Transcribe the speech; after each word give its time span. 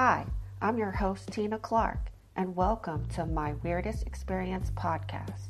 Hi, 0.00 0.26
I'm 0.62 0.78
your 0.78 0.92
host, 0.92 1.32
Tina 1.32 1.58
Clark, 1.58 2.12
and 2.36 2.54
welcome 2.54 3.04
to 3.16 3.26
my 3.26 3.54
Weirdest 3.64 4.06
Experience 4.06 4.70
podcast. 4.76 5.48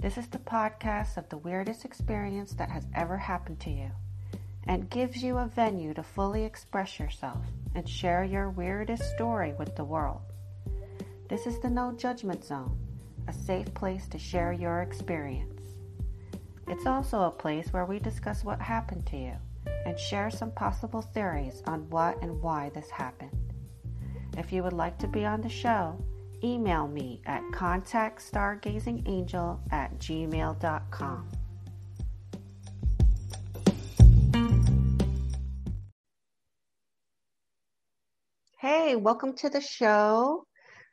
This 0.00 0.18
is 0.18 0.26
the 0.26 0.40
podcast 0.40 1.16
of 1.16 1.28
the 1.28 1.38
weirdest 1.38 1.84
experience 1.84 2.52
that 2.54 2.68
has 2.68 2.88
ever 2.96 3.16
happened 3.16 3.60
to 3.60 3.70
you 3.70 3.92
and 4.64 4.90
gives 4.90 5.22
you 5.22 5.38
a 5.38 5.46
venue 5.46 5.94
to 5.94 6.02
fully 6.02 6.42
express 6.42 6.98
yourself 6.98 7.44
and 7.76 7.88
share 7.88 8.24
your 8.24 8.50
weirdest 8.50 9.08
story 9.14 9.54
with 9.56 9.76
the 9.76 9.84
world. 9.84 10.22
This 11.28 11.46
is 11.46 11.60
the 11.60 11.70
No 11.70 11.92
Judgment 11.92 12.44
Zone, 12.44 12.76
a 13.28 13.32
safe 13.32 13.72
place 13.72 14.08
to 14.08 14.18
share 14.18 14.52
your 14.52 14.80
experience. 14.82 15.62
It's 16.66 16.86
also 16.86 17.22
a 17.22 17.30
place 17.30 17.72
where 17.72 17.86
we 17.86 18.00
discuss 18.00 18.42
what 18.42 18.60
happened 18.60 19.06
to 19.06 19.16
you 19.16 19.36
and 19.86 19.96
share 19.96 20.28
some 20.28 20.50
possible 20.50 21.02
theories 21.02 21.62
on 21.68 21.88
what 21.88 22.20
and 22.20 22.42
why 22.42 22.72
this 22.74 22.90
happened. 22.90 23.39
If 24.36 24.52
you 24.52 24.62
would 24.62 24.72
like 24.72 24.96
to 24.98 25.08
be 25.08 25.24
on 25.24 25.40
the 25.40 25.48
show, 25.48 25.96
email 26.42 26.88
me 26.88 27.20
at 27.26 27.42
contactstargazingangel 27.52 29.60
at 29.72 29.98
gmail.com. 29.98 31.28
Hey, 38.58 38.96
welcome 38.96 39.34
to 39.36 39.48
the 39.48 39.60
show. 39.60 40.44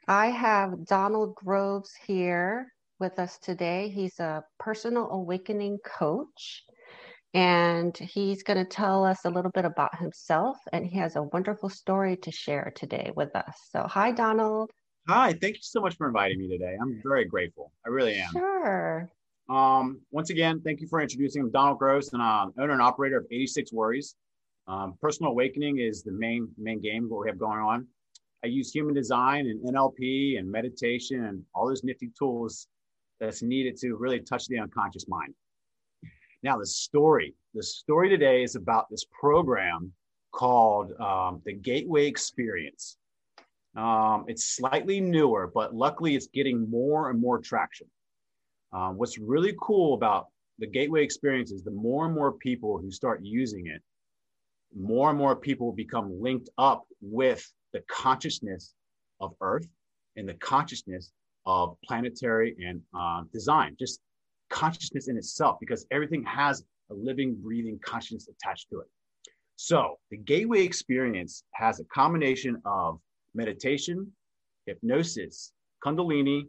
I 0.08 0.28
have 0.28 0.86
Donald 0.86 1.34
Groves 1.36 1.94
here 2.06 2.72
with 3.00 3.20
us 3.20 3.38
today. 3.38 3.90
He's 3.90 4.20
a 4.20 4.44
personal 4.58 5.12
awakening 5.12 5.78
coach 5.86 6.64
and 7.34 7.98
he's 7.98 8.44
going 8.44 8.58
to 8.58 8.66
tell 8.66 9.04
us 9.04 9.26
a 9.26 9.30
little 9.30 9.52
bit 9.52 9.66
about 9.66 9.98
himself 9.98 10.58
and 10.72 10.86
he 10.86 10.98
has 10.98 11.16
a 11.16 11.24
wonderful 11.24 11.70
story 11.70 12.16
to 12.18 12.32
share 12.32 12.72
today 12.76 13.12
with 13.16 13.36
us. 13.36 13.56
So 13.72 13.84
hi 13.84 14.12
donald. 14.12 14.72
Hi 15.08 15.34
thank 15.34 15.56
you 15.56 15.62
so 15.62 15.82
much 15.82 15.96
for 15.98 16.08
inviting 16.08 16.40
me 16.40 16.48
today. 16.48 16.76
I'm 16.82 17.02
very 17.04 17.26
grateful. 17.26 17.72
I 17.86 17.90
really 17.90 18.16
am. 18.16 18.32
Sure. 18.32 19.10
Um, 19.50 20.02
once 20.12 20.30
again 20.30 20.62
thank 20.62 20.82
you 20.82 20.88
for 20.88 21.02
introducing 21.02 21.44
me. 21.44 21.52
Donald 21.52 21.80
Groves 21.80 22.14
and 22.14 22.22
i'm 22.22 22.54
owner 22.60 22.74
and 22.74 22.82
operator 22.82 23.18
of 23.18 23.26
86 23.32 23.74
worries. 23.74 24.16
Um, 24.68 24.96
personal 25.02 25.32
awakening 25.32 25.80
is 25.80 26.04
the 26.04 26.12
main 26.12 26.48
main 26.58 26.82
game 26.82 27.10
what 27.10 27.22
we 27.22 27.30
have 27.30 27.40
going 27.40 27.60
on. 27.60 27.88
I 28.44 28.48
use 28.48 28.72
human 28.72 28.94
design 28.94 29.48
and 29.48 29.62
nlp 29.76 30.40
and 30.40 30.50
meditation 30.50 31.26
and 31.26 31.44
all 31.54 31.68
those 31.68 31.84
nifty 31.84 32.10
tools 32.18 32.68
that's 33.20 33.42
needed 33.42 33.78
to 33.78 33.96
really 33.96 34.20
touch 34.20 34.48
the 34.48 34.60
unconscious 34.60 35.08
mind 35.08 35.34
now, 36.44 36.58
the 36.58 36.66
story, 36.66 37.34
the 37.54 37.64
story 37.64 38.10
today 38.10 38.44
is 38.44 38.56
about 38.56 38.90
this 38.90 39.06
program 39.20 39.92
called 40.32 40.94
um, 41.00 41.42
the 41.46 41.54
Gateway 41.54 42.06
Experience. 42.06 42.98
Um, 43.76 44.26
it's 44.28 44.56
slightly 44.56 45.02
newer, 45.02 45.52
but 45.54 45.74
luckily 45.74 46.16
it's 46.16 46.28
getting 46.28 46.70
more 46.70 47.10
and 47.10 47.20
more 47.20 47.40
traction. 47.40 47.88
Um, 48.72 48.98
what's 48.98 49.18
really 49.18 49.56
cool 49.60 49.96
about 49.96 50.28
the 50.60 50.68
Gateway 50.68 51.04
Experience 51.04 51.52
is 51.52 51.64
the 51.64 51.72
more 51.72 52.06
and 52.06 52.14
more 52.14 52.34
people 52.34 52.78
who 52.78 52.92
start 52.92 53.22
using 53.24 53.68
it, 53.68 53.82
more 54.80 55.10
and 55.10 55.18
more 55.18 55.36
people 55.36 55.72
become 55.72 56.22
linked 56.22 56.50
up 56.58 56.86
with 57.02 57.52
the 57.74 57.82
consciousness 57.90 58.74
of 59.20 59.34
Earth 59.42 59.68
and 60.16 60.28
the 60.30 60.34
consciousness 60.36 61.12
of 61.46 61.78
planetary 61.84 62.56
and 62.64 62.82
uh, 62.98 63.24
design, 63.32 63.76
just 63.80 64.02
consciousness 64.50 65.08
in 65.08 65.18
itself 65.18 65.58
because 65.60 65.86
everything 65.92 66.24
has 66.24 66.64
a 66.90 66.94
living, 66.94 67.36
breathing 67.36 67.80
consciousness 67.84 68.28
attached 68.28 68.70
to 68.70 68.80
it. 68.80 68.88
So 69.56 69.98
the 70.12 70.18
gateway 70.18 70.64
experience 70.64 71.44
has 71.54 71.80
a 71.80 71.84
combination 71.86 72.62
of 72.66 73.00
meditation, 73.34 74.12
hypnosis, 74.66 75.52
kundalini, 75.84 76.44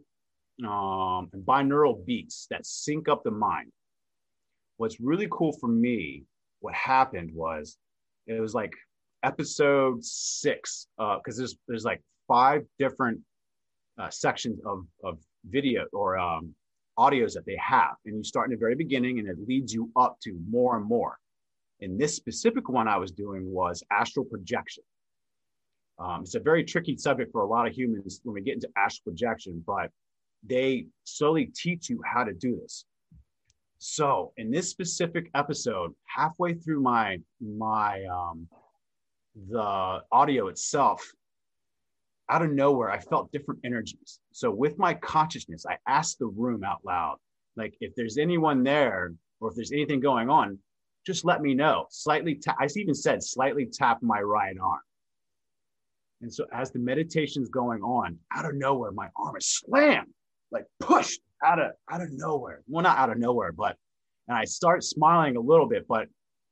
um, 0.65 1.29
and 1.33 1.43
binaural 1.45 2.05
beats 2.05 2.47
that 2.51 2.65
sync 2.65 3.09
up 3.09 3.23
the 3.23 3.31
mind. 3.31 3.71
What's 4.77 4.99
really 4.99 5.27
cool 5.31 5.53
for 5.53 5.67
me, 5.67 6.23
what 6.59 6.73
happened 6.73 7.31
was 7.33 7.77
it 8.27 8.39
was 8.39 8.53
like 8.53 8.73
episode 9.23 10.03
six, 10.03 10.87
because 10.97 11.37
uh, 11.37 11.41
there's 11.41 11.57
there's 11.67 11.85
like 11.85 12.01
five 12.27 12.63
different 12.77 13.19
uh, 13.99 14.09
sections 14.09 14.59
of 14.65 14.85
of 15.03 15.17
video 15.45 15.85
or 15.93 16.17
um, 16.17 16.53
audios 16.99 17.33
that 17.33 17.45
they 17.45 17.57
have. 17.57 17.95
And 18.05 18.17
you 18.17 18.23
start 18.23 18.47
in 18.47 18.51
the 18.51 18.59
very 18.65 18.75
beginning 18.75 19.19
and 19.19 19.27
it 19.27 19.37
leads 19.47 19.73
you 19.73 19.89
up 19.95 20.17
to 20.23 20.37
more 20.49 20.77
and 20.77 20.85
more. 20.85 21.17
And 21.81 21.99
this 21.99 22.15
specific 22.15 22.67
one 22.67 22.87
I 22.87 22.97
was 22.97 23.11
doing 23.11 23.43
was 23.51 23.83
astral 23.89 24.25
projection. 24.25 24.83
Um, 25.97 26.21
it's 26.21 26.35
a 26.35 26.39
very 26.39 26.63
tricky 26.63 26.97
subject 26.97 27.31
for 27.31 27.41
a 27.41 27.47
lot 27.47 27.67
of 27.67 27.73
humans 27.73 28.21
when 28.23 28.33
we 28.33 28.41
get 28.41 28.55
into 28.55 28.69
astral 28.77 29.11
projection, 29.11 29.63
but 29.65 29.89
they 30.43 30.87
slowly 31.03 31.51
teach 31.55 31.89
you 31.89 32.01
how 32.05 32.23
to 32.23 32.33
do 32.33 32.57
this. 32.61 32.85
So 33.79 34.33
in 34.37 34.51
this 34.51 34.69
specific 34.69 35.29
episode, 35.35 35.93
halfway 36.05 36.53
through 36.53 36.81
my 36.81 37.19
my 37.41 38.03
um, 38.05 38.47
the 39.49 40.01
audio 40.11 40.47
itself, 40.47 41.09
out 42.29 42.43
of 42.43 42.51
nowhere, 42.51 42.91
I 42.91 42.99
felt 42.99 43.31
different 43.31 43.61
energies. 43.63 44.19
So 44.31 44.51
with 44.51 44.77
my 44.77 44.93
consciousness, 44.93 45.65
I 45.67 45.77
asked 45.87 46.19
the 46.19 46.27
room 46.27 46.63
out 46.63 46.79
loud, 46.83 47.17
like, 47.55 47.75
if 47.81 47.95
there's 47.95 48.17
anyone 48.17 48.63
there 48.63 49.13
or 49.39 49.49
if 49.49 49.55
there's 49.55 49.71
anything 49.71 49.99
going 49.99 50.29
on, 50.29 50.59
just 51.05 51.25
let 51.25 51.41
me 51.41 51.53
know. 51.53 51.87
Slightly, 51.89 52.35
ta- 52.35 52.55
I 52.59 52.67
even 52.75 52.93
said, 52.93 53.23
slightly 53.23 53.65
tap 53.65 53.99
my 54.01 54.21
right 54.21 54.55
arm. 54.61 54.81
And 56.21 56.33
so 56.33 56.45
as 56.51 56.71
the 56.71 56.79
meditation's 56.79 57.49
going 57.49 57.81
on, 57.81 58.19
out 58.35 58.45
of 58.45 58.55
nowhere, 58.55 58.91
my 58.91 59.07
arm 59.15 59.35
is 59.37 59.47
slammed, 59.47 60.13
like 60.51 60.65
pushed 60.79 61.21
out 61.43 61.59
of 61.59 61.71
out 61.89 62.01
of 62.01 62.09
nowhere. 62.11 62.61
Well, 62.67 62.83
not 62.83 62.97
out 62.97 63.09
of 63.09 63.17
nowhere, 63.17 63.53
but 63.53 63.77
and 64.27 64.37
I 64.37 64.43
start 64.43 64.83
smiling 64.83 65.37
a 65.37 65.39
little 65.41 65.65
bit, 65.67 65.87
but 65.87 66.07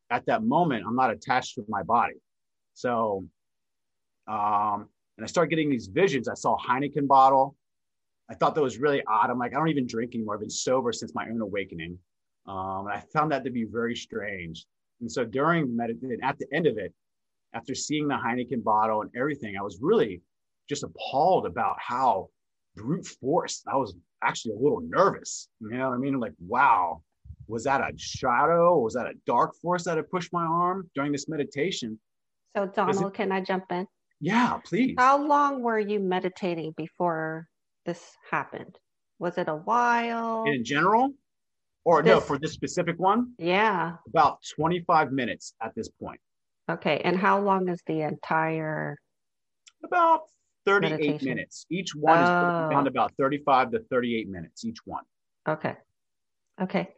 at 0.09 0.25
that 0.27 0.43
moment, 0.43 0.85
I'm 0.87 0.95
not 0.95 1.11
attached 1.11 1.55
to 1.55 1.65
my 1.67 1.83
body. 1.83 2.15
So 2.73 3.25
um, 4.27 4.87
and 5.17 5.23
I 5.23 5.27
started 5.27 5.49
getting 5.49 5.69
these 5.69 5.87
visions. 5.87 6.27
I 6.27 6.35
saw 6.35 6.55
a 6.55 6.59
Heineken 6.59 7.07
bottle. 7.07 7.55
I 8.29 8.35
thought 8.35 8.55
that 8.55 8.61
was 8.61 8.77
really 8.77 9.01
odd. 9.07 9.29
I'm 9.29 9.39
like, 9.39 9.53
I 9.53 9.57
don't 9.57 9.69
even 9.69 9.87
drink 9.87 10.13
anymore. 10.13 10.35
I've 10.35 10.41
been 10.41 10.49
sober 10.49 10.91
since 10.91 11.15
my 11.15 11.27
own 11.29 11.41
awakening. 11.41 11.97
Um, 12.45 12.87
and 12.87 12.93
I 12.93 13.03
found 13.13 13.31
that 13.31 13.43
to 13.45 13.49
be 13.49 13.65
very 13.65 13.95
strange. 13.95 14.65
And 15.01 15.11
so 15.11 15.25
during 15.25 15.75
meditation, 15.75 16.19
at 16.23 16.37
the 16.37 16.45
end 16.53 16.67
of 16.67 16.77
it, 16.77 16.93
after 17.53 17.73
seeing 17.73 18.07
the 18.07 18.15
Heineken 18.15 18.63
bottle 18.63 19.01
and 19.01 19.11
everything, 19.15 19.55
I 19.57 19.61
was 19.61 19.79
really 19.81 20.21
just 20.69 20.83
appalled 20.83 21.45
about 21.45 21.77
how 21.79 22.29
brute 22.75 23.05
force. 23.05 23.63
I 23.67 23.77
was 23.77 23.95
actually 24.23 24.55
a 24.55 24.59
little 24.59 24.81
nervous. 24.81 25.49
You 25.59 25.69
know 25.71 25.89
what 25.89 25.95
I 25.95 25.97
mean? 25.97 26.19
Like, 26.19 26.33
wow, 26.39 27.01
was 27.47 27.63
that 27.63 27.81
a 27.81 27.91
shadow? 27.97 28.77
Was 28.79 28.93
that 28.93 29.07
a 29.07 29.13
dark 29.25 29.55
force 29.61 29.85
that 29.85 29.97
had 29.97 30.09
pushed 30.09 30.33
my 30.33 30.43
arm 30.43 30.89
during 30.93 31.11
this 31.11 31.27
meditation? 31.29 31.97
So, 32.55 32.67
Donald, 32.67 33.05
it, 33.05 33.13
can 33.13 33.31
I 33.31 33.41
jump 33.41 33.65
in? 33.71 33.87
Yeah, 34.19 34.57
please. 34.63 34.95
How 34.97 35.23
long 35.23 35.61
were 35.61 35.79
you 35.79 35.99
meditating 35.99 36.73
before 36.75 37.47
this 37.85 38.01
happened? 38.29 38.77
Was 39.19 39.37
it 39.37 39.47
a 39.47 39.55
while? 39.55 40.43
In 40.45 40.63
general? 40.63 41.13
Or 41.85 42.03
this, 42.03 42.11
no, 42.11 42.19
for 42.19 42.37
this 42.37 42.51
specific 42.51 42.99
one? 42.99 43.33
Yeah. 43.37 43.93
About 44.07 44.39
25 44.55 45.11
minutes 45.11 45.53
at 45.61 45.73
this 45.75 45.89
point. 45.89 46.19
Okay. 46.69 46.99
And 47.03 47.17
how 47.17 47.39
long 47.39 47.69
is 47.69 47.81
the 47.87 48.01
entire? 48.01 48.97
About 49.85 50.23
38 50.65 50.91
meditation? 50.91 51.27
minutes. 51.29 51.65
Each 51.71 51.95
one 51.95 52.19
oh. 52.19 52.23
is 52.23 52.29
around 52.29 52.87
about 52.87 53.13
35 53.17 53.71
to 53.71 53.79
38 53.89 54.29
minutes, 54.29 54.65
each 54.65 54.79
one. 54.83 55.03
Okay. 55.47 55.75
Okay. 56.61 56.89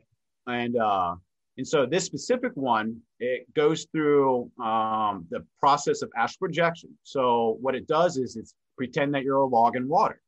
And 0.47 0.75
uh, 0.75 1.15
and 1.59 1.67
so 1.67 1.85
this 1.85 2.05
specific 2.05 2.53
one, 2.55 3.01
it 3.19 3.53
goes 3.53 3.85
through 3.91 4.49
um, 4.63 5.27
the 5.29 5.45
process 5.59 6.01
of 6.01 6.09
astral 6.15 6.47
projection. 6.47 6.97
So 7.03 7.57
what 7.59 7.75
it 7.75 7.85
does 7.85 8.15
is 8.15 8.37
it's 8.37 8.53
pretend 8.77 9.13
that 9.13 9.23
you're 9.23 9.39
a 9.39 9.45
log 9.45 9.75
in 9.75 9.85
water. 9.89 10.21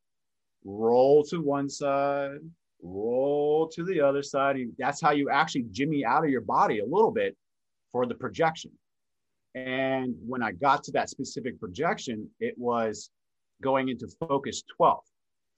Roll 0.62 1.24
to 1.30 1.40
one 1.40 1.70
side, 1.70 2.36
roll 2.82 3.66
to 3.68 3.82
the 3.82 3.98
other 3.98 4.22
side. 4.22 4.56
And 4.56 4.74
that's 4.78 5.00
how 5.00 5.12
you 5.12 5.30
actually 5.30 5.64
jimmy 5.70 6.04
out 6.04 6.22
of 6.22 6.28
your 6.28 6.42
body 6.42 6.80
a 6.80 6.84
little 6.84 7.10
bit 7.10 7.34
for 7.92 8.04
the 8.04 8.14
projection. 8.14 8.70
And 9.54 10.14
when 10.26 10.42
I 10.42 10.52
got 10.52 10.84
to 10.84 10.92
that 10.92 11.08
specific 11.08 11.58
projection, 11.58 12.28
it 12.40 12.52
was 12.58 13.08
going 13.62 13.88
into 13.88 14.06
focus 14.28 14.64
12. 14.76 15.00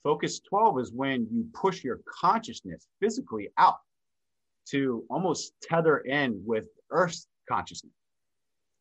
Focus 0.05 0.39
12 0.39 0.79
is 0.79 0.93
when 0.93 1.27
you 1.33 1.49
push 1.53 1.83
your 1.83 1.99
consciousness 2.07 2.87
physically 3.01 3.49
out 3.59 3.79
to 4.71 5.05
almost 5.11 5.53
tether 5.63 5.99
in 5.99 6.43
with 6.45 6.65
Earth's 6.91 7.27
consciousness. 7.49 7.93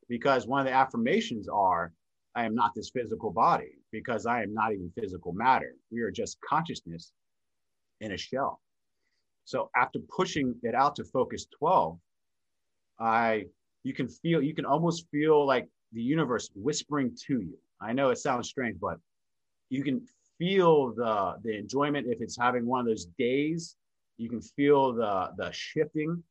Because 0.10 0.48
one 0.48 0.60
of 0.60 0.66
the 0.66 0.74
affirmations 0.74 1.48
are, 1.48 1.94
I 2.36 2.46
am 2.46 2.56
not 2.56 2.74
this 2.76 2.90
physical 2.90 3.32
body, 3.32 3.74
because 3.92 4.26
I 4.26 4.44
am 4.44 4.54
not 4.54 4.74
even 4.74 4.92
physical 5.00 5.34
matter. 5.34 5.76
We 5.92 6.02
are 6.02 6.12
just 6.12 6.38
consciousness 6.48 7.12
in 8.02 8.12
a 8.12 8.18
shell. 8.18 8.60
So 9.46 9.70
after 9.76 10.00
pushing 10.00 10.56
it 10.64 10.76
out 10.76 10.96
to 10.98 11.04
focus 11.04 11.48
12, 11.58 11.98
I 13.00 13.46
you 13.84 13.94
can 13.94 14.08
feel 14.08 14.42
you 14.42 14.54
can 14.54 14.66
almost 14.66 15.08
feel 15.12 15.46
like 15.46 15.68
the 15.92 16.02
universe 16.02 16.50
whispering 16.56 17.16
to 17.28 17.42
you. 17.42 17.58
I 17.82 17.94
know 17.94 18.10
it 18.10 18.18
sounds 18.18 18.48
strange, 18.48 18.80
but 18.80 18.98
you 19.70 19.84
can 19.84 20.06
feel 20.38 20.94
the 20.94 21.36
the 21.44 21.58
enjoyment 21.58 22.08
if 22.08 22.22
it's 22.22 22.38
having 22.38 22.66
one 22.66 22.82
of 22.82 22.86
those 22.86 23.08
days. 23.18 23.76
You 24.18 24.30
can 24.30 24.42
feel 24.42 24.94
the 24.94 25.32
the 25.38 25.52
shifting. 25.52 26.24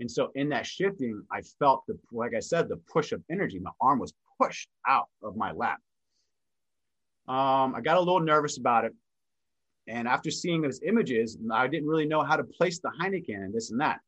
And 0.00 0.10
so 0.10 0.30
in 0.36 0.48
that 0.50 0.64
shifting, 0.66 1.22
I 1.32 1.42
felt 1.58 1.84
the 1.88 1.98
like 2.12 2.34
I 2.34 2.40
said, 2.40 2.68
the 2.68 2.80
push 2.92 3.12
of 3.12 3.22
energy. 3.30 3.58
My 3.58 3.72
arm 3.80 3.98
was 3.98 4.14
pushed 4.40 4.68
out 4.86 5.08
of 5.22 5.36
my 5.36 5.52
lap. 5.52 5.78
Um, 7.28 7.74
I 7.74 7.80
got 7.82 7.96
a 7.96 8.00
little 8.00 8.20
nervous 8.20 8.58
about 8.58 8.84
it. 8.84 8.94
And 9.86 10.06
after 10.06 10.30
seeing 10.30 10.62
those 10.62 10.80
images, 10.82 11.38
I 11.52 11.66
didn't 11.66 11.88
really 11.88 12.06
know 12.06 12.22
how 12.22 12.36
to 12.36 12.44
place 12.44 12.78
the 12.78 12.90
Heineken 13.00 13.44
and 13.44 13.54
this 13.54 13.70
and 13.70 13.80
that. 13.80 14.00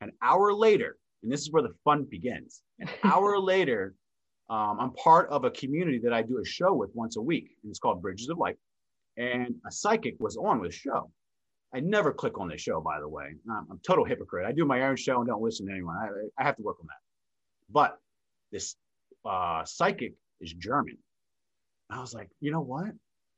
An 0.00 0.12
hour 0.22 0.52
later, 0.52 0.96
and 1.22 1.32
this 1.32 1.40
is 1.40 1.50
where 1.50 1.62
the 1.62 1.74
fun 1.84 2.04
begins. 2.04 2.62
An 2.80 2.88
hour 3.04 3.38
later, 3.38 3.94
um, 4.50 4.78
I'm 4.78 4.92
part 4.92 5.28
of 5.30 5.44
a 5.44 5.50
community 5.50 5.98
that 6.00 6.12
I 6.12 6.22
do 6.22 6.38
a 6.38 6.44
show 6.44 6.72
with 6.72 6.90
once 6.94 7.16
a 7.16 7.22
week, 7.22 7.50
and 7.62 7.70
it's 7.70 7.78
called 7.78 8.02
Bridges 8.02 8.28
of 8.28 8.38
Light. 8.38 8.56
And 9.16 9.54
a 9.66 9.72
psychic 9.72 10.16
was 10.18 10.36
on 10.36 10.60
with 10.60 10.70
the 10.70 10.76
show. 10.76 11.10
I 11.74 11.80
never 11.80 12.12
click 12.12 12.38
on 12.38 12.48
this 12.48 12.60
show, 12.60 12.80
by 12.80 13.00
the 13.00 13.08
way. 13.08 13.34
I'm, 13.50 13.66
I'm 13.70 13.80
total 13.84 14.04
hypocrite. 14.04 14.46
I 14.46 14.52
do 14.52 14.64
my 14.64 14.86
own 14.86 14.96
show 14.96 15.18
and 15.18 15.26
don't 15.26 15.42
listen 15.42 15.66
to 15.66 15.72
anyone. 15.72 15.96
I, 15.96 16.08
I 16.40 16.44
have 16.44 16.56
to 16.56 16.62
work 16.62 16.76
on 16.80 16.86
that. 16.86 17.02
But 17.68 17.98
this 18.52 18.76
uh, 19.24 19.64
psychic 19.64 20.14
is 20.40 20.52
German. 20.52 20.98
I 21.90 22.00
was 22.00 22.14
like, 22.14 22.28
you 22.40 22.52
know 22.52 22.60
what? 22.60 22.92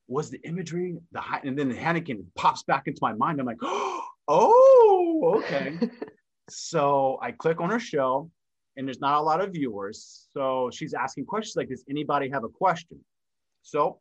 Was 0.08 0.30
the 0.30 0.38
imagery 0.44 0.96
the 1.12 1.20
high, 1.20 1.40
and 1.44 1.58
then 1.58 1.68
the 1.68 1.74
Heineken 1.74 2.24
pops 2.36 2.62
back 2.62 2.86
into 2.86 2.98
my 3.00 3.14
mind. 3.14 3.40
I'm 3.40 3.46
like, 3.46 3.56
oh, 3.62 5.34
okay. 5.38 5.78
so 6.50 7.18
I 7.22 7.32
click 7.32 7.60
on 7.60 7.70
her 7.70 7.80
show, 7.80 8.30
and 8.76 8.86
there's 8.86 9.00
not 9.00 9.18
a 9.18 9.22
lot 9.22 9.40
of 9.40 9.52
viewers. 9.52 10.28
So 10.32 10.70
she's 10.72 10.94
asking 10.94 11.24
questions 11.24 11.56
like, 11.56 11.70
does 11.70 11.84
anybody 11.88 12.28
have 12.30 12.44
a 12.44 12.48
question? 12.48 13.00
So 13.62 14.00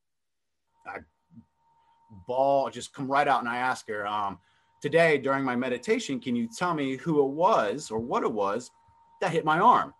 I 0.86 0.98
ball 2.28 2.70
just 2.70 2.94
come 2.94 3.08
right 3.08 3.28
out 3.28 3.40
and 3.42 3.50
I 3.50 3.58
ask 3.58 3.88
her, 3.88 4.06
um, 4.08 4.40
today 4.82 5.18
during 5.18 5.44
my 5.44 5.56
meditation, 5.56 6.20
can 6.20 6.36
you 6.36 6.48
tell 6.48 6.74
me 6.74 6.98
who 6.98 7.26
it 7.26 7.32
was 7.32 7.90
or 7.92 8.00
what 8.00 8.24
it 8.24 8.32
was 8.32 8.72
that 9.22 9.32
hit 9.32 9.46
my 9.46 9.60
arm? 9.60 9.94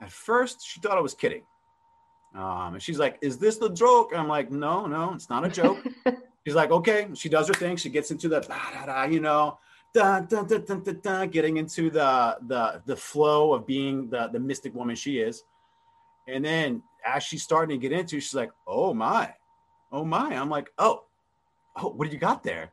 At 0.00 0.10
first, 0.10 0.66
she 0.66 0.80
thought 0.80 0.96
I 0.96 1.02
was 1.02 1.14
kidding. 1.14 1.42
Um, 2.34 2.74
and 2.74 2.82
she's 2.82 2.98
like, 2.98 3.18
Is 3.20 3.38
this 3.38 3.58
the 3.58 3.70
joke? 3.70 4.12
I'm 4.14 4.28
like, 4.28 4.50
No, 4.50 4.86
no, 4.86 5.12
it's 5.14 5.28
not 5.28 5.44
a 5.44 5.48
joke. 5.48 5.84
she's 6.46 6.54
like, 6.54 6.70
Okay. 6.70 7.08
She 7.14 7.28
does 7.28 7.48
her 7.48 7.54
thing. 7.54 7.76
She 7.76 7.90
gets 7.90 8.10
into 8.10 8.28
the, 8.28 8.40
da, 8.40 8.70
da, 8.72 8.86
da, 8.86 9.04
you 9.04 9.20
know, 9.20 9.58
dun, 9.92 10.26
dun, 10.26 10.46
dun, 10.46 10.64
dun, 10.64 10.82
dun, 10.82 11.00
dun, 11.02 11.28
getting 11.28 11.56
into 11.56 11.90
the, 11.90 12.38
the, 12.46 12.82
the 12.86 12.96
flow 12.96 13.52
of 13.52 13.66
being 13.66 14.08
the, 14.08 14.28
the 14.32 14.38
mystic 14.38 14.74
woman 14.74 14.94
she 14.96 15.18
is. 15.18 15.42
And 16.28 16.44
then 16.44 16.82
as 17.04 17.24
she's 17.24 17.42
starting 17.42 17.78
to 17.78 17.88
get 17.88 17.96
into, 17.96 18.20
she's 18.20 18.34
like, 18.34 18.50
Oh 18.66 18.94
my, 18.94 19.34
oh 19.90 20.04
my. 20.04 20.34
I'm 20.34 20.48
like, 20.48 20.70
Oh, 20.78 21.04
oh, 21.82 21.90
what 21.90 22.08
do 22.08 22.14
you 22.14 22.20
got 22.20 22.42
there? 22.42 22.72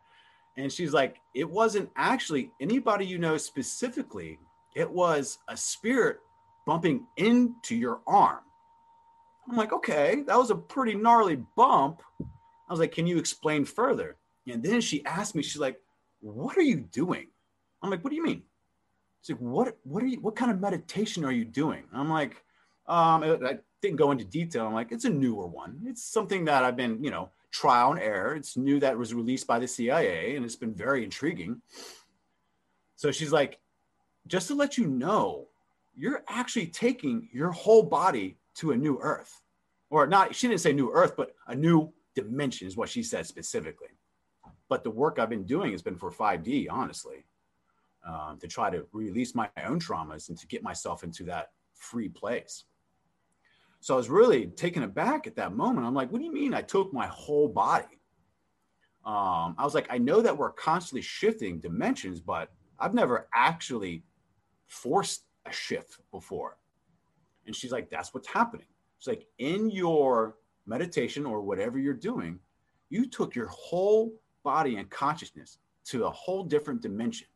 And 0.56 0.72
she's 0.72 0.94
like, 0.94 1.18
It 1.34 1.50
wasn't 1.50 1.90
actually 1.96 2.52
anybody 2.60 3.06
you 3.06 3.18
know 3.18 3.38
specifically. 3.38 4.40
It 4.76 4.90
was 4.90 5.40
a 5.48 5.58
spirit 5.58 6.20
bumping 6.66 7.08
into 7.16 7.76
your 7.76 8.02
arm. 8.06 8.40
I'm 9.50 9.56
like, 9.56 9.72
okay, 9.72 10.24
that 10.28 10.38
was 10.38 10.52
a 10.52 10.56
pretty 10.56 10.94
gnarly 10.94 11.38
bump. 11.56 12.02
I 12.22 12.74
was 12.74 12.80
like, 12.80 12.92
can 12.92 13.08
you 13.08 13.18
explain 13.18 13.64
further? 13.64 14.18
And 14.46 14.62
then 14.62 14.82
she 14.82 15.06
asked 15.06 15.36
me, 15.36 15.42
she's 15.42 15.62
like, 15.62 15.80
what 16.20 16.58
are 16.58 16.62
you 16.62 16.82
doing? 16.82 17.28
I'm 17.82 17.90
like, 17.90 18.04
what 18.04 18.10
do 18.10 18.18
you 18.18 18.24
mean? 18.24 18.44
She's 19.22 19.36
like, 19.36 19.42
what, 19.42 19.78
what 19.84 20.04
are 20.04 20.08
you, 20.08 20.20
what 20.20 20.36
kind 20.36 20.52
of 20.52 20.60
meditation 20.60 21.24
are 21.24 21.32
you 21.32 21.46
doing? 21.46 21.84
I'm 21.94 22.10
like, 22.10 22.44
um, 22.88 23.24
I 23.24 23.60
didn't 23.82 23.98
go 23.98 24.12
into 24.12 24.26
detail. 24.26 24.68
I'm 24.68 24.74
like, 24.74 24.92
it's 24.92 25.06
a 25.06 25.10
newer 25.10 25.48
one. 25.48 25.80
It's 25.86 26.04
something 26.04 26.46
that 26.46 26.64
I've 26.64 26.76
been, 26.76 27.02
you 27.04 27.12
know, 27.12 27.30
trial 27.52 27.92
and 27.92 28.00
error. 28.00 28.36
It's 28.36 28.58
new 28.58 28.80
that 28.80 28.98
was 28.98 29.14
released 29.14 29.48
by 29.48 29.60
the 29.60 29.68
CIA 29.68 30.36
and 30.36 30.46
it's 30.46 30.56
been 30.56 30.74
very 30.74 31.04
intriguing. 31.04 31.62
So 32.96 33.12
she's 33.12 33.32
like, 33.32 33.60
just 34.28 34.48
to 34.50 34.56
let 34.56 34.78
you 34.78 34.88
know, 34.88 35.48
you're 35.96 36.24
actually 36.28 36.68
taking 36.68 37.28
your 37.32 37.52
whole 37.52 37.84
body 37.84 38.38
to 38.56 38.72
a 38.72 38.78
new 38.78 39.00
earth 39.02 39.42
or 39.90 40.08
not 40.08 40.36
she 40.36 40.48
didn't 40.48 40.62
say 40.62 40.74
new 40.74 40.92
earth 40.92 41.16
but 41.18 41.34
a 41.48 41.56
new 41.56 41.92
dimension 42.16 42.68
is 42.68 42.78
what 42.78 42.90
she 42.90 43.04
said 43.04 43.26
specifically 43.26 43.90
but 44.70 44.84
the 44.84 44.90
work 44.90 45.20
i've 45.20 45.30
been 45.30 45.46
doing 45.46 45.72
has 45.72 45.82
been 45.82 45.98
for 45.98 46.12
5d 46.12 46.68
honestly 46.70 47.26
um, 48.06 48.38
to 48.40 48.48
try 48.48 48.70
to 48.70 48.86
release 48.94 49.36
my 49.36 49.50
own 49.66 49.80
traumas 49.80 50.30
and 50.30 50.38
to 50.38 50.48
get 50.48 50.64
myself 50.64 51.04
into 51.04 51.24
that 51.24 51.52
free 51.74 52.10
place 52.10 52.66
so 53.80 53.94
i 53.94 53.98
was 53.98 54.10
really 54.10 54.48
taken 54.48 54.84
aback 54.84 55.28
at 55.28 55.36
that 55.36 55.54
moment 55.54 55.86
i'm 55.86 55.94
like 55.94 56.12
what 56.12 56.20
do 56.20 56.26
you 56.26 56.34
mean 56.34 56.54
i 56.54 56.62
took 56.62 56.94
my 56.94 57.08
whole 57.08 57.48
body 57.48 57.86
um, 59.06 59.56
i 59.58 59.64
was 59.64 59.74
like 59.74 59.88
i 59.90 59.98
know 59.98 60.22
that 60.22 60.38
we're 60.38 60.52
constantly 60.52 61.02
shifting 61.02 61.60
dimensions 61.60 62.20
but 62.20 62.52
i've 62.80 62.94
never 62.94 63.28
actually 63.34 64.04
forced 64.68 65.24
a 65.46 65.52
shift 65.52 66.00
before 66.12 66.58
and 67.48 67.56
she's 67.56 67.72
like, 67.72 67.90
that's 67.90 68.14
what's 68.14 68.28
happening. 68.28 68.68
It's 69.00 69.08
like 69.08 69.26
in 69.40 69.72
your 69.72 70.36
meditation 70.68 71.26
or 71.26 71.42
whatever 71.42 71.80
you're 71.80 71.94
doing, 71.94 72.40
you 72.90 73.08
took 73.08 73.34
your 73.34 73.48
whole 73.48 74.14
body 74.44 74.76
and 74.76 74.90
consciousness 74.90 75.58
to 75.86 76.06
a 76.06 76.12
whole 76.12 76.44
different 76.44 76.82
dimension. 76.82 77.28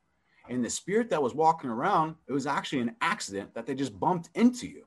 And 0.49 0.63
the 0.63 0.69
spirit 0.69 1.09
that 1.09 1.23
was 1.23 1.33
walking 1.33 1.69
around, 1.69 2.15
it 2.27 2.33
was 2.33 2.45
actually 2.45 2.81
an 2.81 2.95
accident 2.99 3.53
that 3.53 3.65
they 3.65 3.73
just 3.73 3.97
bumped 3.99 4.29
into 4.35 4.67
you. 4.67 4.85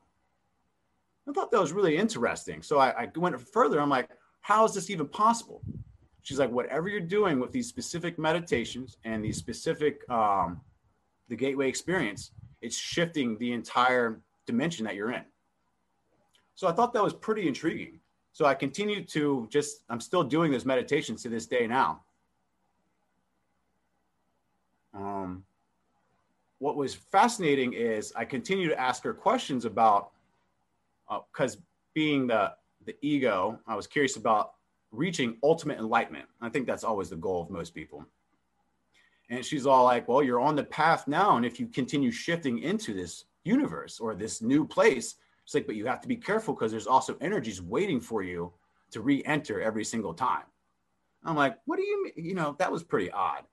I 1.29 1.33
thought 1.33 1.51
that 1.51 1.61
was 1.61 1.73
really 1.73 1.97
interesting. 1.97 2.63
So 2.63 2.79
I, 2.79 3.05
I 3.05 3.09
went 3.17 3.41
further. 3.41 3.81
I'm 3.81 3.89
like, 3.89 4.11
how 4.43 4.65
is 4.65 4.75
this 4.75 4.91
even 4.91 5.09
possible? 5.09 5.63
She's 6.23 6.39
like, 6.39 6.51
whatever 6.51 6.89
you're 6.89 7.01
doing 7.01 7.41
with 7.41 7.53
these 7.53 7.69
specific 7.69 8.19
meditations 8.19 8.99
and 9.05 9.25
these 9.25 9.37
specific, 9.37 10.09
um, 10.11 10.61
the 11.29 11.37
gateway 11.37 11.69
experience, 11.69 12.33
it's 12.61 12.77
shifting 12.77 13.39
the 13.39 13.53
entire 13.53 14.21
dimension 14.47 14.85
that 14.85 14.95
you're 14.95 15.13
in. 15.13 15.25
So 16.55 16.69
I 16.69 16.73
thought 16.73 16.93
that 16.93 17.03
was 17.03 17.15
pretty 17.15 17.49
intriguing. 17.49 18.01
So 18.33 18.47
I 18.47 18.55
continued 18.55 19.09
to 19.11 19.47
just, 19.51 19.85
I'm 19.89 20.01
still 20.01 20.25
doing 20.25 20.53
those 20.53 20.65
meditations 20.65 21.23
to 21.23 21.29
this 21.29 21.47
day 21.47 21.67
now. 21.67 22.03
Um, 24.93 25.45
what 26.59 26.77
was 26.77 26.95
fascinating 26.95 27.73
is 27.75 28.13
I 28.17 28.25
continue 28.25 28.69
to 28.69 28.81
ask 28.81 29.03
her 29.05 29.13
questions 29.15 29.65
about, 29.65 30.11
because 31.33 31.57
uh, 31.57 31.61
being 31.95 32.27
the, 32.27 32.53
the 32.87 32.97
ego, 33.03 33.59
I 33.67 33.75
was 33.77 33.87
curious 33.87 34.17
about 34.17 34.53
reaching 34.91 35.37
ultimate 35.43 35.79
enlightenment. 35.79 36.27
I 36.41 36.49
think 36.49 36.67
that's 36.67 36.85
always 36.85 37.11
the 37.11 37.17
goal 37.17 37.43
of 37.43 37.51
most 37.51 37.75
people. 37.75 38.05
And 39.31 39.45
she's 39.45 39.67
all 39.67 39.85
like, 39.85 40.07
well, 40.07 40.23
you're 40.23 40.41
on 40.41 40.55
the 40.55 40.65
path 40.65 41.09
now. 41.09 41.37
And 41.37 41.47
if 41.47 41.59
you 41.59 41.67
continue 41.67 42.11
shifting 42.11 42.59
into 42.59 42.93
this 42.93 43.25
universe 43.45 44.01
or 44.01 44.15
this 44.15 44.43
new 44.43 44.67
place. 44.67 45.17
It's 45.45 45.55
like, 45.55 45.67
but 45.67 45.77
you 45.77 45.87
have 45.87 46.01
to 46.01 46.09
be 46.09 46.17
careful 46.17 46.55
because 46.55 46.71
there's 46.71 46.87
also 46.87 47.17
energies 47.21 47.63
waiting 47.63 48.01
for 48.01 48.23
you 48.23 48.53
to 48.91 49.01
re-enter 49.03 49.61
every 49.61 49.85
single 49.85 50.15
time. 50.15 50.45
I'm 51.25 51.37
like, 51.37 51.59
what 51.67 51.77
do 51.77 51.83
you 51.83 52.05
mean? 52.05 52.13
You 52.17 52.35
know, 52.35 52.57
that 52.59 52.73
was 52.73 52.83
pretty 52.83 53.11
odd, 53.11 53.45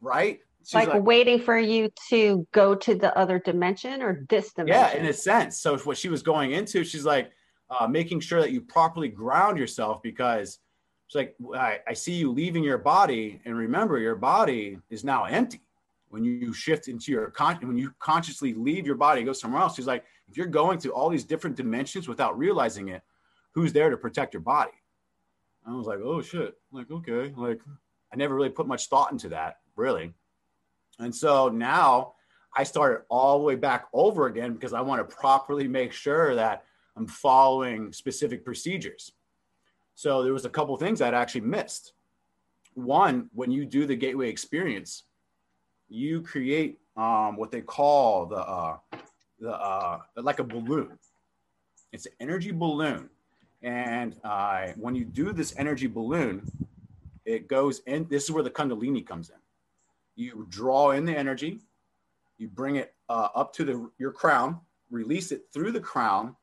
right? 0.00 0.40
Like, 0.74 0.88
like, 0.88 1.02
waiting 1.02 1.40
for 1.40 1.58
you 1.58 1.88
to 2.10 2.46
go 2.52 2.74
to 2.74 2.94
the 2.94 3.16
other 3.16 3.38
dimension 3.38 4.02
or 4.02 4.26
this 4.28 4.52
dimension. 4.52 4.80
Yeah, 4.80 4.96
in 4.96 5.06
a 5.06 5.12
sense. 5.12 5.60
So 5.60 5.78
what 5.78 5.96
she 5.96 6.08
was 6.08 6.22
going 6.22 6.52
into, 6.52 6.84
she's 6.84 7.04
like 7.04 7.30
uh, 7.70 7.86
making 7.86 8.20
sure 8.20 8.40
that 8.40 8.50
you 8.50 8.60
properly 8.60 9.08
ground 9.08 9.58
yourself 9.58 10.02
because 10.02 10.58
it's 11.06 11.14
like 11.14 11.36
I, 11.54 11.78
I 11.88 11.92
see 11.94 12.14
you 12.14 12.32
leaving 12.32 12.62
your 12.62 12.76
body, 12.76 13.40
and 13.46 13.56
remember, 13.56 13.98
your 13.98 14.16
body 14.16 14.78
is 14.90 15.04
now 15.04 15.24
empty 15.24 15.62
when 16.10 16.24
you 16.24 16.52
shift 16.52 16.88
into 16.88 17.12
your 17.12 17.30
con 17.30 17.58
when 17.62 17.76
you 17.76 17.92
consciously 17.98 18.54
leave 18.54 18.86
your 18.86 18.94
body 18.96 19.20
and 19.20 19.26
go 19.26 19.32
somewhere 19.32 19.60
else, 19.62 19.76
she's 19.76 19.86
like, 19.86 20.04
if 20.28 20.36
you're 20.36 20.46
going 20.46 20.78
to 20.78 20.90
all 20.90 21.08
these 21.08 21.24
different 21.24 21.56
dimensions 21.56 22.08
without 22.08 22.38
realizing 22.38 22.88
it, 22.88 23.02
who's 23.52 23.72
there 23.72 23.90
to 23.90 23.96
protect 23.96 24.34
your 24.34 24.42
body? 24.42 24.72
I 25.66 25.74
was 25.74 25.86
like, 25.86 26.00
oh 26.02 26.22
shit. 26.22 26.54
I'm 26.72 26.78
like, 26.78 26.90
okay. 26.90 27.32
Like 27.36 27.60
I 28.12 28.16
never 28.16 28.34
really 28.34 28.50
put 28.50 28.66
much 28.66 28.86
thought 28.86 29.12
into 29.12 29.28
that, 29.30 29.56
really. 29.76 30.14
And 30.98 31.14
so 31.14 31.48
now 31.48 32.14
I 32.56 32.64
started 32.64 33.04
all 33.08 33.38
the 33.38 33.44
way 33.44 33.54
back 33.54 33.86
over 33.92 34.26
again 34.26 34.52
because 34.54 34.72
I 34.72 34.80
want 34.80 35.08
to 35.08 35.16
properly 35.16 35.68
make 35.68 35.92
sure 35.92 36.34
that 36.34 36.64
I'm 36.96 37.06
following 37.06 37.92
specific 37.92 38.44
procedures. 38.44 39.12
So 39.94 40.22
there 40.22 40.32
was 40.32 40.44
a 40.44 40.50
couple 40.50 40.76
things 40.76 41.00
I'd 41.00 41.14
actually 41.14 41.42
missed. 41.42 41.92
One, 42.74 43.28
when 43.32 43.50
you 43.50 43.64
do 43.64 43.86
the 43.86 43.96
gateway 43.96 44.28
experience, 44.28 45.04
you 45.88 46.20
create 46.22 46.78
um, 46.96 47.36
what 47.36 47.50
they 47.50 47.60
call 47.60 48.26
the 48.26 48.36
uh, 48.36 48.76
the 49.40 49.52
uh, 49.52 50.00
like 50.16 50.38
a 50.38 50.44
balloon. 50.44 50.98
It's 51.92 52.06
an 52.06 52.12
energy 52.20 52.52
balloon, 52.52 53.08
and 53.62 54.16
uh, 54.24 54.68
when 54.76 54.94
you 54.94 55.04
do 55.04 55.32
this 55.32 55.54
energy 55.56 55.86
balloon, 55.86 56.42
it 57.24 57.48
goes 57.48 57.80
in. 57.86 58.06
This 58.08 58.24
is 58.24 58.30
where 58.30 58.42
the 58.42 58.50
Kundalini 58.50 59.06
comes 59.06 59.30
in. 59.30 59.36
You 60.18 60.46
draw 60.48 60.90
in 60.90 61.04
the 61.04 61.16
energy, 61.16 61.60
you 62.38 62.48
bring 62.48 62.74
it 62.76 62.92
uh, 63.08 63.28
up 63.36 63.52
to 63.54 63.64
the 63.64 63.88
your 63.98 64.10
crown, 64.10 64.58
release 64.90 65.30
it 65.30 65.44
through 65.52 65.70
the 65.70 65.80
crown, 65.80 66.34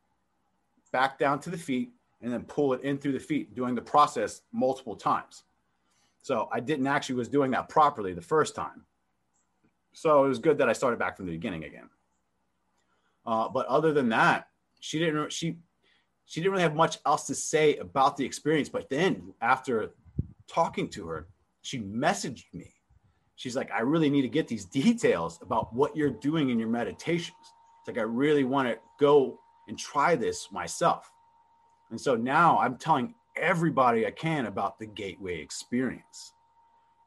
back 0.94 1.20
down 1.20 1.42
to 1.42 1.50
the 1.50 1.58
feet, 1.58 1.92
and 2.22 2.32
then 2.32 2.44
pull 2.44 2.72
it 2.72 2.82
in 2.82 2.98
through 2.98 3.12
the 3.12 3.20
feet, 3.20 3.54
doing 3.54 3.76
the 3.76 3.82
process 3.82 4.44
multiple 4.54 4.96
times. 4.96 5.44
So 6.22 6.48
I 6.54 6.62
didn't 6.62 6.88
actually 6.88 7.16
was 7.16 7.28
doing 7.28 7.52
that 7.52 7.68
properly 7.68 8.14
the 8.14 8.22
first 8.22 8.56
time. 8.56 8.86
So 9.92 10.24
it 10.24 10.30
was 10.30 10.40
good 10.40 10.58
that 10.60 10.70
I 10.70 10.74
started 10.74 10.98
back 10.98 11.18
from 11.18 11.26
the 11.26 11.34
beginning 11.34 11.66
again. 11.66 11.90
Uh, 13.26 13.50
but 13.50 13.66
other 13.66 13.92
than 13.92 14.08
that, 14.10 14.48
she 14.80 15.00
didn't 15.00 15.34
she 15.34 15.58
she 16.26 16.40
didn't 16.40 16.54
really 16.54 16.64
have 16.64 16.76
much 16.76 17.00
else 17.06 17.28
to 17.28 17.36
say 17.36 17.76
about 17.76 18.16
the 18.16 18.24
experience. 18.24 18.70
But 18.70 18.90
then 18.90 19.34
after 19.42 19.92
talking 20.48 20.88
to 20.92 21.08
her, 21.08 21.28
she 21.62 21.80
messaged 21.80 22.46
me. 22.54 22.75
She's 23.36 23.56
like, 23.56 23.72
I 23.72 23.82
really 23.82 24.10
need 24.10 24.22
to 24.22 24.30
get 24.30 24.48
these 24.48 24.66
details 24.66 25.40
about 25.42 25.74
what 25.74 25.96
you're 25.96 26.10
doing 26.10 26.50
in 26.50 26.60
your 26.60 26.70
meditations. 26.70 27.54
It's 27.80 27.88
like 27.88 27.98
I 27.98 28.02
really 28.02 28.44
want 28.44 28.70
to 28.70 28.80
go 29.00 29.40
and 29.68 29.78
try 29.78 30.16
this 30.16 30.52
myself. 30.52 31.12
And 31.92 32.00
so 32.00 32.16
now 32.16 32.58
I'm 32.60 32.78
telling 32.78 33.14
everybody 33.36 34.08
I 34.08 34.12
can 34.12 34.46
about 34.46 34.80
the 34.80 34.86
gateway 34.86 35.40
experience. 35.40 36.34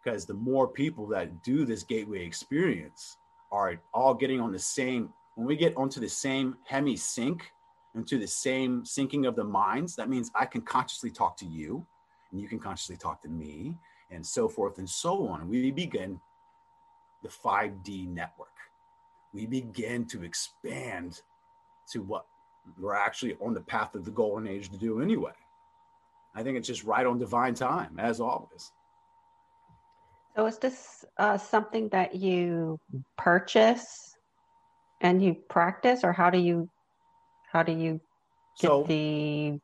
Because 0.03 0.27
the 0.27 0.35
more 0.35 0.69
people 0.69 1.07
that 1.09 1.43
do 1.43 1.65
this 1.65 1.83
gateway 1.83 2.25
experience 2.25 3.17
are 3.51 3.81
all 3.93 4.15
getting 4.15 4.41
on 4.41 4.53
the 4.53 4.59
same, 4.59 5.13
when 5.35 5.47
we 5.47 5.57
get 5.57 5.77
onto 5.77 6.01
the 6.01 6.09
same 6.09 6.57
hemi 6.65 6.97
sync, 6.97 7.51
into 7.95 8.19
the 8.19 8.27
same 8.27 8.83
syncing 8.83 9.27
of 9.27 9.35
the 9.35 9.45
minds, 9.45 9.97
that 9.97 10.09
means 10.09 10.31
I 10.35 10.47
can 10.47 10.61
consciously 10.61 11.11
talk 11.11 11.37
to 11.39 11.47
you 11.47 11.85
and 12.31 12.41
you 12.41 12.49
can 12.49 12.59
consciously 12.59 12.97
talk 12.97 13.23
to 13.23 13.29
me 13.29 13.77
and 14.11 14.25
so 14.25 14.49
forth 14.49 14.79
and 14.79 14.89
so 14.89 15.29
on. 15.29 15.49
We 15.49 15.71
begin 15.71 16.21
the 17.23 17.29
5D 17.29 18.09
network. 18.09 18.49
We 19.33 19.47
begin 19.47 20.07
to 20.07 20.25
expand 20.25 21.23
to 21.93 22.03
what 22.03 22.27
we're 22.79 22.95
actually 22.95 23.37
on 23.41 23.55
the 23.55 23.61
path 23.61 23.95
of 23.95 24.05
the 24.05 24.11
golden 24.11 24.47
age 24.47 24.71
to 24.71 24.79
do 24.79 25.01
anyway. 25.01 25.33
I 26.35 26.43
think 26.43 26.57
it's 26.57 26.69
just 26.69 26.85
right 26.85 27.05
on 27.05 27.19
divine 27.19 27.55
time, 27.55 27.99
as 27.99 28.21
always. 28.21 28.73
So, 30.37 30.47
is 30.47 30.59
this 30.59 31.05
uh, 31.17 31.37
something 31.37 31.89
that 31.89 32.15
you 32.15 32.79
purchase 33.17 34.17
and 35.01 35.23
you 35.23 35.35
practice, 35.49 36.05
or 36.05 36.13
how 36.13 36.31
do 36.31 36.39
you 36.39 36.69
how 37.51 37.63
do 37.63 37.73
you 37.73 38.01
get 38.61 38.69
so, 38.69 38.85
the 38.85 39.59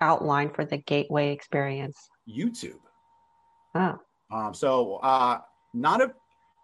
outline 0.00 0.50
for 0.50 0.64
the 0.64 0.76
gateway 0.76 1.32
experience? 1.32 2.08
YouTube. 2.28 2.78
Wow. 3.76 4.00
Um, 4.30 4.54
so 4.54 4.96
uh, 4.96 5.40
not 5.74 6.00
a 6.00 6.14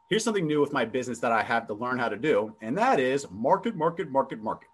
here's 0.08 0.24
something 0.24 0.46
new 0.46 0.60
with 0.60 0.72
my 0.72 0.84
business 0.84 1.18
that 1.20 1.32
I 1.32 1.42
have 1.42 1.66
to 1.68 1.74
learn 1.74 1.98
how 1.98 2.08
to 2.08 2.16
do, 2.16 2.54
and 2.60 2.76
that 2.76 2.98
is 3.00 3.26
market, 3.30 3.76
market, 3.76 4.10
market, 4.10 4.42
market. 4.42 4.68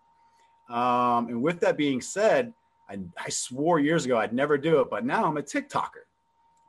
Um, 0.69 1.29
and 1.29 1.43
with 1.43 1.61
that 1.61 1.77
being 1.77 2.01
said, 2.01 2.53
I, 2.89 2.99
I, 3.17 3.29
swore 3.31 3.79
years 3.79 4.05
ago 4.05 4.19
I'd 4.19 4.33
never 4.33 4.59
do 4.59 4.81
it, 4.81 4.89
but 4.91 5.05
now 5.05 5.25
I'm 5.25 5.37
a 5.37 5.43
TikToker, 5.43 6.05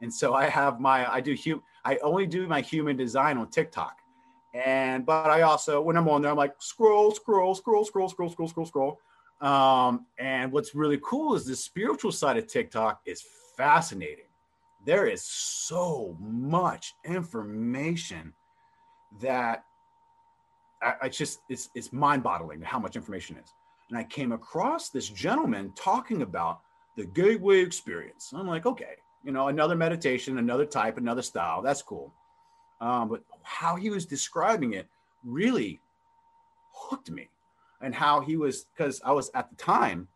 and 0.02 0.14
so 0.14 0.34
I 0.34 0.46
have 0.50 0.80
my 0.80 1.12
I 1.12 1.22
do 1.22 1.36
hum, 1.36 1.62
I 1.86 1.98
only 1.98 2.26
do 2.26 2.48
my 2.48 2.62
human 2.62 2.98
design 2.98 3.38
on 3.38 3.50
TikTok, 3.50 3.98
and 4.54 5.06
but 5.06 5.30
I 5.30 5.42
also 5.42 5.82
when 5.82 5.98
I'm 5.98 6.10
on 6.10 6.22
there 6.22 6.32
I'm 6.32 6.38
like 6.38 6.56
scroll, 6.60 7.12
scroll, 7.12 7.54
scroll, 7.56 7.86
scroll, 7.86 8.10
scroll, 8.10 8.30
scroll, 8.30 8.48
scroll, 8.48 8.66
scroll. 8.66 9.00
Um, 9.42 10.06
and 10.18 10.52
what's 10.52 10.76
really 10.76 11.00
cool 11.04 11.36
is 11.36 11.46
the 11.46 11.56
spiritual 11.56 12.12
side 12.12 12.38
of 12.38 12.48
TikTok 12.48 13.02
is 13.06 13.24
fascinating. 13.56 14.29
There 14.90 15.06
is 15.06 15.24
so 15.24 16.18
much 16.20 16.96
information 17.06 18.34
that 19.22 19.64
I, 20.82 20.94
I 21.04 21.10
just, 21.10 21.42
it's, 21.48 21.70
it's 21.76 21.94
mind 21.94 22.24
boggling 22.24 22.60
how 22.64 22.80
much 22.80 22.96
information 22.96 23.38
is 23.38 23.54
and 23.90 24.00
I 24.00 24.04
came 24.04 24.32
across 24.32 24.90
this 24.90 25.08
gentleman 25.08 25.74
talking 25.76 26.24
about 26.24 26.62
the 26.98 27.06
gateway 27.06 27.60
experience. 27.60 28.32
I'm 28.34 28.48
like, 28.48 28.66
okay, 28.66 28.96
you 29.24 29.32
know, 29.32 29.50
another 29.50 29.76
meditation, 29.76 30.40
another 30.40 30.66
type, 30.66 30.98
another 30.98 31.22
style. 31.22 31.62
That's 31.62 31.84
cool. 31.84 32.12
Um, 32.82 33.10
but 33.10 33.22
how 33.44 33.76
he 33.76 33.92
was 33.92 34.08
describing 34.08 34.74
it 34.74 34.88
really 35.24 35.80
hooked 36.74 37.12
me, 37.12 37.30
and 37.82 37.94
how 37.94 38.22
he 38.22 38.38
was 38.38 38.66
because 38.76 39.00
I 39.06 39.12
was 39.12 39.30
at 39.36 39.52
the 39.52 39.56
time, 39.56 40.08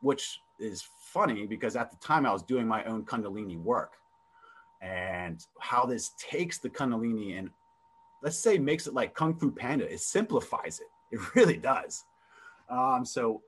which 0.00 0.40
is 0.58 0.82
funny 1.12 1.46
because 1.46 1.76
at 1.76 1.90
the 1.90 1.98
time 1.98 2.24
I 2.24 2.32
was 2.32 2.42
doing 2.42 2.66
my 2.66 2.84
own 2.84 3.04
Kundalini 3.04 3.58
work, 3.60 3.92
and 4.84 5.44
how 5.60 5.86
this 5.86 6.10
takes 6.18 6.58
the 6.58 6.68
Kundalini 6.68 7.38
and 7.38 7.50
let's 8.22 8.38
say 8.38 8.58
makes 8.58 8.86
it 8.86 8.94
like 8.94 9.14
Kung 9.14 9.34
Fu 9.34 9.50
Panda. 9.50 9.90
It 9.90 10.00
simplifies 10.00 10.80
it. 10.80 10.86
It 11.14 11.20
really 11.34 11.56
does. 11.56 12.04
Um, 12.68 13.04
so 13.04 13.42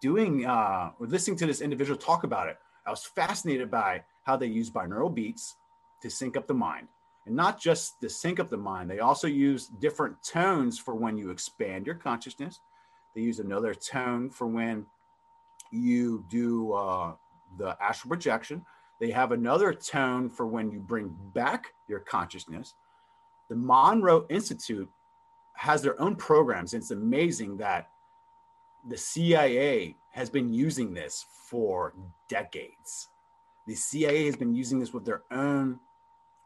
doing 0.00 0.44
uh, 0.44 0.90
or 0.98 1.06
listening 1.06 1.36
to 1.38 1.46
this 1.46 1.60
individual 1.60 1.98
talk 1.98 2.24
about 2.24 2.48
it, 2.48 2.58
I 2.86 2.90
was 2.90 3.04
fascinated 3.04 3.70
by 3.70 4.02
how 4.24 4.36
they 4.36 4.46
use 4.46 4.70
binaural 4.70 5.14
beats 5.14 5.56
to 6.02 6.10
sync 6.10 6.36
up 6.36 6.46
the 6.46 6.54
mind. 6.54 6.88
And 7.26 7.36
not 7.36 7.60
just 7.60 8.00
to 8.00 8.08
sync 8.08 8.40
up 8.40 8.50
the 8.50 8.56
mind, 8.56 8.90
they 8.90 8.98
also 8.98 9.28
use 9.28 9.68
different 9.68 10.16
tones 10.24 10.78
for 10.78 10.94
when 10.96 11.16
you 11.16 11.30
expand 11.30 11.86
your 11.86 11.94
consciousness. 11.94 12.58
They 13.14 13.20
use 13.20 13.38
another 13.38 13.74
tone 13.74 14.30
for 14.30 14.48
when 14.48 14.86
you 15.70 16.24
do 16.28 16.72
uh, 16.72 17.12
the 17.58 17.76
astral 17.80 18.08
projection. 18.08 18.64
They 19.02 19.10
have 19.10 19.32
another 19.32 19.74
tone 19.74 20.30
for 20.30 20.46
when 20.46 20.70
you 20.70 20.78
bring 20.78 21.12
back 21.34 21.74
your 21.88 21.98
consciousness. 21.98 22.74
The 23.48 23.56
Monroe 23.56 24.26
Institute 24.30 24.88
has 25.54 25.82
their 25.82 26.00
own 26.00 26.14
programs. 26.14 26.72
And 26.72 26.80
it's 26.80 26.92
amazing 26.92 27.56
that 27.56 27.88
the 28.88 28.96
CIA 28.96 29.96
has 30.12 30.30
been 30.30 30.54
using 30.54 30.94
this 30.94 31.26
for 31.50 31.94
decades. 32.28 33.08
The 33.66 33.74
CIA 33.74 34.26
has 34.26 34.36
been 34.36 34.54
using 34.54 34.78
this 34.78 34.94
with 34.94 35.04
their 35.04 35.22
own 35.32 35.80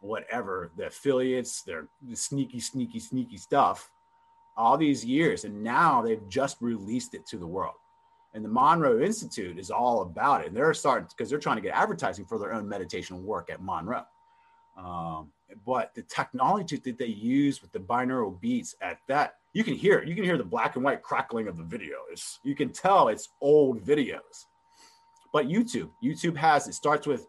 whatever, 0.01 0.73
the 0.79 0.87
affiliates, 0.87 1.61
their 1.61 1.89
sneaky, 2.15 2.61
sneaky, 2.61 3.01
sneaky 3.01 3.37
stuff 3.37 3.91
all 4.57 4.79
these 4.79 5.05
years. 5.05 5.45
And 5.45 5.63
now 5.63 6.01
they've 6.01 6.27
just 6.31 6.57
released 6.63 7.13
it 7.13 7.27
to 7.27 7.37
the 7.37 7.47
world. 7.47 7.75
And 8.37 8.45
the 8.45 8.49
Monroe 8.49 9.01
Institute 9.01 9.59
is 9.59 9.71
all 9.71 10.03
about 10.03 10.43
it. 10.43 10.49
And 10.49 10.57
they're 10.57 10.75
starting 10.75 11.09
because 11.09 11.31
they're 11.31 11.39
trying 11.39 11.57
to 11.57 11.63
get 11.63 11.75
advertising 11.75 12.27
for 12.27 12.39
their 12.39 12.53
own 12.53 12.69
meditation 12.69 13.25
work 13.25 13.51
at 13.51 13.63
Monroe. 13.63 14.05
Um, 14.77 15.31
but 15.65 15.95
the 15.95 16.03
technology 16.03 16.77
that 16.77 16.99
they 16.99 17.07
use 17.07 17.63
with 17.63 17.73
the 17.73 17.79
binaural 17.79 18.39
beats 18.39 18.77
at 18.83 18.99
that 19.09 19.37
you 19.55 19.65
can 19.65 19.73
hear 19.73 20.01
it. 20.01 20.07
You 20.07 20.15
can 20.15 20.25
hear 20.25 20.37
the 20.37 20.45
black 20.45 20.77
and 20.77 20.85
white 20.85 21.03
crackling 21.03 21.49
of 21.49 21.57
the 21.57 21.63
video. 21.63 21.97
It's, 22.13 22.41
you 22.43 22.55
can 22.55 22.69
tell 22.75 23.09
it's 23.09 23.31
old 23.41 23.83
videos. 23.83 24.45
But 25.33 25.49
YouTube, 25.49 25.89
YouTube 26.05 26.37
has 26.37 26.69
it 26.69 26.75
starts 26.75 27.07
with 27.07 27.27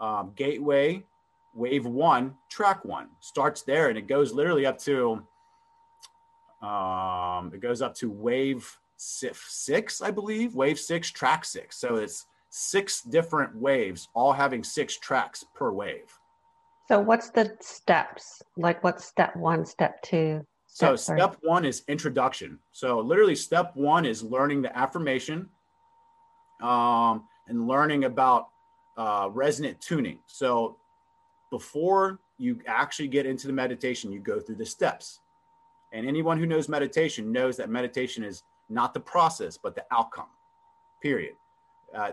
um, 0.00 0.32
Gateway 0.34 1.04
Wave 1.54 1.86
One, 1.86 2.34
Track 2.48 2.84
One 2.84 3.10
starts 3.20 3.62
there, 3.62 3.90
and 3.90 3.96
it 3.96 4.08
goes 4.08 4.32
literally 4.32 4.66
up 4.66 4.76
to 4.78 5.22
um, 6.62 7.52
it 7.54 7.60
goes 7.60 7.80
up 7.80 7.94
to 7.96 8.10
Wave 8.10 8.76
Six, 9.02 10.00
I 10.00 10.10
believe, 10.10 10.54
Wave 10.54 10.78
Six, 10.78 11.10
Track 11.10 11.44
Six. 11.44 11.76
So 11.76 11.96
it's 11.96 12.26
six 12.50 13.02
different 13.02 13.56
waves, 13.56 14.08
all 14.14 14.32
having 14.32 14.62
six 14.62 14.98
tracks 14.98 15.44
per 15.54 15.72
wave. 15.72 16.18
So 16.88 17.00
what's 17.00 17.30
the 17.30 17.56
steps? 17.60 18.42
Like 18.56 18.84
what's 18.84 19.04
step 19.04 19.34
one, 19.34 19.64
step 19.64 20.02
two? 20.02 20.46
So 20.66 20.96
step 20.96 21.36
one 21.42 21.64
is 21.64 21.82
introduction. 21.88 22.58
So 22.72 23.00
literally 23.00 23.34
step 23.34 23.72
one 23.74 24.04
is 24.06 24.22
learning 24.22 24.62
the 24.62 24.76
affirmation 24.76 25.48
um, 26.62 27.24
and 27.48 27.66
learning 27.66 28.04
about 28.04 28.48
uh, 28.96 29.28
resonant 29.32 29.80
tuning. 29.80 30.18
So 30.26 30.76
before 31.50 32.20
you 32.38 32.60
actually 32.66 33.08
get 33.08 33.26
into 33.26 33.46
the 33.46 33.52
meditation, 33.52 34.12
you 34.12 34.20
go 34.20 34.40
through 34.40 34.56
the 34.56 34.66
steps. 34.66 35.20
And 35.92 36.06
anyone 36.06 36.38
who 36.38 36.46
knows 36.46 36.68
meditation 36.68 37.32
knows 37.32 37.56
that 37.58 37.68
meditation 37.68 38.24
is 38.24 38.42
not 38.72 38.94
the 38.94 39.00
process, 39.00 39.56
but 39.56 39.74
the 39.74 39.84
outcome, 39.90 40.26
period. 41.02 41.34
Uh, 41.94 42.12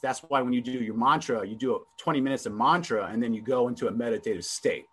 that's 0.00 0.20
why 0.20 0.42
when 0.42 0.52
you 0.52 0.60
do 0.60 0.72
your 0.72 0.96
mantra, 0.96 1.46
you 1.46 1.54
do 1.54 1.86
20 1.96 2.20
minutes 2.20 2.46
of 2.46 2.52
mantra 2.52 3.06
and 3.06 3.22
then 3.22 3.32
you 3.32 3.40
go 3.40 3.68
into 3.68 3.86
a 3.86 3.90
meditative 3.90 4.44
state. 4.44 4.88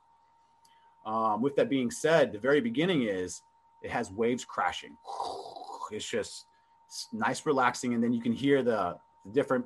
Um, 1.06 1.42
with 1.42 1.56
that 1.56 1.70
being 1.70 1.90
said, 1.90 2.32
the 2.32 2.40
very 2.40 2.62
beginning 2.62 3.04
is 3.04 3.42
it 3.82 3.90
has 3.90 4.12
waves 4.12 4.46
crashing. 4.46 4.96
It's 5.92 6.08
just 6.08 6.46
it's 6.86 7.08
nice, 7.12 7.48
relaxing, 7.48 7.96
and 7.96 8.04
then 8.04 8.14
you 8.14 8.22
can 8.22 8.32
hear 8.32 8.62
the, 8.62 8.96
the 9.26 9.32
different 9.32 9.66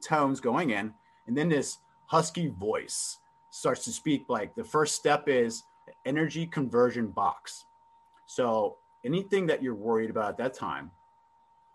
tones 0.00 0.38
going 0.38 0.70
in, 0.70 0.94
and 1.26 1.36
then 1.36 1.48
this 1.48 1.78
husky 2.06 2.46
voice 2.46 3.18
starts 3.50 3.84
to 3.86 3.90
speak. 3.90 4.26
Like 4.28 4.54
the 4.54 4.62
first 4.62 4.94
step 4.94 5.28
is 5.28 5.64
energy 6.04 6.46
conversion 6.46 7.08
box. 7.08 7.64
So 8.26 8.76
anything 9.04 9.46
that 9.46 9.62
you're 9.62 9.74
worried 9.74 10.10
about 10.10 10.30
at 10.30 10.38
that 10.38 10.54
time, 10.54 10.90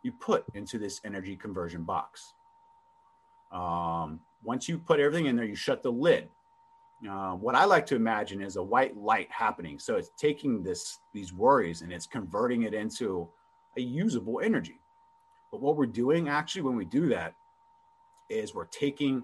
you 0.04 0.12
put 0.12 0.46
into 0.54 0.78
this 0.78 1.02
energy 1.04 1.36
conversion 1.36 1.84
box. 1.84 2.34
Um, 3.52 4.20
once 4.44 4.70
you 4.70 4.78
put 4.78 5.00
everything 5.00 5.26
in 5.26 5.36
there, 5.36 5.46
you 5.46 5.56
shut 5.56 5.82
the 5.82 5.92
lid 5.92 6.30
uh, 7.10 7.34
what 7.34 7.56
I 7.56 7.66
like 7.66 7.86
to 7.88 7.96
imagine 7.96 8.42
is 8.42 8.56
a 8.56 8.64
white 8.64 8.96
light 8.98 9.30
happening. 9.30 9.80
So 9.80 9.96
it's 9.96 10.12
taking 10.18 10.64
this 10.64 11.00
these 11.14 11.34
worries 11.34 11.82
and 11.82 11.92
it's 11.92 12.08
converting 12.08 12.64
it 12.64 12.74
into 12.74 13.28
a 13.78 13.82
usable 13.82 14.40
energy. 14.42 14.80
But 15.52 15.62
what 15.62 15.76
we're 15.76 15.86
doing 15.86 16.30
actually 16.30 16.64
when 16.64 16.76
we 16.76 16.86
do 16.86 17.08
that 17.10 17.36
is 18.30 18.56
we're 18.56 18.66
taking 18.66 19.24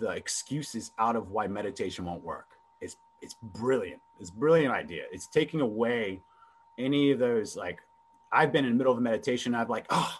the 0.00 0.10
excuses 0.10 0.92
out 0.98 1.16
of 1.16 1.30
why 1.30 1.46
meditation 1.46 2.04
won't 2.04 2.24
work. 2.24 2.50
It's 2.80 2.96
it's 3.20 3.36
brilliant. 3.42 4.00
It's 4.20 4.30
a 4.30 4.34
brilliant 4.34 4.72
idea. 4.72 5.04
It's 5.12 5.26
taking 5.26 5.60
away 5.60 6.22
any 6.78 7.10
of 7.10 7.18
those 7.18 7.56
like 7.56 7.80
I've 8.32 8.52
been 8.52 8.64
in 8.64 8.72
the 8.72 8.76
middle 8.76 8.92
of 8.92 8.98
a 8.98 9.02
meditation. 9.02 9.54
I've 9.54 9.70
like, 9.70 9.86
oh, 9.90 10.18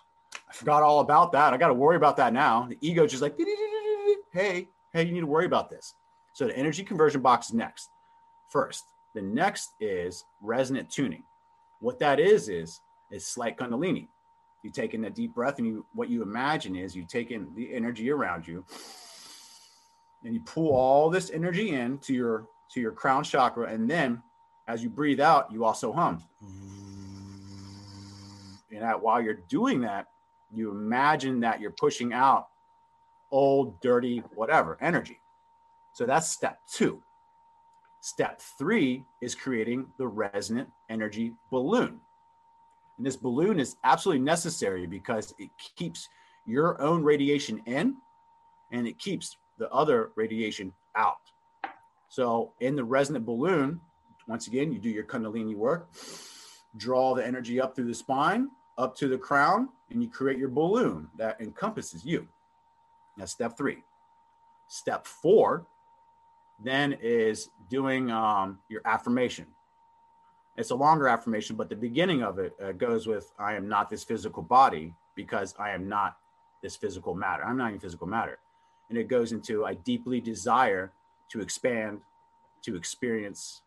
I 0.48 0.52
forgot 0.52 0.82
all 0.82 1.00
about 1.00 1.32
that. 1.32 1.52
I 1.52 1.56
got 1.56 1.68
to 1.68 1.74
worry 1.74 1.96
about 1.96 2.16
that 2.16 2.32
now. 2.32 2.66
The 2.68 2.78
ego 2.80 3.06
just 3.06 3.22
like, 3.22 3.38
hey, 4.32 4.68
hey, 4.92 5.02
you 5.02 5.12
need 5.12 5.20
to 5.20 5.26
worry 5.26 5.46
about 5.46 5.70
this. 5.70 5.94
So 6.32 6.46
the 6.46 6.56
energy 6.56 6.84
conversion 6.84 7.20
box 7.20 7.48
is 7.48 7.54
next. 7.54 7.90
First, 8.48 8.84
the 9.14 9.22
next 9.22 9.72
is 9.80 10.24
resonant 10.40 10.90
tuning. 10.90 11.22
What 11.80 11.98
that 11.98 12.18
is 12.18 12.48
is 12.48 12.80
is 13.10 13.26
slight 13.26 13.58
kundalini. 13.58 14.08
You 14.62 14.70
take 14.70 14.94
in 14.94 15.04
a 15.04 15.10
deep 15.10 15.34
breath, 15.34 15.58
and 15.58 15.66
you 15.66 15.86
what 15.94 16.08
you 16.08 16.22
imagine 16.22 16.76
is 16.76 16.96
you 16.96 17.06
take 17.06 17.30
in 17.30 17.54
the 17.54 17.72
energy 17.74 18.10
around 18.10 18.46
you, 18.46 18.64
and 20.24 20.34
you 20.34 20.40
pull 20.40 20.72
all 20.72 21.10
this 21.10 21.30
energy 21.30 21.70
in 21.70 21.98
to 21.98 22.14
your 22.14 22.46
to 22.72 22.80
your 22.80 22.92
crown 22.92 23.22
chakra, 23.22 23.68
and 23.72 23.88
then 23.88 24.22
as 24.68 24.82
you 24.82 24.90
breathe 24.90 25.18
out, 25.18 25.50
you 25.50 25.64
also 25.64 25.92
hum. 25.92 26.22
And 28.70 28.82
that 28.82 29.02
while 29.02 29.20
you're 29.20 29.40
doing 29.48 29.80
that, 29.80 30.06
you 30.52 30.70
imagine 30.70 31.40
that 31.40 31.60
you're 31.60 31.72
pushing 31.72 32.12
out 32.12 32.48
old, 33.30 33.80
dirty, 33.80 34.22
whatever 34.34 34.78
energy. 34.80 35.18
So 35.94 36.06
that's 36.06 36.28
step 36.28 36.60
two. 36.70 37.02
Step 38.00 38.40
three 38.58 39.04
is 39.20 39.34
creating 39.34 39.87
the 39.98 40.06
resonant 40.06 40.68
energy 40.88 41.32
balloon. 41.50 42.00
And 42.96 43.06
this 43.06 43.16
balloon 43.16 43.58
is 43.58 43.76
absolutely 43.84 44.22
necessary 44.22 44.87
because 44.87 45.34
it 45.38 45.50
keeps 45.76 46.08
your 46.46 46.80
own 46.80 47.02
radiation 47.02 47.60
in 47.66 47.96
and 48.70 48.87
it 48.87 48.98
keeps 48.98 49.37
the 49.58 49.70
other 49.70 50.12
radiation 50.14 50.72
out. 50.94 51.16
So, 52.08 52.52
in 52.60 52.76
the 52.76 52.84
resonant 52.84 53.26
balloon, 53.26 53.80
once 54.28 54.47
again, 54.47 54.73
you 54.73 54.78
do 54.78 54.90
your 54.90 55.04
Kundalini 55.04 55.56
work, 55.56 55.88
draw 56.76 57.14
the 57.14 57.26
energy 57.26 57.61
up 57.61 57.75
through 57.75 57.87
the 57.88 57.94
spine, 57.94 58.49
up 58.76 58.94
to 58.97 59.08
the 59.08 59.18
crown, 59.18 59.68
and 59.90 60.02
you 60.02 60.08
create 60.08 60.38
your 60.38 60.50
balloon 60.50 61.08
that 61.16 61.40
encompasses 61.40 62.04
you. 62.04 62.28
That's 63.16 63.32
step 63.32 63.56
three. 63.56 63.82
Step 64.68 65.06
four 65.06 65.66
then 66.62 66.97
is 67.00 67.50
doing 67.70 68.11
um, 68.11 68.58
your 68.68 68.80
affirmation. 68.85 69.47
It's 70.56 70.70
a 70.70 70.75
longer 70.75 71.06
affirmation, 71.06 71.54
but 71.54 71.68
the 71.68 71.76
beginning 71.76 72.23
of 72.23 72.38
it 72.38 72.52
uh, 72.62 72.73
goes 72.73 73.06
with 73.06 73.32
I 73.38 73.54
am 73.54 73.68
not 73.68 73.88
this 73.88 74.02
physical 74.02 74.42
body 74.42 74.92
because 75.14 75.54
I 75.58 75.70
am 75.70 75.88
not 75.88 76.16
this 76.62 76.75
physical 76.75 77.14
matter. 77.14 77.44
I'm 77.44 77.56
not 77.56 77.68
even 77.68 77.80
physical 77.80 78.08
matter. 78.08 78.38
And 78.88 78.99
it 78.99 79.06
goes 79.06 79.32
into 79.32 79.64
I 79.64 79.75
deeply 79.75 80.20
desire 80.20 80.92
to 81.30 81.40
expand, 81.40 82.00
to 82.62 82.75
experience, 82.75 83.62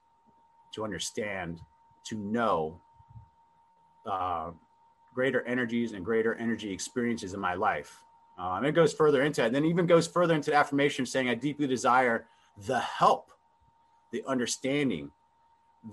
to 0.74 0.84
understand, 0.84 1.62
to 2.06 2.16
know 2.18 2.80
uh, 4.06 4.51
greater 5.13 5.46
energies 5.46 5.94
and 5.94 6.04
greater 6.04 6.36
energy 6.36 6.72
experiences 6.72 7.34
in 7.34 7.40
my 7.40 7.54
life. 7.54 8.04
And 8.38 8.66
it 8.66 8.72
goes 8.72 8.92
further 8.92 9.22
into 9.22 9.46
it. 9.46 9.54
Then 9.54 9.66
even 9.66 9.86
goes 9.86 10.08
further 10.08 10.34
into 10.34 10.50
the 10.50 10.58
affirmation 10.58 11.06
saying, 11.06 11.30
I 11.30 11.36
deeply 11.36 11.68
desire 11.68 12.25
the 12.66 12.80
help, 12.80 13.32
the 14.12 14.24
understanding, 14.28 15.12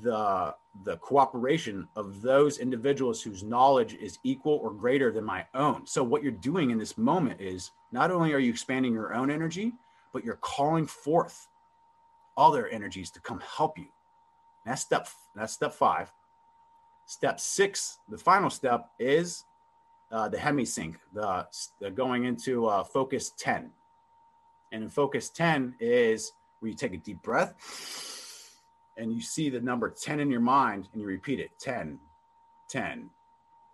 the 0.02 0.54
the 0.84 0.96
cooperation 0.98 1.88
of 1.96 2.22
those 2.22 2.58
individuals 2.58 3.20
whose 3.22 3.42
knowledge 3.42 3.94
is 3.94 4.18
equal 4.22 4.60
or 4.62 4.70
greater 4.70 5.10
than 5.10 5.24
my 5.24 5.44
own. 5.54 5.86
So 5.86 6.04
what 6.04 6.22
you're 6.22 6.30
doing 6.32 6.70
in 6.70 6.78
this 6.78 6.96
moment 6.96 7.40
is 7.40 7.72
not 7.90 8.10
only 8.10 8.32
are 8.32 8.38
you 8.38 8.50
expanding 8.50 8.92
your 8.92 9.12
own 9.14 9.30
energy, 9.30 9.72
but 10.12 10.24
you're 10.24 10.36
calling 10.36 10.86
forth 10.86 11.48
other 12.36 12.68
energies 12.68 13.10
to 13.10 13.20
come 13.20 13.40
help 13.40 13.76
you. 13.76 13.86
That's 14.68 14.82
step 14.82 15.08
that's 15.34 15.54
step 15.54 15.72
5. 15.72 16.12
Step 17.06 17.40
6, 17.40 17.98
the 18.10 18.18
final 18.18 18.50
step 18.50 18.90
is 18.98 19.44
uh, 20.12 20.28
the 20.28 20.36
hemisync, 20.36 20.96
the, 21.14 21.46
the 21.80 21.90
going 21.90 22.26
into 22.26 22.66
uh, 22.66 22.84
focus 22.84 23.32
10. 23.38 23.70
And 24.72 24.82
in 24.82 24.90
focus 24.90 25.30
10 25.30 25.76
is 25.80 26.32
where 26.60 26.70
you 26.70 26.76
take 26.76 26.92
a 26.92 26.98
deep 26.98 27.22
breath 27.22 27.54
and 28.98 29.10
you 29.10 29.22
see 29.22 29.48
the 29.48 29.60
number 29.60 29.88
10 29.88 30.20
in 30.20 30.30
your 30.30 30.40
mind 30.40 30.88
and 30.92 31.00
you 31.00 31.08
repeat 31.08 31.40
it 31.40 31.50
10, 31.58 31.98
10, 32.68 33.08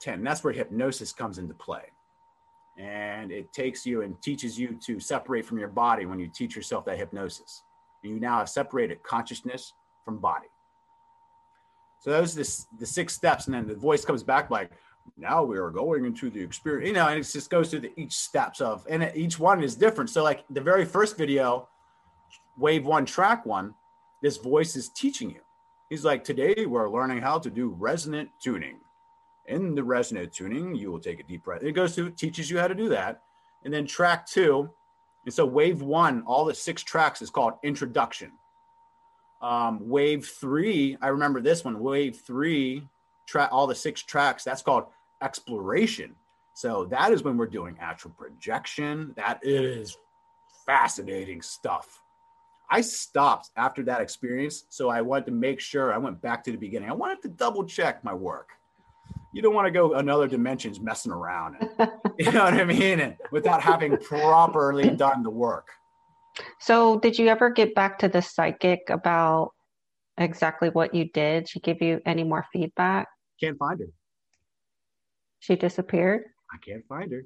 10. 0.00 0.22
That's 0.22 0.44
where 0.44 0.52
hypnosis 0.52 1.12
comes 1.12 1.38
into 1.38 1.54
play. 1.54 1.86
And 2.78 3.32
it 3.32 3.52
takes 3.52 3.84
you 3.84 4.02
and 4.02 4.20
teaches 4.22 4.56
you 4.56 4.78
to 4.86 5.00
separate 5.00 5.44
from 5.44 5.58
your 5.58 5.68
body 5.68 6.06
when 6.06 6.20
you 6.20 6.28
teach 6.28 6.54
yourself 6.54 6.84
that 6.84 6.98
hypnosis. 6.98 7.64
And 8.04 8.12
you 8.14 8.20
now 8.20 8.38
have 8.38 8.48
separated 8.48 9.02
consciousness 9.02 9.72
from 10.04 10.18
body. 10.18 10.46
So 12.04 12.10
those 12.10 12.34
are 12.34 12.68
the, 12.78 12.86
six 12.86 13.14
steps. 13.14 13.46
And 13.46 13.54
then 13.54 13.66
the 13.66 13.74
voice 13.74 14.04
comes 14.04 14.22
back 14.22 14.50
like, 14.50 14.70
now 15.16 15.42
we 15.42 15.56
are 15.56 15.70
going 15.70 16.04
into 16.04 16.28
the 16.28 16.40
experience, 16.40 16.86
you 16.86 16.92
know, 16.92 17.08
and 17.08 17.18
it 17.18 17.22
just 17.22 17.48
goes 17.48 17.70
through 17.70 17.80
the 17.80 17.98
each 17.98 18.12
steps 18.12 18.60
of, 18.60 18.86
and 18.90 19.10
each 19.14 19.38
one 19.38 19.64
is 19.64 19.74
different. 19.74 20.10
So 20.10 20.22
like 20.22 20.44
the 20.50 20.60
very 20.60 20.84
first 20.84 21.16
video, 21.16 21.66
wave 22.58 22.84
one, 22.84 23.06
track 23.06 23.46
one, 23.46 23.72
this 24.20 24.36
voice 24.36 24.76
is 24.76 24.90
teaching 24.90 25.30
you. 25.30 25.40
He's 25.88 26.04
like, 26.04 26.24
today 26.24 26.66
we're 26.66 26.90
learning 26.90 27.22
how 27.22 27.38
to 27.38 27.48
do 27.48 27.70
resonant 27.70 28.28
tuning. 28.38 28.80
In 29.46 29.74
the 29.74 29.82
resonant 29.82 30.30
tuning, 30.30 30.74
you 30.74 30.92
will 30.92 31.00
take 31.00 31.20
a 31.20 31.22
deep 31.22 31.44
breath. 31.44 31.62
It 31.62 31.72
goes 31.72 31.94
through, 31.94 32.10
teaches 32.10 32.50
you 32.50 32.58
how 32.58 32.68
to 32.68 32.74
do 32.74 32.90
that. 32.90 33.22
And 33.64 33.72
then 33.72 33.86
track 33.86 34.26
two, 34.26 34.68
and 35.24 35.32
so 35.32 35.46
wave 35.46 35.80
one, 35.80 36.22
all 36.26 36.44
the 36.44 36.54
six 36.54 36.82
tracks 36.82 37.22
is 37.22 37.30
called 37.30 37.54
introduction. 37.62 38.32
Um, 39.44 39.90
wave 39.90 40.26
three, 40.26 40.96
I 41.02 41.08
remember 41.08 41.38
this 41.42 41.66
one. 41.66 41.78
Wave 41.78 42.16
three, 42.16 42.88
track 43.26 43.50
all 43.52 43.66
the 43.66 43.74
six 43.74 44.02
tracks. 44.02 44.42
That's 44.42 44.62
called 44.62 44.86
exploration. 45.22 46.14
So 46.54 46.86
that 46.86 47.12
is 47.12 47.22
when 47.22 47.36
we're 47.36 47.46
doing 47.46 47.76
actual 47.78 48.12
projection. 48.12 49.12
That 49.18 49.40
is 49.42 49.98
fascinating 50.64 51.42
stuff. 51.42 52.00
I 52.70 52.80
stopped 52.80 53.50
after 53.56 53.82
that 53.82 54.00
experience. 54.00 54.64
So 54.70 54.88
I 54.88 55.02
wanted 55.02 55.26
to 55.26 55.32
make 55.32 55.60
sure 55.60 55.92
I 55.92 55.98
went 55.98 56.22
back 56.22 56.42
to 56.44 56.50
the 56.50 56.56
beginning. 56.56 56.88
I 56.88 56.94
wanted 56.94 57.20
to 57.22 57.28
double 57.28 57.64
check 57.64 58.02
my 58.02 58.14
work. 58.14 58.48
You 59.34 59.42
don't 59.42 59.54
want 59.54 59.66
to 59.66 59.70
go 59.70 59.92
another 59.94 60.26
dimensions 60.26 60.80
messing 60.80 61.12
around. 61.12 61.56
you 62.18 62.32
know 62.32 62.44
what 62.44 62.54
I 62.54 62.64
mean? 62.64 63.00
And 63.00 63.16
without 63.30 63.60
having 63.60 63.98
properly 63.98 64.88
done 64.88 65.22
the 65.22 65.28
work. 65.28 65.68
So 66.60 66.98
did 66.98 67.18
you 67.18 67.28
ever 67.28 67.50
get 67.50 67.74
back 67.74 67.98
to 68.00 68.08
the 68.08 68.22
psychic 68.22 68.80
about 68.90 69.50
exactly 70.18 70.70
what 70.70 70.94
you 70.94 71.10
did? 71.10 71.48
She 71.48 71.60
give 71.60 71.80
you 71.80 72.00
any 72.06 72.24
more 72.24 72.44
feedback? 72.52 73.08
Can't 73.40 73.58
find 73.58 73.80
her. 73.80 73.86
She 75.40 75.56
disappeared? 75.56 76.22
I 76.52 76.56
can't 76.58 76.84
find 76.88 77.12
her. 77.12 77.24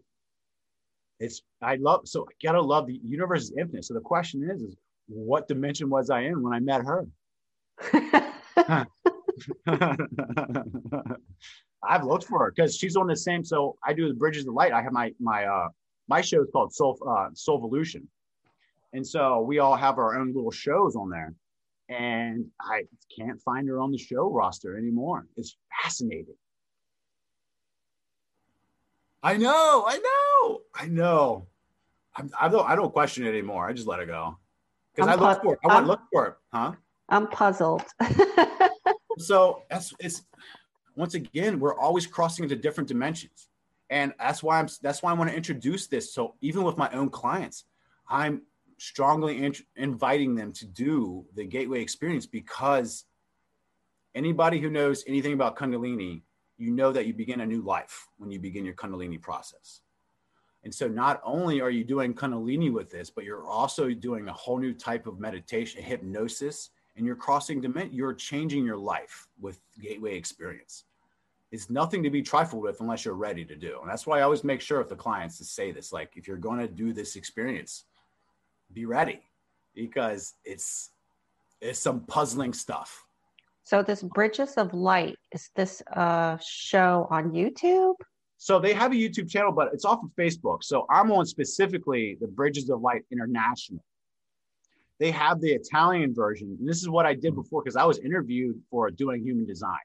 It's 1.21 1.42
I 1.62 1.77
love 1.77 2.07
so 2.07 2.27
I 2.29 2.33
gotta 2.44 2.61
love 2.61 2.87
the 2.87 3.01
universe 3.05 3.44
is 3.44 3.53
infinite. 3.59 3.85
So 3.85 3.94
the 3.94 4.01
question 4.01 4.49
is, 4.51 4.62
is 4.62 4.77
what 5.09 5.49
dimension 5.49 5.90
was 5.90 6.11
I 6.11 6.21
in 6.23 6.42
when 6.42 6.53
I 6.53 6.61
met 6.61 6.83
her? 6.85 7.07
I've 11.83 12.05
looked 12.05 12.25
for 12.25 12.40
her 12.40 12.53
because 12.55 12.77
she's 12.77 12.97
on 12.97 13.07
the 13.07 13.16
same. 13.16 13.44
So 13.44 13.77
I 13.85 13.92
do 13.92 14.09
the 14.09 14.14
Bridges 14.14 14.47
of 14.47 14.55
Light. 14.55 14.73
I 14.73 14.83
have 14.83 14.92
my 14.92 15.12
my 15.21 15.44
uh 15.44 15.68
my 16.09 16.21
show 16.21 16.42
is 16.42 16.49
called 16.53 16.73
Soul 16.73 16.99
uh, 17.07 17.31
Soulvolution, 17.35 18.07
and 18.92 19.07
so 19.07 19.40
we 19.40 19.59
all 19.59 19.77
have 19.77 19.98
our 19.98 20.18
own 20.18 20.33
little 20.35 20.51
shows 20.51 20.96
on 20.96 21.11
there. 21.11 21.35
And 21.88 22.46
I 22.61 22.85
can't 23.18 23.40
find 23.40 23.66
her 23.68 23.81
on 23.81 23.90
the 23.90 23.98
show 23.98 24.31
roster 24.31 24.77
anymore. 24.77 25.27
It's 25.37 25.57
fascinating. 25.83 26.37
I 29.22 29.37
know, 29.37 29.85
I 29.87 29.98
know, 29.98 30.61
I 30.74 30.87
know. 30.87 31.46
I'm, 32.14 32.31
I 32.38 32.48
don't, 32.48 32.68
I 32.68 32.77
don't 32.77 32.92
question 32.92 33.27
it 33.27 33.31
anymore. 33.31 33.66
I 33.66 33.72
just 33.72 33.87
let 33.87 34.01
it 34.01 34.07
go 34.07 34.37
because 34.94 35.09
I 35.09 35.14
look 35.14 35.42
for 35.42 35.55
it. 35.55 35.61
I 35.64 35.68
want 35.68 35.85
to 35.85 35.88
look 35.88 36.01
for 36.12 36.27
it, 36.27 36.35
huh? 36.53 36.72
I'm 37.09 37.27
puzzled. 37.29 37.85
so 39.18 39.62
that's 39.70 39.94
it's 39.98 40.22
once 40.94 41.14
again 41.14 41.59
we're 41.59 41.79
always 41.79 42.07
crossing 42.07 42.44
into 42.44 42.57
different 42.57 42.88
dimensions, 42.88 43.48
and 43.90 44.12
that's 44.18 44.42
why 44.42 44.59
I'm 44.59 44.68
that's 44.83 45.03
why 45.03 45.11
I 45.11 45.14
want 45.14 45.31
to 45.31 45.37
introduce 45.37 45.87
this. 45.87 46.12
So 46.12 46.35
even 46.40 46.62
with 46.62 46.77
my 46.77 46.90
own 46.90 47.11
clients, 47.11 47.64
I'm 48.09 48.42
strongly 48.78 49.44
in, 49.44 49.54
inviting 49.76 50.34
them 50.34 50.52
to 50.52 50.66
do 50.66 51.26
the 51.34 51.44
gateway 51.44 51.80
experience 51.80 52.26
because 52.26 53.04
anybody 54.14 54.58
who 54.60 54.70
knows 54.70 55.04
anything 55.06 55.32
about 55.32 55.56
Kundalini, 55.56 56.22
you 56.56 56.70
know 56.70 56.92
that 56.92 57.06
you 57.06 57.14
begin 57.14 57.40
a 57.40 57.46
new 57.46 57.62
life 57.62 58.08
when 58.18 58.30
you 58.30 58.38
begin 58.38 58.64
your 58.64 58.74
Kundalini 58.74 59.20
process. 59.20 59.80
And 60.64 60.74
so 60.74 60.88
not 60.88 61.20
only 61.24 61.60
are 61.60 61.70
you 61.70 61.84
doing 61.84 62.14
Kundalini 62.14 62.72
with 62.72 62.90
this, 62.90 63.10
but 63.10 63.24
you're 63.24 63.46
also 63.46 63.90
doing 63.90 64.28
a 64.28 64.32
whole 64.32 64.58
new 64.58 64.74
type 64.74 65.06
of 65.06 65.20
meditation, 65.20 65.82
hypnosis, 65.82 66.70
and 66.96 67.06
you're 67.06 67.16
crossing 67.16 67.60
dimension, 67.60 67.94
you're 67.94 68.12
changing 68.12 68.64
your 68.64 68.76
life 68.76 69.28
with 69.40 69.60
Gateway 69.80 70.16
experience. 70.16 70.84
It's 71.52 71.70
nothing 71.70 72.02
to 72.02 72.10
be 72.10 72.22
trifled 72.22 72.62
with 72.62 72.80
unless 72.80 73.04
you're 73.04 73.14
ready 73.14 73.44
to 73.44 73.56
do. 73.56 73.78
And 73.80 73.88
that's 73.88 74.06
why 74.06 74.18
I 74.18 74.22
always 74.22 74.44
make 74.44 74.60
sure 74.60 74.78
with 74.78 74.88
the 74.88 74.96
clients 74.96 75.38
to 75.38 75.44
say 75.44 75.70
this 75.70 75.92
like, 75.92 76.12
if 76.16 76.26
you're 76.26 76.36
going 76.36 76.58
to 76.58 76.68
do 76.68 76.92
this 76.92 77.16
experience, 77.16 77.84
be 78.72 78.87
ready 78.87 79.20
because 79.74 80.35
it's 80.44 80.90
it's 81.61 81.78
some 81.78 82.00
puzzling 82.00 82.52
stuff. 82.52 83.04
So 83.64 83.83
this 83.83 84.02
Bridges 84.02 84.54
of 84.54 84.72
Light 84.72 85.16
is 85.33 85.50
this 85.54 85.83
a 85.92 86.38
show 86.42 87.07
on 87.11 87.33
YouTube? 87.33 87.94
So 88.38 88.61
they 88.61 88.72
have 88.72 88.92
a 88.92 88.94
YouTube 88.94 89.28
channel, 89.28 89.52
but 89.52 89.68
it's 89.72 89.85
off 89.85 90.00
of 90.02 90.11
Facebook. 90.18 90.62
So 90.62 90.87
I'm 90.88 91.11
on 91.11 91.26
specifically 91.26 92.16
the 92.20 92.28
Bridges 92.28 92.70
of 92.70 92.81
Light 92.81 93.02
International. 93.11 93.85
They 95.00 95.11
have 95.11 95.40
the 95.40 95.52
Italian 95.52 96.14
version. 96.14 96.57
And 96.59 96.68
this 96.68 96.81
is 96.81 96.88
what 96.88 97.04
I 97.04 97.14
did 97.14 97.35
hmm. 97.35 97.42
before 97.42 97.62
because 97.62 97.76
I 97.76 97.85
was 97.85 97.98
interviewed 97.98 98.61
for 98.70 98.90
doing 98.90 99.22
human 99.22 99.44
design. 99.44 99.78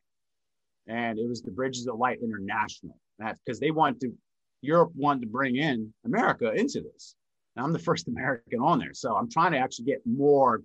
And 0.87 1.17
it 1.17 1.27
was 1.27 1.41
the 1.41 1.51
Bridges 1.51 1.87
of 1.87 1.97
Light 1.97 2.19
International. 2.23 2.97
That's 3.19 3.39
because 3.45 3.59
they 3.59 3.71
want 3.71 3.99
to, 4.01 4.13
Europe 4.61 4.91
wanted 4.95 5.21
to 5.21 5.27
bring 5.27 5.55
in 5.55 5.93
America 6.05 6.51
into 6.51 6.81
this. 6.81 7.15
And 7.55 7.65
I'm 7.65 7.73
the 7.73 7.79
first 7.79 8.07
American 8.07 8.59
on 8.59 8.79
there. 8.79 8.93
So 8.93 9.15
I'm 9.15 9.29
trying 9.29 9.51
to 9.51 9.57
actually 9.57 9.85
get 9.85 10.01
more 10.05 10.63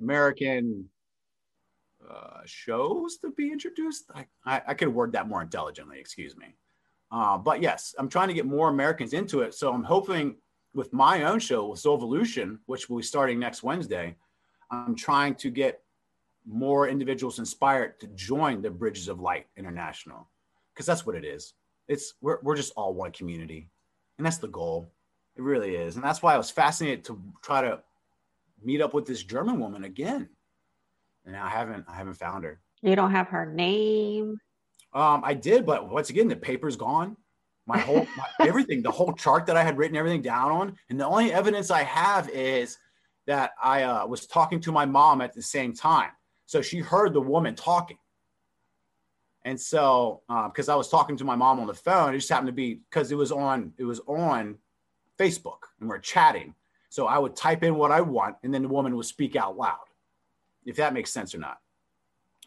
American 0.00 0.88
uh, 2.08 2.40
shows 2.44 3.18
to 3.18 3.30
be 3.30 3.50
introduced. 3.50 4.10
I, 4.14 4.26
I, 4.44 4.62
I 4.68 4.74
could 4.74 4.88
word 4.88 5.12
that 5.12 5.28
more 5.28 5.42
intelligently, 5.42 5.98
excuse 5.98 6.36
me. 6.36 6.56
Uh, 7.10 7.38
but 7.38 7.62
yes, 7.62 7.94
I'm 7.98 8.08
trying 8.08 8.28
to 8.28 8.34
get 8.34 8.46
more 8.46 8.68
Americans 8.68 9.12
into 9.12 9.42
it. 9.42 9.54
So 9.54 9.72
I'm 9.72 9.84
hoping 9.84 10.36
with 10.74 10.92
my 10.92 11.24
own 11.24 11.38
show, 11.38 11.68
with 11.68 11.86
Evolution, 11.86 12.58
which 12.66 12.88
will 12.88 12.96
be 12.96 13.02
starting 13.04 13.38
next 13.38 13.62
Wednesday, 13.62 14.16
I'm 14.70 14.96
trying 14.96 15.36
to 15.36 15.50
get 15.50 15.80
more 16.46 16.88
individuals 16.88 17.38
inspired 17.38 18.00
to 18.00 18.06
join 18.08 18.60
the 18.60 18.70
Bridges 18.70 19.08
of 19.08 19.20
Light 19.20 19.46
International 19.56 20.28
because 20.72 20.86
that's 20.86 21.06
what 21.06 21.14
it 21.14 21.24
is. 21.24 21.54
It's 21.88 22.14
we're, 22.20 22.38
we're 22.42 22.56
just 22.56 22.72
all 22.76 22.94
one 22.94 23.12
community, 23.12 23.68
and 24.18 24.26
that's 24.26 24.38
the 24.38 24.48
goal. 24.48 24.92
It 25.36 25.42
really 25.42 25.74
is, 25.74 25.96
and 25.96 26.04
that's 26.04 26.22
why 26.22 26.34
I 26.34 26.38
was 26.38 26.50
fascinated 26.50 27.04
to 27.06 27.20
try 27.42 27.62
to 27.62 27.80
meet 28.62 28.80
up 28.80 28.94
with 28.94 29.06
this 29.06 29.22
German 29.22 29.58
woman 29.58 29.84
again, 29.84 30.28
and 31.26 31.36
I 31.36 31.48
haven't 31.48 31.84
I 31.88 31.96
haven't 31.96 32.14
found 32.14 32.44
her. 32.44 32.60
You 32.82 32.94
don't 32.94 33.10
have 33.10 33.28
her 33.28 33.46
name. 33.46 34.38
Um, 34.92 35.22
I 35.24 35.34
did, 35.34 35.66
but 35.66 35.90
once 35.90 36.10
again, 36.10 36.28
the 36.28 36.36
paper's 36.36 36.76
gone. 36.76 37.16
My 37.66 37.78
whole 37.78 38.06
my, 38.16 38.46
everything, 38.46 38.82
the 38.82 38.90
whole 38.90 39.12
chart 39.12 39.46
that 39.46 39.56
I 39.56 39.64
had 39.64 39.76
written 39.76 39.96
everything 39.96 40.22
down 40.22 40.52
on, 40.52 40.76
and 40.88 41.00
the 41.00 41.06
only 41.06 41.32
evidence 41.32 41.70
I 41.70 41.82
have 41.82 42.28
is 42.30 42.78
that 43.26 43.52
I 43.62 43.82
uh, 43.82 44.06
was 44.06 44.26
talking 44.26 44.60
to 44.60 44.72
my 44.72 44.84
mom 44.84 45.20
at 45.20 45.32
the 45.32 45.42
same 45.42 45.72
time. 45.72 46.10
So 46.46 46.60
she 46.62 46.78
heard 46.78 47.14
the 47.14 47.20
woman 47.20 47.54
talking. 47.54 47.96
And 49.46 49.60
so, 49.60 50.22
because 50.28 50.68
uh, 50.68 50.74
I 50.74 50.76
was 50.76 50.88
talking 50.88 51.16
to 51.18 51.24
my 51.24 51.36
mom 51.36 51.60
on 51.60 51.66
the 51.66 51.74
phone, 51.74 52.14
it 52.14 52.18
just 52.18 52.30
happened 52.30 52.48
to 52.48 52.52
be 52.52 52.80
because 52.88 53.12
it 53.12 53.16
was 53.16 53.30
on 53.30 53.72
it 53.78 53.84
was 53.84 54.00
on 54.06 54.56
Facebook 55.18 55.68
and 55.80 55.88
we're 55.88 55.98
chatting. 55.98 56.54
So 56.88 57.06
I 57.06 57.18
would 57.18 57.34
type 57.34 57.64
in 57.64 57.74
what 57.74 57.90
I 57.90 58.00
want, 58.00 58.36
and 58.42 58.54
then 58.54 58.62
the 58.62 58.68
woman 58.68 58.94
would 58.96 59.06
speak 59.06 59.34
out 59.34 59.56
loud, 59.56 59.86
if 60.64 60.76
that 60.76 60.94
makes 60.94 61.12
sense 61.12 61.34
or 61.34 61.38
not. 61.38 61.58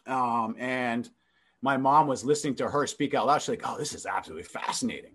Um, 0.06 0.56
and 0.58 1.08
my 1.60 1.76
mom 1.76 2.06
was 2.06 2.24
listening 2.24 2.54
to 2.56 2.68
her 2.68 2.86
speak 2.86 3.14
out 3.14 3.26
loud. 3.26 3.42
She's 3.42 3.50
like, 3.50 3.62
"Oh, 3.64 3.76
this 3.76 3.92
is 3.92 4.06
absolutely 4.06 4.44
fascinating." 4.44 5.14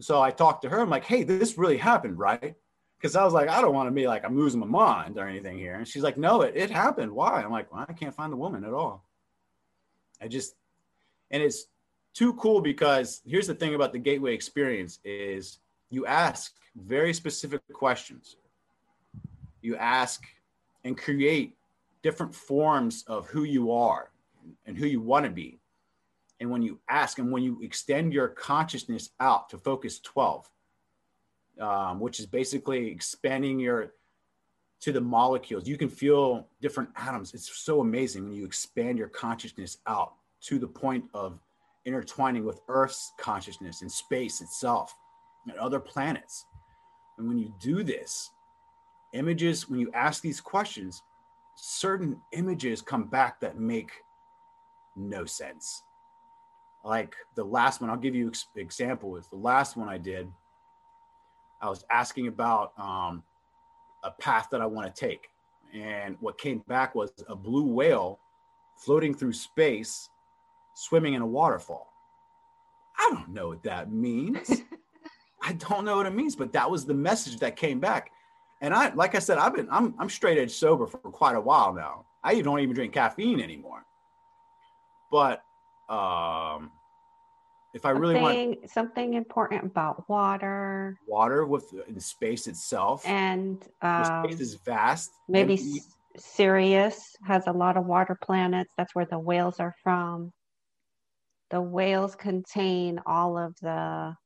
So 0.00 0.20
I 0.20 0.30
talked 0.30 0.62
to 0.62 0.68
her. 0.68 0.80
I'm 0.80 0.90
like, 0.90 1.04
"Hey, 1.04 1.22
this 1.22 1.56
really 1.56 1.78
happened, 1.78 2.18
right?" 2.18 2.54
Because 2.98 3.16
I 3.16 3.24
was 3.24 3.32
like, 3.32 3.48
"I 3.48 3.60
don't 3.60 3.74
want 3.74 3.86
to 3.86 3.92
be 3.92 4.06
like 4.06 4.24
I'm 4.24 4.36
losing 4.36 4.60
my 4.60 4.66
mind 4.66 5.16
or 5.16 5.26
anything 5.26 5.56
here." 5.56 5.76
And 5.76 5.88
she's 5.88 6.02
like, 6.02 6.18
"No, 6.18 6.42
it 6.42 6.54
it 6.56 6.70
happened. 6.70 7.12
Why?" 7.12 7.42
I'm 7.42 7.50
like, 7.50 7.72
"Well, 7.72 7.86
I 7.88 7.92
can't 7.92 8.14
find 8.14 8.32
the 8.32 8.36
woman 8.36 8.64
at 8.64 8.74
all." 8.74 9.06
I 10.20 10.28
just, 10.28 10.54
and 11.30 11.42
it's 11.42 11.66
too 12.14 12.34
cool 12.34 12.60
because 12.60 13.20
here's 13.26 13.46
the 13.46 13.54
thing 13.54 13.74
about 13.74 13.92
the 13.92 13.98
gateway 13.98 14.34
experience 14.34 15.00
is 15.04 15.58
you 15.94 16.06
ask 16.06 16.52
very 16.76 17.14
specific 17.14 17.60
questions. 17.72 18.36
You 19.62 19.76
ask 19.76 20.24
and 20.84 20.98
create 20.98 21.56
different 22.02 22.34
forms 22.34 23.04
of 23.06 23.26
who 23.28 23.44
you 23.44 23.72
are 23.72 24.10
and 24.66 24.76
who 24.76 24.86
you 24.86 25.00
want 25.00 25.24
to 25.24 25.30
be. 25.30 25.58
And 26.40 26.50
when 26.50 26.62
you 26.62 26.80
ask 26.88 27.18
and 27.18 27.30
when 27.30 27.42
you 27.42 27.60
extend 27.62 28.12
your 28.12 28.28
consciousness 28.28 29.10
out 29.20 29.48
to 29.50 29.58
focus 29.58 30.00
12, 30.00 30.50
um, 31.60 32.00
which 32.00 32.18
is 32.20 32.26
basically 32.26 32.88
expanding 32.90 33.58
your 33.58 33.94
to 34.80 34.92
the 34.92 35.00
molecules, 35.00 35.66
you 35.66 35.78
can 35.78 35.88
feel 35.88 36.46
different 36.60 36.90
atoms. 36.96 37.32
It's 37.32 37.48
so 37.56 37.80
amazing 37.80 38.24
when 38.24 38.34
you 38.34 38.44
expand 38.44 38.98
your 38.98 39.08
consciousness 39.08 39.78
out 39.86 40.12
to 40.42 40.58
the 40.58 40.66
point 40.66 41.04
of 41.14 41.38
intertwining 41.86 42.44
with 42.44 42.60
Earth's 42.68 43.12
consciousness 43.18 43.80
and 43.80 43.90
space 43.90 44.42
itself 44.42 44.94
and 45.46 45.58
other 45.58 45.80
planets. 45.80 46.46
And 47.18 47.28
when 47.28 47.38
you 47.38 47.52
do 47.60 47.82
this, 47.82 48.30
images, 49.12 49.68
when 49.68 49.80
you 49.80 49.90
ask 49.94 50.22
these 50.22 50.40
questions, 50.40 51.02
certain 51.54 52.20
images 52.32 52.82
come 52.82 53.04
back 53.04 53.40
that 53.40 53.58
make 53.58 53.90
no 54.96 55.24
sense. 55.24 55.82
Like 56.84 57.16
the 57.34 57.44
last 57.44 57.80
one, 57.80 57.90
I'll 57.90 57.96
give 57.96 58.14
you 58.14 58.28
ex- 58.28 58.48
example 58.56 59.16
is 59.16 59.26
the 59.28 59.36
last 59.36 59.76
one 59.76 59.88
I 59.88 59.98
did. 59.98 60.30
I 61.62 61.68
was 61.70 61.84
asking 61.90 62.26
about 62.26 62.72
um, 62.78 63.22
a 64.02 64.10
path 64.10 64.48
that 64.50 64.60
I 64.60 64.66
want 64.66 64.94
to 64.94 65.00
take, 65.00 65.30
and 65.72 66.16
what 66.20 66.36
came 66.36 66.62
back 66.68 66.94
was 66.94 67.10
a 67.26 67.34
blue 67.34 67.64
whale 67.64 68.18
floating 68.76 69.14
through 69.14 69.32
space, 69.32 70.10
swimming 70.74 71.14
in 71.14 71.22
a 71.22 71.26
waterfall. 71.26 71.90
I 72.98 73.10
don't 73.14 73.30
know 73.30 73.48
what 73.48 73.62
that 73.62 73.90
means. 73.90 74.62
I 75.44 75.52
don't 75.52 75.84
know 75.84 75.98
what 75.98 76.06
it 76.06 76.14
means, 76.14 76.34
but 76.34 76.52
that 76.54 76.70
was 76.70 76.86
the 76.86 76.94
message 76.94 77.38
that 77.38 77.56
came 77.56 77.78
back. 77.78 78.10
And 78.62 78.72
I, 78.72 78.92
like 78.94 79.14
I 79.14 79.18
said, 79.18 79.36
I've 79.36 79.54
been, 79.54 79.68
I'm, 79.70 79.94
I'm 79.98 80.08
straight 80.08 80.38
edge 80.38 80.52
sober 80.52 80.86
for 80.86 80.98
quite 80.98 81.36
a 81.36 81.40
while 81.40 81.74
now. 81.74 82.06
I 82.22 82.40
don't 82.40 82.60
even 82.60 82.74
drink 82.74 82.94
caffeine 82.94 83.40
anymore. 83.40 83.84
But 85.12 85.42
um, 85.90 86.72
if 87.74 87.84
I 87.84 87.90
really 87.90 88.14
something, 88.14 88.48
want 88.48 88.70
something 88.70 89.14
important 89.14 89.64
about 89.64 90.08
water, 90.08 90.96
water 91.06 91.44
with 91.44 91.70
the 91.88 92.00
space 92.00 92.46
itself, 92.46 93.06
and 93.06 93.62
um, 93.82 94.24
space 94.24 94.40
is 94.40 94.54
vast. 94.54 95.10
Maybe 95.28 95.54
and, 95.54 95.80
Sirius 96.16 97.16
has 97.24 97.46
a 97.46 97.52
lot 97.52 97.76
of 97.76 97.84
water 97.84 98.16
planets. 98.20 98.72
That's 98.78 98.94
where 98.94 99.04
the 99.04 99.18
whales 99.18 99.60
are 99.60 99.74
from. 99.82 100.32
The 101.50 101.60
whales 101.60 102.16
contain 102.16 102.98
all 103.04 103.36
of 103.36 103.54
the. 103.60 104.16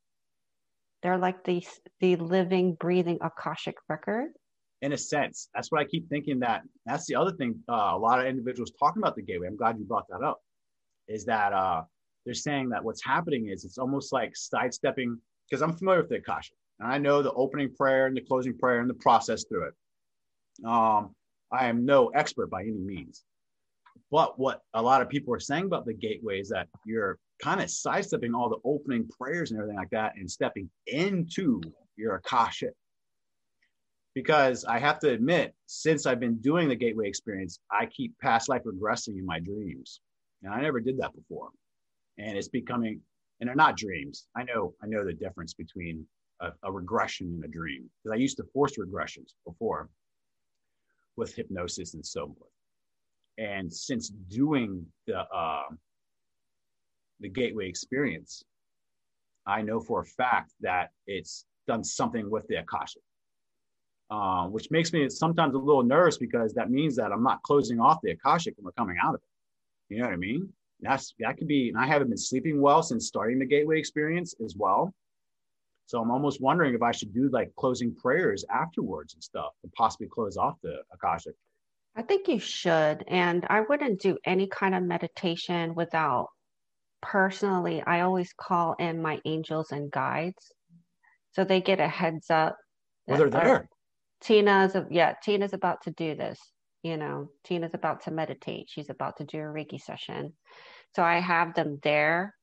They're 1.02 1.18
like 1.18 1.44
the 1.44 1.64
the 2.00 2.16
living, 2.16 2.74
breathing 2.74 3.18
akashic 3.20 3.76
record 3.88 4.30
in 4.82 4.92
a 4.92 4.98
sense. 4.98 5.48
That's 5.54 5.70
what 5.70 5.80
I 5.80 5.84
keep 5.84 6.08
thinking. 6.08 6.40
That 6.40 6.62
that's 6.86 7.06
the 7.06 7.16
other 7.16 7.32
thing. 7.32 7.62
Uh, 7.68 7.92
a 7.94 7.98
lot 7.98 8.20
of 8.20 8.26
individuals 8.26 8.72
talking 8.78 9.02
about 9.02 9.16
the 9.16 9.22
gateway. 9.22 9.46
I'm 9.48 9.56
glad 9.56 9.78
you 9.78 9.84
brought 9.84 10.08
that 10.08 10.22
up 10.22 10.40
is 11.08 11.24
that 11.24 11.52
uh, 11.52 11.82
they're 12.24 12.34
saying 12.34 12.68
that 12.68 12.84
what's 12.84 13.04
happening 13.04 13.48
is 13.48 13.64
it's 13.64 13.78
almost 13.78 14.12
like 14.12 14.36
sidestepping 14.36 15.18
because 15.48 15.62
I'm 15.62 15.74
familiar 15.76 16.02
with 16.02 16.10
the 16.10 16.16
Akasha 16.16 16.52
and 16.80 16.92
I 16.92 16.98
know 16.98 17.22
the 17.22 17.32
opening 17.32 17.74
prayer 17.74 18.06
and 18.06 18.16
the 18.16 18.20
closing 18.20 18.56
prayer 18.56 18.80
and 18.80 18.90
the 18.90 18.94
process 18.94 19.44
through 19.48 19.68
it. 19.68 20.66
Um, 20.66 21.14
I 21.50 21.66
am 21.66 21.86
no 21.86 22.08
expert 22.08 22.50
by 22.50 22.62
any 22.62 22.72
means, 22.72 23.24
but 24.10 24.38
what 24.38 24.60
a 24.74 24.82
lot 24.82 25.00
of 25.00 25.08
people 25.08 25.34
are 25.34 25.40
saying 25.40 25.64
about 25.64 25.86
the 25.86 25.94
gateway 25.94 26.40
is 26.40 26.50
that 26.50 26.68
you're 26.84 27.18
kind 27.40 27.60
of 27.60 27.70
sidestepping 27.70 28.34
all 28.34 28.48
the 28.48 28.58
opening 28.64 29.08
prayers 29.08 29.50
and 29.50 29.60
everything 29.60 29.78
like 29.78 29.90
that 29.90 30.14
and 30.16 30.30
stepping 30.30 30.68
into 30.86 31.60
your 31.96 32.16
Akasha. 32.16 32.68
Because 34.14 34.64
I 34.64 34.78
have 34.78 34.98
to 35.00 35.10
admit, 35.10 35.54
since 35.66 36.06
I've 36.06 36.18
been 36.18 36.38
doing 36.38 36.68
the 36.68 36.74
gateway 36.74 37.08
experience, 37.08 37.60
I 37.70 37.86
keep 37.86 38.18
past 38.18 38.48
life 38.48 38.62
regressing 38.64 39.18
in 39.18 39.24
my 39.24 39.38
dreams. 39.38 40.00
And 40.42 40.52
I 40.52 40.60
never 40.60 40.80
did 40.80 40.98
that 40.98 41.14
before. 41.14 41.50
And 42.18 42.36
it's 42.36 42.48
becoming, 42.48 43.00
and 43.40 43.48
they're 43.48 43.54
not 43.54 43.76
dreams. 43.76 44.26
I 44.36 44.42
know, 44.42 44.74
I 44.82 44.86
know 44.86 45.04
the 45.04 45.12
difference 45.12 45.54
between 45.54 46.04
a, 46.40 46.50
a 46.64 46.72
regression 46.72 47.28
and 47.28 47.44
a 47.44 47.48
dream 47.48 47.88
because 48.02 48.14
I 48.14 48.20
used 48.20 48.36
to 48.38 48.44
force 48.52 48.76
regressions 48.76 49.34
before 49.46 49.88
with 51.16 51.34
hypnosis 51.34 51.94
and 51.94 52.04
so 52.04 52.26
forth. 52.26 52.50
And 53.38 53.72
since 53.72 54.08
doing 54.08 54.84
the 55.06 55.20
uh, 55.20 55.62
the 57.20 57.28
gateway 57.28 57.68
experience, 57.68 58.44
I 59.46 59.62
know 59.62 59.80
for 59.80 60.02
a 60.02 60.04
fact 60.04 60.52
that 60.60 60.90
it's 61.06 61.44
done 61.66 61.84
something 61.84 62.30
with 62.30 62.46
the 62.48 62.56
akasha, 62.56 63.00
uh, 64.10 64.46
which 64.46 64.70
makes 64.70 64.92
me 64.92 65.08
sometimes 65.08 65.54
a 65.54 65.58
little 65.58 65.82
nervous 65.82 66.18
because 66.18 66.54
that 66.54 66.70
means 66.70 66.96
that 66.96 67.12
I'm 67.12 67.22
not 67.22 67.42
closing 67.42 67.80
off 67.80 67.98
the 68.02 68.10
akashic 68.12 68.54
when 68.56 68.64
we're 68.64 68.72
coming 68.72 68.96
out 69.02 69.14
of 69.14 69.20
it. 69.20 69.94
You 69.94 70.00
know 70.00 70.06
what 70.06 70.14
I 70.14 70.18
mean? 70.18 70.48
That's 70.80 71.14
that 71.18 71.38
could 71.38 71.48
be, 71.48 71.68
and 71.70 71.78
I 71.78 71.86
haven't 71.86 72.08
been 72.08 72.18
sleeping 72.18 72.60
well 72.60 72.82
since 72.82 73.06
starting 73.06 73.38
the 73.38 73.46
gateway 73.46 73.78
experience 73.78 74.34
as 74.44 74.54
well. 74.56 74.94
So 75.86 76.02
I'm 76.02 76.10
almost 76.10 76.42
wondering 76.42 76.74
if 76.74 76.82
I 76.82 76.92
should 76.92 77.14
do 77.14 77.30
like 77.32 77.50
closing 77.56 77.94
prayers 77.94 78.44
afterwards 78.52 79.14
and 79.14 79.24
stuff 79.24 79.52
to 79.62 79.70
possibly 79.74 80.06
close 80.06 80.36
off 80.36 80.56
the 80.62 80.82
Akashic. 80.92 81.34
I 81.96 82.02
think 82.02 82.28
you 82.28 82.38
should. 82.38 83.04
And 83.08 83.46
I 83.48 83.62
wouldn't 83.62 84.00
do 84.00 84.18
any 84.26 84.48
kind 84.48 84.74
of 84.74 84.82
meditation 84.82 85.74
without 85.74 86.28
personally, 87.00 87.82
I 87.86 88.00
always 88.00 88.32
call 88.32 88.74
in 88.74 89.02
my 89.02 89.20
angels 89.24 89.72
and 89.72 89.90
guides. 89.90 90.52
So 91.32 91.44
they 91.44 91.60
get 91.60 91.80
a 91.80 91.88
heads 91.88 92.30
up. 92.30 92.56
Well, 93.06 93.18
they're 93.18 93.30
there. 93.30 93.68
Tina's, 94.20 94.76
yeah, 94.90 95.14
Tina's 95.22 95.52
about 95.52 95.82
to 95.82 95.92
do 95.92 96.14
this. 96.14 96.40
You 96.82 96.96
know, 96.96 97.30
Tina's 97.44 97.74
about 97.74 98.02
to 98.04 98.10
meditate. 98.10 98.66
She's 98.68 98.90
about 98.90 99.18
to 99.18 99.24
do 99.24 99.38
a 99.38 99.42
Reiki 99.42 99.80
session. 99.80 100.32
So 100.96 101.02
I 101.02 101.20
have 101.20 101.54
them 101.54 101.78
there. 101.82 102.34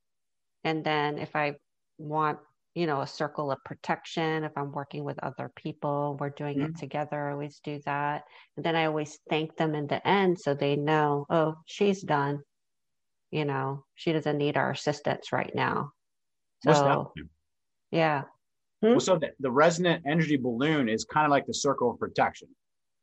And 0.64 0.84
then 0.84 1.18
if 1.18 1.36
I 1.36 1.56
want, 1.98 2.40
you 2.74 2.88
know, 2.88 3.02
a 3.02 3.08
circle 3.08 3.52
of 3.52 3.64
protection, 3.64 4.44
if 4.44 4.52
I'm 4.58 4.72
working 4.72 5.04
with 5.04 5.18
other 5.24 5.52
people, 5.56 6.18
we're 6.20 6.30
doing 6.30 6.58
mm-hmm. 6.58 6.72
it 6.72 6.78
together, 6.78 7.30
I 7.30 7.32
always 7.32 7.60
do 7.64 7.80
that. 7.86 8.24
And 8.58 8.66
then 8.66 8.76
I 8.76 8.86
always 8.86 9.18
thank 9.30 9.56
them 9.56 9.76
in 9.76 9.88
the 9.88 10.06
end 10.08 10.40
so 10.40 10.54
they 10.54 10.76
know, 10.76 11.26
oh, 11.30 11.56
she's 11.66 12.02
done 12.02 12.42
you 13.36 13.44
know, 13.44 13.84
she 13.96 14.14
doesn't 14.14 14.38
need 14.38 14.56
our 14.56 14.72
assistance 14.72 15.34
right 15.34 15.54
now. 15.54 15.92
So, 16.64 17.12
yeah. 17.92 18.22
Hmm? 18.82 18.92
Well, 18.92 19.00
so 19.02 19.18
the, 19.18 19.32
the 19.42 19.52
resonant 19.52 20.04
energy 20.08 20.38
balloon 20.38 20.88
is 20.88 21.04
kind 21.04 21.26
of 21.26 21.32
like 21.32 21.46
the 21.46 21.54
circle 21.54 21.92
of 21.92 22.00
protection 22.00 22.48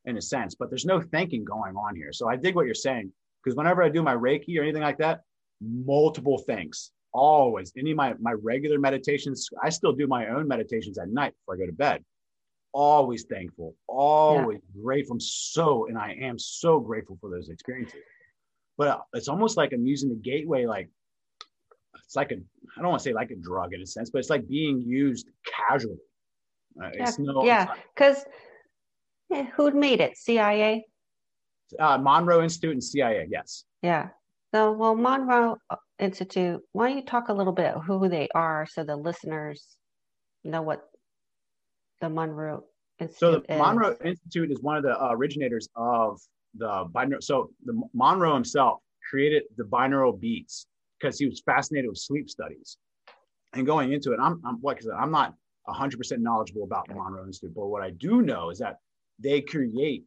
in 0.06 0.16
a 0.16 0.22
sense, 0.22 0.54
but 0.54 0.70
there's 0.70 0.86
no 0.86 1.02
thinking 1.02 1.44
going 1.44 1.76
on 1.76 1.94
here. 1.94 2.12
So 2.12 2.30
I 2.30 2.36
dig 2.36 2.54
what 2.54 2.64
you're 2.64 2.74
saying 2.74 3.12
because 3.44 3.56
whenever 3.56 3.82
I 3.82 3.90
do 3.90 4.02
my 4.02 4.14
Reiki 4.14 4.58
or 4.58 4.62
anything 4.62 4.82
like 4.82 4.98
that, 4.98 5.20
multiple 5.60 6.38
things 6.38 6.90
always 7.14 7.70
any 7.76 7.90
of 7.90 7.96
my 7.98 8.14
my 8.20 8.32
regular 8.32 8.78
meditations 8.78 9.50
i 9.62 9.68
still 9.68 9.92
do 9.92 10.06
my 10.06 10.28
own 10.28 10.48
meditations 10.48 10.96
at 10.96 11.10
night 11.10 11.34
before 11.36 11.56
i 11.56 11.58
go 11.58 11.66
to 11.66 11.72
bed 11.72 12.02
always 12.72 13.24
thankful 13.24 13.74
always 13.86 14.58
yeah. 14.62 14.82
grateful 14.82 15.12
i'm 15.12 15.20
so 15.20 15.86
and 15.88 15.98
i 15.98 16.16
am 16.22 16.38
so 16.38 16.80
grateful 16.80 17.18
for 17.20 17.28
those 17.28 17.50
experiences 17.50 18.00
but 18.78 19.02
it's 19.14 19.28
almost 19.28 19.56
like 19.56 19.72
I'm 19.72 19.86
using 19.86 20.08
the 20.08 20.16
gateway 20.16 20.66
like 20.66 20.88
it's 22.04 22.16
like 22.16 22.32
a 22.32 22.36
I 22.36 22.80
don't 22.82 22.90
want 22.90 23.00
to 23.00 23.04
say 23.04 23.12
like 23.12 23.30
a 23.30 23.36
drug 23.36 23.74
in 23.74 23.82
a 23.82 23.86
sense, 23.86 24.10
but 24.10 24.18
it's 24.18 24.30
like 24.30 24.48
being 24.48 24.82
used 24.82 25.28
casually. 25.44 25.96
Uh, 26.82 26.88
yeah, 26.94 27.10
no, 27.18 27.44
yeah, 27.44 27.74
because 27.94 28.24
yeah, 29.30 29.44
who 29.56 29.70
made 29.70 30.00
it? 30.00 30.16
CIA. 30.16 30.84
Uh, 31.78 31.98
Monroe 31.98 32.42
Institute 32.42 32.72
and 32.72 32.84
CIA. 32.84 33.26
Yes. 33.30 33.64
Yeah. 33.82 34.08
So, 34.54 34.72
well, 34.72 34.94
Monroe 34.94 35.56
Institute. 35.98 36.60
Why 36.72 36.88
don't 36.88 36.98
you 36.98 37.04
talk 37.04 37.28
a 37.28 37.32
little 37.32 37.52
bit 37.52 37.74
who 37.86 38.08
they 38.08 38.28
are, 38.34 38.66
so 38.70 38.84
the 38.84 38.96
listeners 38.96 39.66
know 40.44 40.60
what 40.60 40.82
the 42.00 42.10
Monroe 42.10 42.64
Institute 42.98 43.18
so 43.18 43.32
the 43.32 43.54
is. 43.54 43.58
Monroe 43.58 43.96
Institute 44.04 44.50
is 44.50 44.60
one 44.60 44.76
of 44.76 44.82
the 44.82 45.00
uh, 45.00 45.12
originators 45.12 45.68
of 45.76 46.20
the 46.56 46.86
binaural. 46.92 47.22
So 47.22 47.50
the 47.64 47.80
Monroe 47.94 48.34
himself 48.34 48.80
created 49.08 49.44
the 49.56 49.64
binaural 49.64 50.18
beats 50.18 50.66
because 50.98 51.18
he 51.18 51.26
was 51.26 51.42
fascinated 51.44 51.88
with 51.88 51.98
sleep 51.98 52.28
studies. 52.30 52.76
And 53.54 53.66
going 53.66 53.92
into 53.92 54.12
it, 54.12 54.18
I'm, 54.20 54.40
I'm 54.44 54.58
like 54.62 54.78
I 54.78 54.80
said, 54.80 54.92
I'm 54.98 55.10
not 55.10 55.34
100% 55.68 56.18
knowledgeable 56.18 56.64
about 56.64 56.88
the 56.88 56.94
Monroe 56.94 57.26
Institute, 57.26 57.54
but 57.54 57.66
what 57.66 57.82
I 57.82 57.90
do 57.90 58.22
know 58.22 58.50
is 58.50 58.58
that 58.58 58.78
they 59.18 59.40
create 59.40 60.04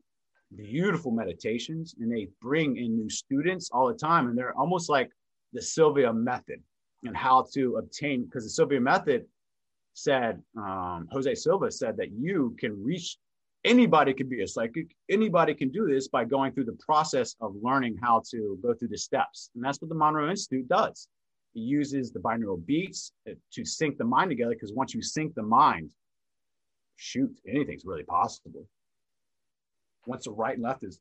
beautiful 0.56 1.12
meditations 1.12 1.96
and 2.00 2.12
they 2.12 2.30
bring 2.42 2.78
in 2.78 2.96
new 2.96 3.10
students 3.10 3.70
all 3.72 3.88
the 3.88 3.94
time. 3.94 4.28
And 4.28 4.38
they're 4.38 4.58
almost 4.58 4.90
like 4.90 5.10
the 5.54 5.62
Silva 5.62 6.14
method 6.14 6.62
and 7.04 7.16
how 7.16 7.46
to 7.54 7.78
obtain, 7.78 8.26
because 8.26 8.44
the 8.44 8.50
Silva 8.50 8.80
method 8.80 9.26
said, 9.94 10.42
um, 10.58 11.08
Jose 11.12 11.36
Silva 11.36 11.72
said 11.72 11.98
that 11.98 12.12
you 12.12 12.56
can 12.60 12.84
reach 12.84 13.18
anybody 13.66 14.14
can 14.14 14.30
be 14.30 14.44
a 14.44 14.48
psychic. 14.48 14.96
Anybody 15.10 15.54
can 15.54 15.70
do 15.70 15.88
this 15.88 16.08
by 16.08 16.24
going 16.24 16.54
through 16.54 16.66
the 16.66 16.78
process 16.86 17.36
of 17.42 17.56
learning 17.62 17.98
how 18.02 18.22
to 18.32 18.58
go 18.62 18.74
through 18.74 18.90
the 18.90 18.98
steps. 18.98 19.50
And 19.56 19.64
that's 19.64 19.82
what 19.82 19.90
the 19.90 19.96
Monroe 19.96 20.30
Institute 20.30 20.70
does. 20.70 21.10
It 21.56 21.62
uses 21.62 22.12
the 22.12 22.20
binaural 22.20 22.64
beats 22.66 23.12
to 23.54 23.66
sync 23.66 23.98
the 23.98 24.06
mind 24.06 24.30
together 24.30 24.54
because 24.54 24.74
once 24.74 24.94
you 24.94 25.02
sync 25.02 25.34
the 25.36 25.44
mind, 25.44 25.90
shoot, 26.96 27.32
anything's 27.48 27.86
really 27.86 28.04
possible. 28.04 28.66
Once 30.06 30.26
the 30.26 30.32
right 30.32 30.56
and 30.56 30.64
left 30.64 30.84
is 30.84 31.00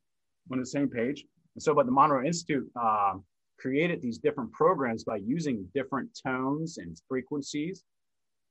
on 0.51 0.59
the 0.59 0.67
same 0.67 0.89
page. 0.89 1.25
And 1.55 1.63
so, 1.63 1.75
but 1.75 1.87
the 1.87 1.93
Monroe 1.93 2.25
Institute 2.25 2.69
uh, 2.81 3.15
created 3.59 4.01
these 4.01 4.19
different 4.19 4.53
programs 4.53 5.05
by 5.05 5.17
using 5.17 5.69
different 5.75 6.11
tones 6.27 6.79
and 6.79 7.01
frequencies 7.09 7.85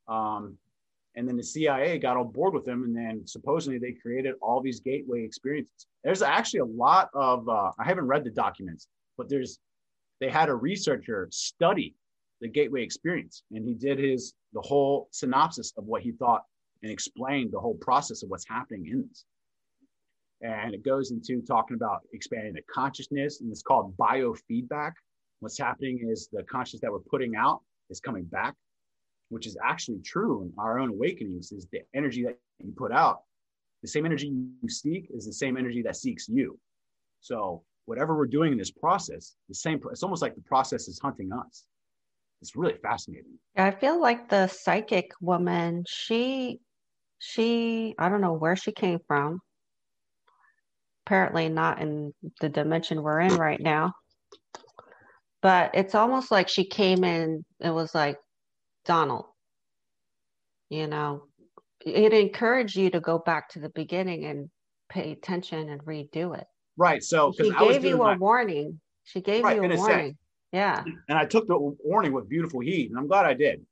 um, 0.08 0.56
and 1.16 1.28
then 1.28 1.36
the 1.36 1.44
CIA 1.44 1.98
got 1.98 2.16
on 2.16 2.30
board 2.32 2.54
with 2.54 2.64
them, 2.64 2.84
and 2.84 2.96
then 2.96 3.26
supposedly 3.26 3.78
they 3.78 3.92
created 3.92 4.34
all 4.42 4.60
these 4.60 4.80
gateway 4.80 5.22
experiences. 5.22 5.86
There's 6.02 6.22
actually 6.22 6.60
a 6.60 6.64
lot 6.64 7.08
of 7.14 7.48
uh, 7.48 7.70
I 7.78 7.84
haven't 7.84 8.06
read 8.06 8.24
the 8.24 8.30
documents, 8.30 8.88
but 9.16 9.28
there's 9.28 9.58
they 10.20 10.30
had 10.30 10.48
a 10.48 10.54
researcher 10.54 11.28
study 11.30 11.94
the 12.40 12.48
gateway 12.48 12.82
experience, 12.82 13.42
and 13.52 13.66
he 13.66 13.74
did 13.74 13.98
his 13.98 14.34
the 14.52 14.60
whole 14.60 15.08
synopsis 15.12 15.72
of 15.76 15.84
what 15.84 16.02
he 16.02 16.12
thought 16.12 16.42
and 16.82 16.90
explained 16.90 17.52
the 17.52 17.60
whole 17.60 17.76
process 17.76 18.22
of 18.22 18.28
what's 18.28 18.46
happening 18.48 18.86
in 18.86 19.06
this. 19.08 19.24
And 20.42 20.74
it 20.74 20.84
goes 20.84 21.10
into 21.10 21.40
talking 21.40 21.76
about 21.76 22.02
expanding 22.12 22.52
the 22.54 22.62
consciousness, 22.72 23.40
and 23.40 23.50
it's 23.50 23.62
called 23.62 23.96
biofeedback. 23.96 24.92
What's 25.40 25.58
happening 25.58 26.08
is 26.10 26.28
the 26.32 26.42
consciousness 26.42 26.82
that 26.82 26.92
we're 26.92 26.98
putting 26.98 27.36
out 27.36 27.60
is 27.88 28.00
coming 28.00 28.24
back 28.24 28.54
which 29.34 29.48
is 29.48 29.56
actually 29.64 29.98
true 29.98 30.42
in 30.42 30.52
our 30.58 30.78
own 30.78 30.90
awakenings, 30.90 31.50
is 31.50 31.66
the 31.72 31.80
energy 31.92 32.22
that 32.22 32.38
you 32.62 32.72
put 32.76 32.92
out. 32.92 33.22
The 33.82 33.88
same 33.88 34.06
energy 34.06 34.28
you 34.28 34.68
seek 34.68 35.08
is 35.12 35.26
the 35.26 35.32
same 35.32 35.56
energy 35.56 35.82
that 35.82 35.96
seeks 35.96 36.28
you. 36.28 36.56
So 37.20 37.64
whatever 37.86 38.16
we're 38.16 38.26
doing 38.26 38.52
in 38.52 38.58
this 38.58 38.70
process, 38.70 39.34
the 39.48 39.54
same. 39.56 39.80
It's 39.90 40.04
almost 40.04 40.22
like 40.22 40.36
the 40.36 40.40
process 40.42 40.86
is 40.86 41.00
hunting 41.00 41.32
us. 41.32 41.64
It's 42.42 42.54
really 42.54 42.76
fascinating. 42.80 43.36
I 43.56 43.72
feel 43.72 44.00
like 44.00 44.28
the 44.28 44.46
psychic 44.46 45.10
woman. 45.20 45.82
She, 45.88 46.60
she. 47.18 47.96
I 47.98 48.08
don't 48.08 48.20
know 48.20 48.34
where 48.34 48.54
she 48.54 48.70
came 48.70 49.00
from. 49.08 49.40
Apparently, 51.06 51.48
not 51.48 51.82
in 51.82 52.14
the 52.40 52.48
dimension 52.48 53.02
we're 53.02 53.20
in 53.20 53.34
right 53.34 53.60
now. 53.60 53.94
But 55.42 55.72
it's 55.74 55.96
almost 55.96 56.30
like 56.30 56.48
she 56.48 56.64
came 56.64 57.02
in. 57.02 57.44
It 57.58 57.70
was 57.70 57.96
like 57.96 58.16
Donald. 58.84 59.26
You 60.70 60.86
know, 60.86 61.24
it 61.84 62.12
encouraged 62.12 62.76
you 62.76 62.90
to 62.90 63.00
go 63.00 63.18
back 63.18 63.50
to 63.50 63.60
the 63.60 63.68
beginning 63.68 64.24
and 64.24 64.50
pay 64.88 65.12
attention 65.12 65.68
and 65.68 65.82
redo 65.84 66.36
it. 66.36 66.46
Right. 66.76 67.02
So 67.02 67.32
she 67.36 67.50
gave 67.52 67.84
you 67.84 68.02
a 68.02 68.06
my... 68.06 68.16
warning. 68.16 68.80
She 69.04 69.20
gave 69.20 69.44
right, 69.44 69.56
you 69.56 69.64
a 69.64 69.76
warning. 69.76 70.16
yeah. 70.52 70.82
And 71.08 71.18
I 71.18 71.26
took 71.26 71.46
the 71.46 71.58
warning 71.84 72.12
with 72.12 72.28
beautiful 72.28 72.60
heat, 72.60 72.90
and 72.90 72.98
I'm 72.98 73.06
glad 73.06 73.26
I 73.26 73.34
did. 73.34 73.64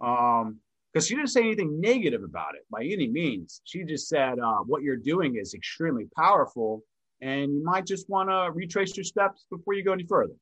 Um, 0.00 0.60
because 0.92 1.06
she 1.06 1.14
didn't 1.14 1.30
say 1.30 1.42
anything 1.42 1.80
negative 1.80 2.24
about 2.24 2.56
it 2.56 2.62
by 2.70 2.82
any 2.82 3.06
means. 3.06 3.60
She 3.64 3.84
just 3.84 4.08
said 4.08 4.40
uh, 4.40 4.58
what 4.66 4.82
you're 4.82 4.96
doing 4.96 5.36
is 5.36 5.54
extremely 5.54 6.08
powerful, 6.16 6.82
and 7.20 7.52
you 7.52 7.62
might 7.62 7.86
just 7.86 8.08
want 8.10 8.28
to 8.28 8.50
retrace 8.52 8.96
your 8.96 9.04
steps 9.04 9.46
before 9.50 9.74
you 9.74 9.84
go 9.84 9.92
any 9.92 10.04
further. 10.04 10.34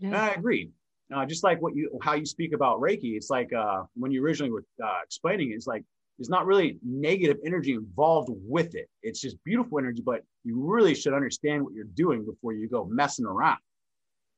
Yeah. 0.00 0.08
And 0.08 0.16
I 0.16 0.28
agreed. 0.30 0.72
Uh, 1.14 1.26
just 1.26 1.44
like 1.44 1.60
what 1.60 1.74
you 1.74 1.98
how 2.02 2.14
you 2.14 2.24
speak 2.24 2.54
about 2.54 2.80
Reiki, 2.80 3.14
it's 3.16 3.30
like 3.30 3.52
uh, 3.52 3.82
when 3.94 4.10
you 4.10 4.24
originally 4.24 4.50
were 4.50 4.64
uh, 4.82 5.00
explaining 5.02 5.50
it, 5.50 5.54
it's 5.54 5.66
like 5.66 5.84
there's 6.18 6.30
not 6.30 6.46
really 6.46 6.78
negative 6.82 7.36
energy 7.44 7.72
involved 7.72 8.30
with 8.30 8.74
it. 8.74 8.88
It's 9.02 9.20
just 9.20 9.36
beautiful 9.44 9.78
energy, 9.78 10.02
but 10.04 10.22
you 10.44 10.60
really 10.60 10.94
should 10.94 11.12
understand 11.12 11.62
what 11.62 11.74
you're 11.74 11.84
doing 11.84 12.24
before 12.24 12.52
you 12.52 12.68
go 12.68 12.84
messing 12.84 13.26
around. 13.26 13.58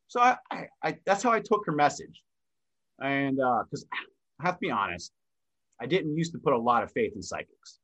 So 0.09 0.21
I, 0.21 0.37
I, 0.51 0.67
I 0.83 0.99
that's 1.05 1.23
how 1.23 1.31
I 1.31 1.41
took 1.41 1.65
her 1.67 1.73
message, 1.73 2.23
and 3.01 3.37
because 3.37 3.85
uh, 3.85 3.97
I 4.41 4.47
have 4.47 4.55
to 4.55 4.61
be 4.61 4.71
honest, 4.71 5.13
I 5.81 5.87
didn't 5.87 6.17
used 6.17 6.33
to 6.33 6.39
put 6.39 6.53
a 6.53 6.59
lot 6.59 6.83
of 6.83 6.91
faith 6.93 7.13
in 7.15 7.23
psychics. 7.23 7.79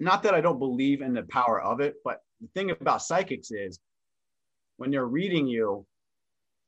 Not 0.00 0.22
that 0.22 0.34
I 0.34 0.40
don't 0.40 0.58
believe 0.58 1.02
in 1.02 1.12
the 1.12 1.22
power 1.24 1.60
of 1.60 1.80
it, 1.80 1.96
but 2.04 2.22
the 2.40 2.48
thing 2.54 2.70
about 2.70 3.02
psychics 3.02 3.50
is 3.50 3.78
when 4.78 4.90
they're 4.90 5.06
reading 5.06 5.46
you, 5.46 5.84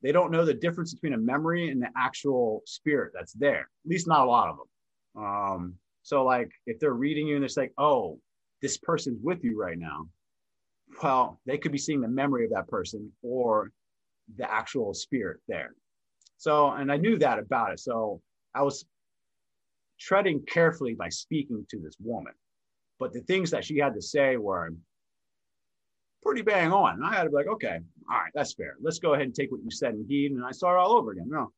they 0.03 0.13
don't 0.13 0.33
know 0.33 0.45
the 0.45 0.55
difference 0.55 0.93
between 0.93 1.15
a 1.15 1.19
memory 1.19 1.71
and 1.71 1.81
the 1.81 1.89
actual 1.97 2.63
spirit 2.67 3.13
that's 3.15 3.33
there. 3.35 3.61
At 3.61 3.91
least 3.91 4.09
not 4.09 4.27
a 4.27 4.31
lot 4.31 4.49
of 4.49 4.57
them. 4.57 5.25
Um, 5.25 5.75
so 6.03 6.25
like 6.25 6.51
if 6.67 6.79
they're 6.81 6.93
reading 6.93 7.29
you 7.29 7.37
and 7.37 7.45
they're 7.45 7.63
like, 7.63 7.73
oh, 7.79 8.19
this 8.61 8.79
person's 8.79 9.21
with 9.23 9.45
you 9.45 9.59
right 9.59 9.79
now. 9.79 10.09
Well, 11.03 11.41
they 11.47 11.59
could 11.59 11.73
be 11.73 11.79
seeing 11.79 12.01
the 12.01 12.09
memory 12.09 12.45
of 12.45 12.51
that 12.53 12.69
person 12.69 13.11
or 13.23 13.71
the 14.37 14.51
actual 14.51 14.95
spirit 14.95 15.41
there. 15.49 15.75
So, 16.39 16.71
and 16.71 16.91
I 16.91 16.97
knew 16.97 17.19
that 17.19 17.39
about 17.39 17.73
it. 17.73 17.81
So 17.81 18.21
I 18.55 18.63
was 18.63 18.85
treading 19.99 20.43
carefully 20.47 20.95
by 20.95 21.09
speaking 21.09 21.65
to 21.71 21.79
this 21.79 21.97
woman. 22.01 22.33
But 22.99 23.13
the 23.13 23.21
things 23.21 23.51
that 23.51 23.65
she 23.65 23.79
had 23.79 23.95
to 23.95 24.03
say 24.03 24.37
were 24.37 24.73
pretty 26.23 26.43
bang 26.43 26.73
on. 26.73 26.95
And 26.95 27.05
I 27.05 27.15
had 27.15 27.25
to 27.25 27.31
be 27.31 27.37
like, 27.37 27.47
okay, 27.47 27.79
all 28.11 28.19
right, 28.19 28.31
that's 28.35 28.55
fair. 28.55 28.77
Let's 28.81 28.99
go 28.99 29.15
ahead 29.15 29.27
and 29.27 29.35
take 29.35 29.51
what 29.51 29.63
you 29.63 29.71
said 29.71 29.95
and 29.95 30.07
heed. 30.09 30.33
And 30.33 30.45
I 30.45 30.53
start 30.53 30.79
all 30.79 30.93
over 30.93 31.13
again. 31.13 31.29
No. 31.29 31.53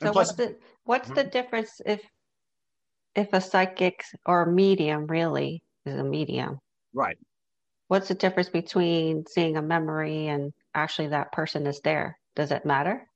So 0.00 0.12
plus, 0.12 0.28
what's 0.28 0.32
the 0.32 0.56
what's 0.84 1.10
the 1.10 1.24
difference 1.24 1.80
if 1.86 2.02
if 3.14 3.32
a 3.32 3.40
psychic 3.40 4.04
or 4.26 4.42
a 4.42 4.52
medium 4.52 5.06
really 5.06 5.62
is 5.86 5.98
a 5.98 6.04
medium? 6.04 6.60
Right. 6.92 7.16
What's 7.88 8.08
the 8.08 8.14
difference 8.14 8.48
between 8.48 9.24
seeing 9.26 9.56
a 9.56 9.62
memory 9.62 10.26
and 10.26 10.52
actually 10.74 11.08
that 11.08 11.32
person 11.32 11.66
is 11.66 11.80
there? 11.80 12.18
Does 12.34 12.50
it 12.50 12.66
matter? 12.66 13.08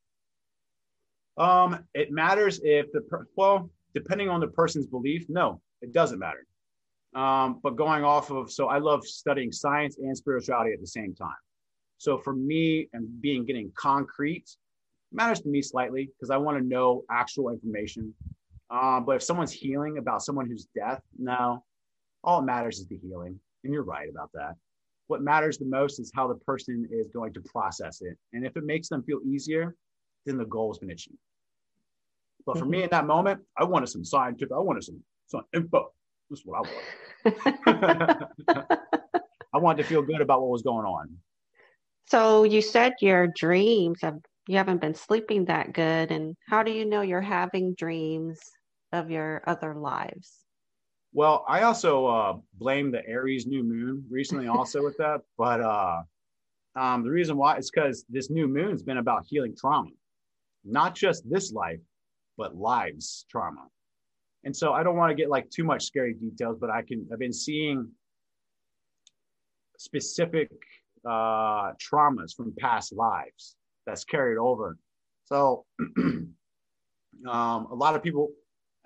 Um, 1.37 1.85
it 1.95 2.11
matters 2.11 2.61
if 2.63 2.87
the 2.93 3.03
per- 3.03 3.27
well, 3.37 3.71
depending 3.95 4.29
on 4.29 4.41
the 4.41 4.49
person's 4.49 4.87
belief. 4.87 5.27
No, 5.29 5.61
it 5.83 5.93
doesn't 5.93 6.19
matter. 6.19 6.47
Um, 7.15 7.59
but 7.63 7.77
going 7.77 8.05
off 8.05 8.31
of, 8.31 8.53
so 8.53 8.69
I 8.69 8.79
love 8.79 9.05
studying 9.05 9.51
science 9.51 9.99
and 9.99 10.17
spirituality 10.17 10.73
at 10.73 10.81
the 10.81 10.87
same 10.87 11.15
time. 11.15 11.35
So 11.99 12.19
for 12.19 12.35
me, 12.35 12.89
and 12.93 13.21
being 13.21 13.45
getting 13.45 13.73
concrete 13.77 14.49
matters 15.13 15.41
to 15.41 15.49
me 15.49 15.61
slightly 15.61 16.11
because 16.17 16.31
I 16.31 16.37
want 16.37 16.57
to 16.59 16.65
know 16.65 17.05
actual 17.11 17.51
information. 17.51 18.15
Um, 18.71 19.05
but 19.05 19.17
if 19.17 19.23
someone's 19.23 19.53
healing 19.53 19.99
about 19.99 20.23
someone 20.23 20.47
who's 20.47 20.69
death, 20.75 21.03
no, 21.19 21.65
all 22.23 22.41
it 22.41 22.45
matters 22.45 22.79
is 22.79 22.87
the 22.87 22.97
healing. 22.97 23.39
And 23.65 23.73
you're 23.73 23.83
right 23.83 24.09
about 24.09 24.31
that. 24.35 24.55
What 25.09 25.23
matters 25.23 25.59
the 25.59 25.65
most 25.65 25.99
is 25.99 26.13
how 26.15 26.29
the 26.29 26.37
person 26.37 26.89
is 26.91 27.09
going 27.09 27.33
to 27.33 27.41
process 27.41 28.01
it. 28.01 28.17
And 28.33 28.47
if 28.47 28.57
it 28.57 28.65
makes 28.65 28.89
them 28.89 29.03
feel 29.03 29.19
easier, 29.27 29.75
then 30.25 30.39
the 30.39 30.45
goal 30.45 30.73
has 30.73 30.79
been 30.79 30.93
achieved. 30.93 31.19
But 32.47 32.57
for 32.57 32.63
mm-hmm. 32.63 32.71
me 32.71 32.83
in 32.85 32.91
that 32.91 33.07
moment, 33.07 33.43
I 33.59 33.65
wanted 33.65 33.89
some 33.89 34.05
scientific, 34.05 34.53
I 34.55 34.61
wanted 34.61 34.85
some, 34.85 35.03
some 35.27 35.43
info. 35.53 35.93
This 36.31 36.39
is 36.39 36.47
what 36.47 36.65
I 36.65 37.35
wanted. 38.47 38.69
I 39.53 39.59
wanted 39.59 39.83
to 39.83 39.89
feel 39.89 40.03
good 40.03 40.21
about 40.21 40.41
what 40.41 40.51
was 40.51 40.63
going 40.63 40.87
on. 40.87 41.09
So 42.07 42.45
you 42.45 42.63
said 42.63 42.95
your 43.01 43.29
dreams 43.37 44.01
have 44.03 44.19
you 44.47 44.57
haven't 44.57 44.81
been 44.81 44.95
sleeping 44.95 45.45
that 45.47 45.73
good 45.73 46.11
and 46.11 46.37
how 46.49 46.63
do 46.63 46.73
you 46.73 46.85
know 46.85 47.03
you're 47.03 47.21
having 47.21 47.75
dreams 47.75 48.41
of 48.93 49.11
your 49.11 49.43
other 49.47 49.75
lives? 49.75 50.45
Well, 51.13 51.45
I 51.49 51.63
also 51.63 52.07
uh, 52.07 52.37
blame 52.55 52.91
the 52.91 53.07
Aries 53.07 53.47
new 53.47 53.63
moon 53.63 54.05
recently 54.09 54.47
also 54.47 54.83
with 54.83 54.97
that, 54.99 55.21
but 55.39 55.61
uh, 55.61 56.03
um, 56.77 57.03
the 57.03 57.11
reason 57.11 57.37
why 57.37 57.57
is 57.59 57.71
because 57.71 58.05
this 58.09 58.31
new 58.31 58.47
moon's 58.47 58.83
been 58.83 58.99
about 58.99 59.25
healing 59.27 59.55
trauma, 59.59 59.91
not 60.65 60.95
just 60.95 61.29
this 61.29 61.53
life, 61.53 61.81
but 62.37 62.57
lives 62.57 63.27
trauma. 63.31 63.67
And 64.45 64.57
so 64.57 64.73
I 64.73 64.83
don't 64.83 64.97
want 64.97 65.11
to 65.11 65.15
get 65.15 65.29
like 65.29 65.51
too 65.51 65.65
much 65.65 65.85
scary 65.85 66.15
details, 66.15 66.57
but 66.61 66.71
I 66.71 66.83
can, 66.83 67.07
I've 67.13 67.19
been 67.19 67.33
seeing 67.33 67.89
specific 69.79 70.51
uh, 71.05 71.73
traumas 71.73 72.35
from 72.37 72.55
past 72.59 72.93
lives 72.95 73.57
that's 73.87 74.05
carried 74.05 74.39
over. 74.39 74.77
So 75.27 75.65
um, 75.99 76.35
a 77.25 77.75
lot 77.75 77.95
of 77.95 78.03
people, 78.03 78.31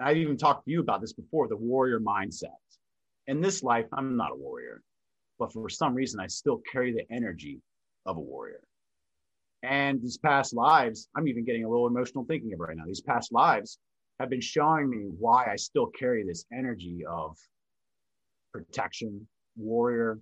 I've 0.00 0.16
even 0.16 0.36
talked 0.36 0.64
to 0.64 0.70
you 0.70 0.80
about 0.80 1.00
this 1.00 1.12
before, 1.12 1.48
the 1.48 1.56
warrior 1.56 2.00
mindset. 2.00 2.48
In 3.26 3.40
this 3.40 3.62
life, 3.62 3.86
I'm 3.92 4.16
not 4.16 4.32
a 4.32 4.36
warrior, 4.36 4.82
but 5.38 5.52
for 5.52 5.68
some 5.68 5.94
reason, 5.94 6.20
I 6.20 6.26
still 6.26 6.60
carry 6.70 6.92
the 6.92 7.10
energy 7.14 7.60
of 8.06 8.16
a 8.16 8.20
warrior. 8.20 8.60
And 9.62 10.02
these 10.02 10.18
past 10.18 10.52
lives, 10.52 11.08
I'm 11.16 11.26
even 11.26 11.44
getting 11.44 11.64
a 11.64 11.68
little 11.68 11.86
emotional 11.86 12.24
thinking 12.24 12.52
of 12.52 12.60
right 12.60 12.76
now. 12.76 12.84
These 12.86 13.00
past 13.00 13.32
lives 13.32 13.78
have 14.20 14.30
been 14.30 14.40
showing 14.40 14.88
me 14.88 15.06
why 15.18 15.46
I 15.50 15.56
still 15.56 15.86
carry 15.86 16.24
this 16.24 16.44
energy 16.52 17.04
of 17.08 17.36
protection, 18.52 19.26
warrior, 19.56 20.20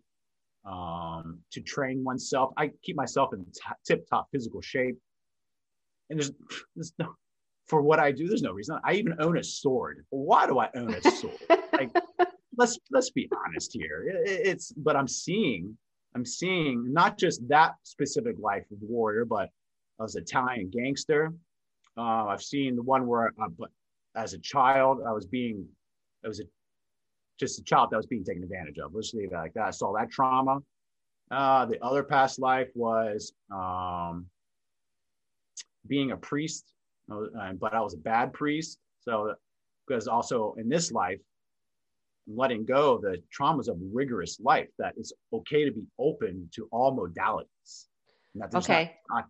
um, 0.64 1.40
to 1.52 1.60
train 1.60 2.02
oneself. 2.04 2.52
I 2.56 2.70
keep 2.82 2.96
myself 2.96 3.34
in 3.34 3.44
t- 3.44 3.60
tip 3.84 4.06
top 4.08 4.28
physical 4.32 4.60
shape. 4.60 4.96
And 6.10 6.18
there's, 6.18 6.32
there's 6.74 6.92
no, 6.98 7.14
for 7.66 7.82
what 7.82 7.98
I 7.98 8.12
do, 8.12 8.28
there's 8.28 8.42
no 8.42 8.52
reason. 8.52 8.78
I 8.84 8.94
even 8.94 9.14
own 9.20 9.38
a 9.38 9.44
sword. 9.44 10.04
Why 10.10 10.46
do 10.46 10.58
I 10.58 10.68
own 10.74 10.94
a 10.94 11.02
sword? 11.02 11.36
like, 11.72 11.90
let's 12.56 12.78
let's 12.90 13.10
be 13.10 13.28
honest 13.46 13.72
here. 13.72 14.04
It, 14.06 14.46
it's 14.46 14.72
but 14.72 14.96
I'm 14.96 15.08
seeing 15.08 15.76
I'm 16.14 16.24
seeing 16.24 16.92
not 16.92 17.18
just 17.18 17.46
that 17.48 17.74
specific 17.82 18.36
life 18.38 18.64
of 18.70 18.78
warrior, 18.82 19.24
but 19.24 19.48
as 20.02 20.16
Italian 20.16 20.70
gangster. 20.70 21.32
Uh, 21.96 22.26
I've 22.26 22.42
seen 22.42 22.74
the 22.76 22.82
one 22.82 23.06
where, 23.06 23.28
uh, 23.40 23.48
but 23.58 23.70
as 24.14 24.34
a 24.34 24.38
child, 24.38 25.00
I 25.06 25.12
was 25.12 25.26
being, 25.26 25.66
I 26.24 26.28
was 26.28 26.40
a, 26.40 26.44
just 27.38 27.58
a 27.58 27.64
child 27.64 27.90
that 27.90 27.96
was 27.96 28.06
being 28.06 28.24
taken 28.24 28.42
advantage 28.42 28.78
of. 28.78 28.94
Let's 28.94 29.14
leave 29.14 29.32
it 29.32 29.36
like 29.36 29.54
that. 29.54 29.66
I 29.66 29.70
saw 29.70 29.92
that 29.94 30.10
trauma. 30.10 30.58
Uh, 31.30 31.64
the 31.64 31.82
other 31.82 32.02
past 32.02 32.38
life 32.38 32.68
was 32.74 33.32
um, 33.50 34.26
being 35.86 36.12
a 36.12 36.16
priest, 36.16 36.72
uh, 37.10 37.52
but 37.58 37.72
I 37.72 37.80
was 37.80 37.94
a 37.94 37.98
bad 37.98 38.32
priest. 38.32 38.78
So, 39.00 39.34
because 39.86 40.08
also 40.08 40.54
in 40.58 40.68
this 40.68 40.92
life, 40.92 41.18
letting 42.28 42.64
go 42.64 42.94
of 42.94 43.02
the 43.02 43.20
traumas 43.36 43.68
of 43.68 43.78
rigorous 43.92 44.38
life, 44.40 44.68
that 44.78 44.94
it's 44.96 45.12
okay 45.32 45.64
to 45.64 45.72
be 45.72 45.84
open 45.98 46.48
to 46.54 46.68
all 46.70 46.96
modalities. 46.96 47.86
okay. 48.54 48.96
Not, 49.10 49.26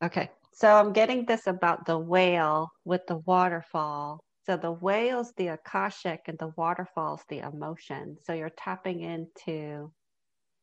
not... 0.00 0.10
okay. 0.10 0.30
So 0.54 0.68
I'm 0.68 0.92
getting 0.92 1.24
this 1.24 1.46
about 1.46 1.86
the 1.86 1.98
whale 1.98 2.70
with 2.84 3.02
the 3.06 3.18
waterfall. 3.18 4.20
So 4.44 4.56
the 4.56 4.72
whale's 4.72 5.32
the 5.36 5.48
Akashic 5.48 6.20
and 6.26 6.38
the 6.38 6.52
waterfall's 6.56 7.22
the 7.28 7.38
emotion. 7.38 8.16
So 8.22 8.32
you're 8.32 8.50
tapping 8.50 9.00
into 9.00 9.92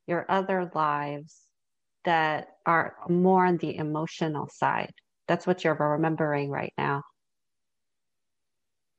your 0.06 0.26
other 0.30 0.70
lives 0.76 1.42
that 2.04 2.48
are 2.66 2.96
more 3.10 3.46
on 3.46 3.58
the 3.58 3.76
emotional 3.76 4.48
side. 4.52 4.92
That's 5.28 5.48
what 5.48 5.64
you're 5.64 5.76
remembering 5.76 6.50
right 6.50 6.74
now. 6.78 7.04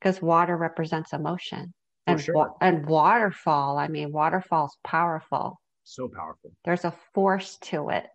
Because 0.00 0.20
water 0.20 0.56
represents 0.56 1.12
emotion 1.12 1.72
and 2.06 2.20
sure. 2.20 2.34
wa- 2.34 2.54
and 2.60 2.86
waterfall. 2.86 3.78
I 3.78 3.88
mean, 3.88 4.12
waterfall's 4.12 4.76
powerful. 4.82 5.60
So 5.84 6.08
powerful. 6.08 6.52
There's 6.64 6.84
a 6.84 6.94
force 7.14 7.58
to 7.62 7.90
it. 7.90 8.06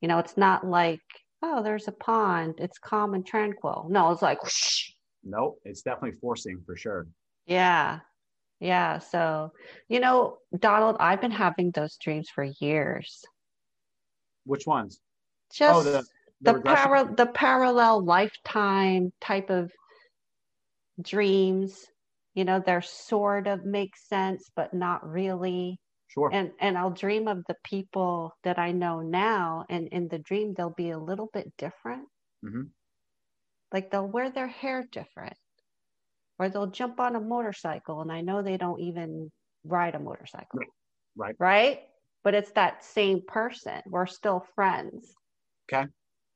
You 0.00 0.08
know, 0.08 0.18
it's 0.18 0.36
not 0.36 0.66
like 0.66 1.00
oh, 1.42 1.62
there's 1.62 1.88
a 1.88 1.92
pond. 1.92 2.54
It's 2.58 2.78
calm 2.78 3.14
and 3.14 3.26
tranquil. 3.26 3.86
No, 3.90 4.10
it's 4.10 4.22
like 4.22 4.42
whoosh. 4.42 4.90
Nope, 5.24 5.60
it's 5.64 5.82
definitely 5.82 6.18
forcing 6.20 6.62
for 6.64 6.76
sure. 6.76 7.06
Yeah. 7.46 8.00
Yeah. 8.58 8.98
So, 8.98 9.52
you 9.88 10.00
know, 10.00 10.38
Donald, 10.58 10.96
I've 11.00 11.20
been 11.20 11.30
having 11.30 11.70
those 11.70 11.96
dreams 11.96 12.28
for 12.28 12.44
years. 12.60 13.24
Which 14.44 14.66
ones? 14.66 15.00
Just 15.52 15.74
oh, 15.74 15.82
the 15.82 16.04
the, 16.40 16.54
the, 16.54 16.60
para- 16.60 17.14
the 17.16 17.26
parallel 17.26 18.04
lifetime 18.04 19.12
type 19.20 19.50
of 19.50 19.70
dreams 21.00 21.86
you 22.34 22.44
know 22.44 22.62
they're 22.64 22.82
sort 22.82 23.46
of 23.46 23.64
make 23.64 23.96
sense 23.96 24.50
but 24.54 24.72
not 24.74 25.08
really 25.08 25.78
sure. 26.12 26.30
And 26.32 26.50
and 26.60 26.76
i'll 26.76 26.90
dream 26.90 27.28
of 27.28 27.44
the 27.48 27.56
people 27.64 28.32
that 28.44 28.58
i 28.58 28.72
know 28.72 29.00
now 29.00 29.64
and 29.68 29.88
in 29.88 30.08
the 30.08 30.18
dream 30.18 30.54
they'll 30.56 30.74
be 30.76 30.90
a 30.90 30.98
little 30.98 31.30
bit 31.32 31.52
different. 31.56 32.06
Mm-hmm. 32.44 32.62
like 33.72 33.90
they'll 33.90 34.06
wear 34.06 34.30
their 34.30 34.46
hair 34.46 34.86
different 34.90 35.36
or 36.38 36.48
they'll 36.48 36.68
jump 36.70 36.98
on 36.98 37.16
a 37.16 37.20
motorcycle 37.20 38.00
and 38.00 38.10
i 38.10 38.22
know 38.22 38.40
they 38.42 38.56
don't 38.56 38.80
even 38.80 39.30
ride 39.64 39.94
a 39.94 39.98
motorcycle. 39.98 40.58
Right 40.58 40.68
right, 41.16 41.36
right? 41.38 41.80
but 42.22 42.34
it's 42.34 42.52
that 42.52 42.84
same 42.84 43.22
person. 43.26 43.80
We're 43.86 44.06
still 44.06 44.44
friends. 44.54 45.12
Okay. 45.72 45.86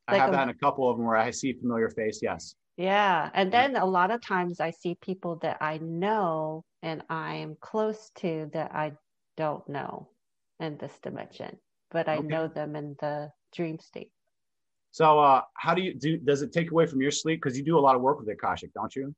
I 0.09 0.13
like 0.13 0.21
have 0.21 0.31
a, 0.31 0.33
that 0.33 0.43
in 0.45 0.49
a 0.51 0.55
couple 0.55 0.91
of 0.91 0.97
them 0.97 1.07
where 1.07 1.17
i 1.17 1.31
see 1.31 1.53
familiar 1.53 1.89
face 1.91 2.21
yes. 2.23 2.55
Yeah. 2.77 3.31
And 3.35 3.53
then 3.53 3.77
a 3.77 3.87
lot 3.87 4.11
of 4.11 4.21
times 4.21 4.59
I 4.59 4.71
see 4.71 4.97
people 5.01 5.39
that 5.43 5.59
I 5.61 5.79
know 5.79 6.65
and 6.83 7.03
I'm 7.09 7.57
close 7.61 8.11
to 8.17 8.51
that 8.53 8.75
I 8.75 8.93
don't 9.37 9.67
know 9.69 10.09
in 10.61 10.77
this 10.79 10.97
dimension, 11.03 11.57
but 11.91 12.09
I 12.09 12.17
okay. 12.17 12.27
know 12.27 12.49
them 12.49 12.77
in 12.77 12.97
the 13.01 13.31
dream 13.55 13.79
state. 13.79 14.11
So, 14.91 15.19
uh, 15.19 15.43
how 15.55 15.75
do 15.75 15.83
you 15.83 15.95
do? 15.95 16.19
Does 16.19 16.43
it 16.43 16.53
take 16.53 16.71
away 16.71 16.87
from 16.87 17.03
your 17.03 17.11
sleep? 17.11 17.43
Because 17.43 17.59
you 17.59 17.65
do 17.65 17.79
a 17.79 17.81
lot 17.81 17.97
of 17.97 18.03
work 18.03 18.19
with 18.21 18.29
Akashic, 18.29 18.73
don't 18.75 18.95
you? 18.95 19.15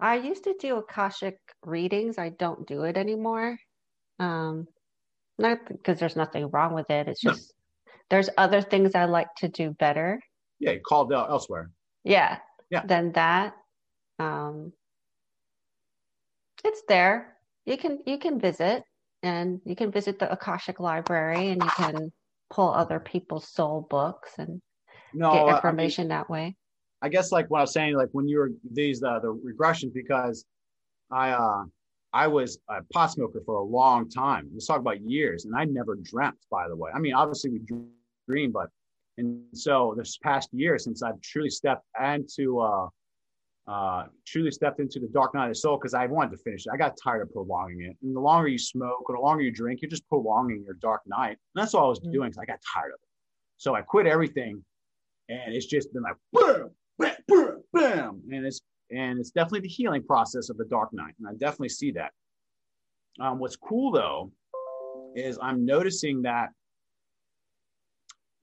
I 0.00 0.16
used 0.16 0.44
to 0.44 0.54
do 0.58 0.76
Akashic 0.76 1.38
readings. 1.64 2.18
I 2.18 2.30
don't 2.30 2.66
do 2.66 2.82
it 2.84 2.96
anymore. 2.96 3.58
Um, 4.18 4.66
not 5.38 5.58
because 5.68 5.98
there's 5.98 6.16
nothing 6.16 6.48
wrong 6.50 6.74
with 6.74 6.90
it. 6.90 7.08
It's 7.08 7.20
just 7.20 7.52
no. 7.86 7.92
there's 8.10 8.30
other 8.38 8.62
things 8.62 8.94
I 8.94 9.04
like 9.04 9.28
to 9.38 9.48
do 9.48 9.70
better. 9.70 10.20
Yeah, 10.58 10.72
you 10.72 10.80
called 10.80 11.12
out 11.12 11.30
elsewhere 11.30 11.70
yeah 12.04 12.38
yeah 12.70 12.82
then 12.86 13.12
that 13.12 13.54
um 14.18 14.72
it's 16.62 16.82
there 16.86 17.33
you 17.66 17.76
can 17.76 18.00
you 18.06 18.18
can 18.18 18.38
visit 18.38 18.84
and 19.22 19.60
you 19.64 19.74
can 19.74 19.90
visit 19.90 20.18
the 20.18 20.30
akashic 20.30 20.80
library 20.80 21.48
and 21.48 21.62
you 21.62 21.70
can 21.70 22.12
pull 22.50 22.68
other 22.68 23.00
people's 23.00 23.48
soul 23.48 23.86
books 23.88 24.32
and 24.38 24.60
no, 25.12 25.32
get 25.32 25.56
information 25.56 26.02
I 26.02 26.04
mean, 26.04 26.08
that 26.10 26.30
way 26.30 26.56
i 27.02 27.08
guess 27.08 27.32
like 27.32 27.50
what 27.50 27.58
i 27.58 27.62
was 27.62 27.72
saying 27.72 27.96
like 27.96 28.10
when 28.12 28.28
you 28.28 28.38
were 28.38 28.50
these 28.72 29.02
uh, 29.02 29.18
the 29.20 29.34
regressions 29.34 29.92
because 29.92 30.44
i 31.10 31.30
uh 31.30 31.64
I 32.14 32.28
was 32.28 32.60
a 32.68 32.80
pot 32.92 33.10
smoker 33.10 33.42
for 33.44 33.56
a 33.56 33.62
long 33.62 34.08
time. 34.08 34.48
Let's 34.52 34.68
talk 34.68 34.78
about 34.78 35.00
years, 35.00 35.46
and 35.46 35.56
I 35.56 35.64
never 35.64 35.96
dreamt. 35.96 36.38
By 36.48 36.68
the 36.68 36.76
way, 36.76 36.92
I 36.94 37.00
mean 37.00 37.12
obviously 37.12 37.50
we 37.50 37.60
dream, 38.28 38.52
but 38.52 38.68
and 39.18 39.42
so 39.52 39.94
this 39.96 40.16
past 40.18 40.48
year, 40.52 40.78
since 40.78 41.02
I've 41.02 41.20
truly 41.20 41.50
stepped 41.50 41.84
into 42.00 42.60
uh, 42.60 42.86
uh, 43.66 44.04
truly 44.26 44.50
stepped 44.50 44.80
into 44.80 45.00
the 45.00 45.08
dark 45.08 45.34
night 45.34 45.44
of 45.44 45.50
the 45.50 45.54
soul 45.54 45.76
because 45.76 45.94
I 45.94 46.06
wanted 46.06 46.32
to 46.32 46.42
finish 46.42 46.66
it. 46.66 46.70
I 46.72 46.76
got 46.76 46.98
tired 47.02 47.22
of 47.22 47.32
prolonging 47.32 47.82
it. 47.82 47.96
And 48.02 48.14
the 48.14 48.20
longer 48.20 48.48
you 48.48 48.58
smoke 48.58 49.08
or 49.08 49.16
the 49.16 49.22
longer 49.22 49.42
you 49.42 49.50
drink, 49.50 49.80
you're 49.80 49.90
just 49.90 50.08
prolonging 50.08 50.62
your 50.64 50.74
dark 50.74 51.02
night. 51.06 51.30
And 51.30 51.62
that's 51.62 51.74
all 51.74 51.86
I 51.86 51.88
was 51.88 52.00
mm-hmm. 52.00 52.12
doing 52.12 52.30
because 52.30 52.42
I 52.42 52.44
got 52.44 52.60
tired 52.74 52.90
of 52.90 53.00
it. 53.02 53.08
So 53.56 53.74
I 53.74 53.80
quit 53.80 54.06
everything 54.06 54.62
and 55.28 55.54
it's 55.54 55.66
just 55.66 55.92
been 55.92 56.02
like 56.02 56.16
boom, 56.32 56.70
bam, 56.98 57.14
boom, 57.26 57.62
bam, 57.72 58.22
and 58.30 58.46
it's 58.46 58.60
and 58.90 59.18
it's 59.18 59.30
definitely 59.30 59.60
the 59.60 59.68
healing 59.68 60.02
process 60.02 60.50
of 60.50 60.58
the 60.58 60.66
dark 60.66 60.92
night, 60.92 61.14
and 61.18 61.28
I 61.28 61.32
definitely 61.32 61.70
see 61.70 61.90
that. 61.92 62.12
Um, 63.20 63.38
what's 63.38 63.56
cool 63.56 63.92
though 63.92 64.32
is 65.14 65.38
I'm 65.40 65.64
noticing 65.64 66.22
that 66.22 66.48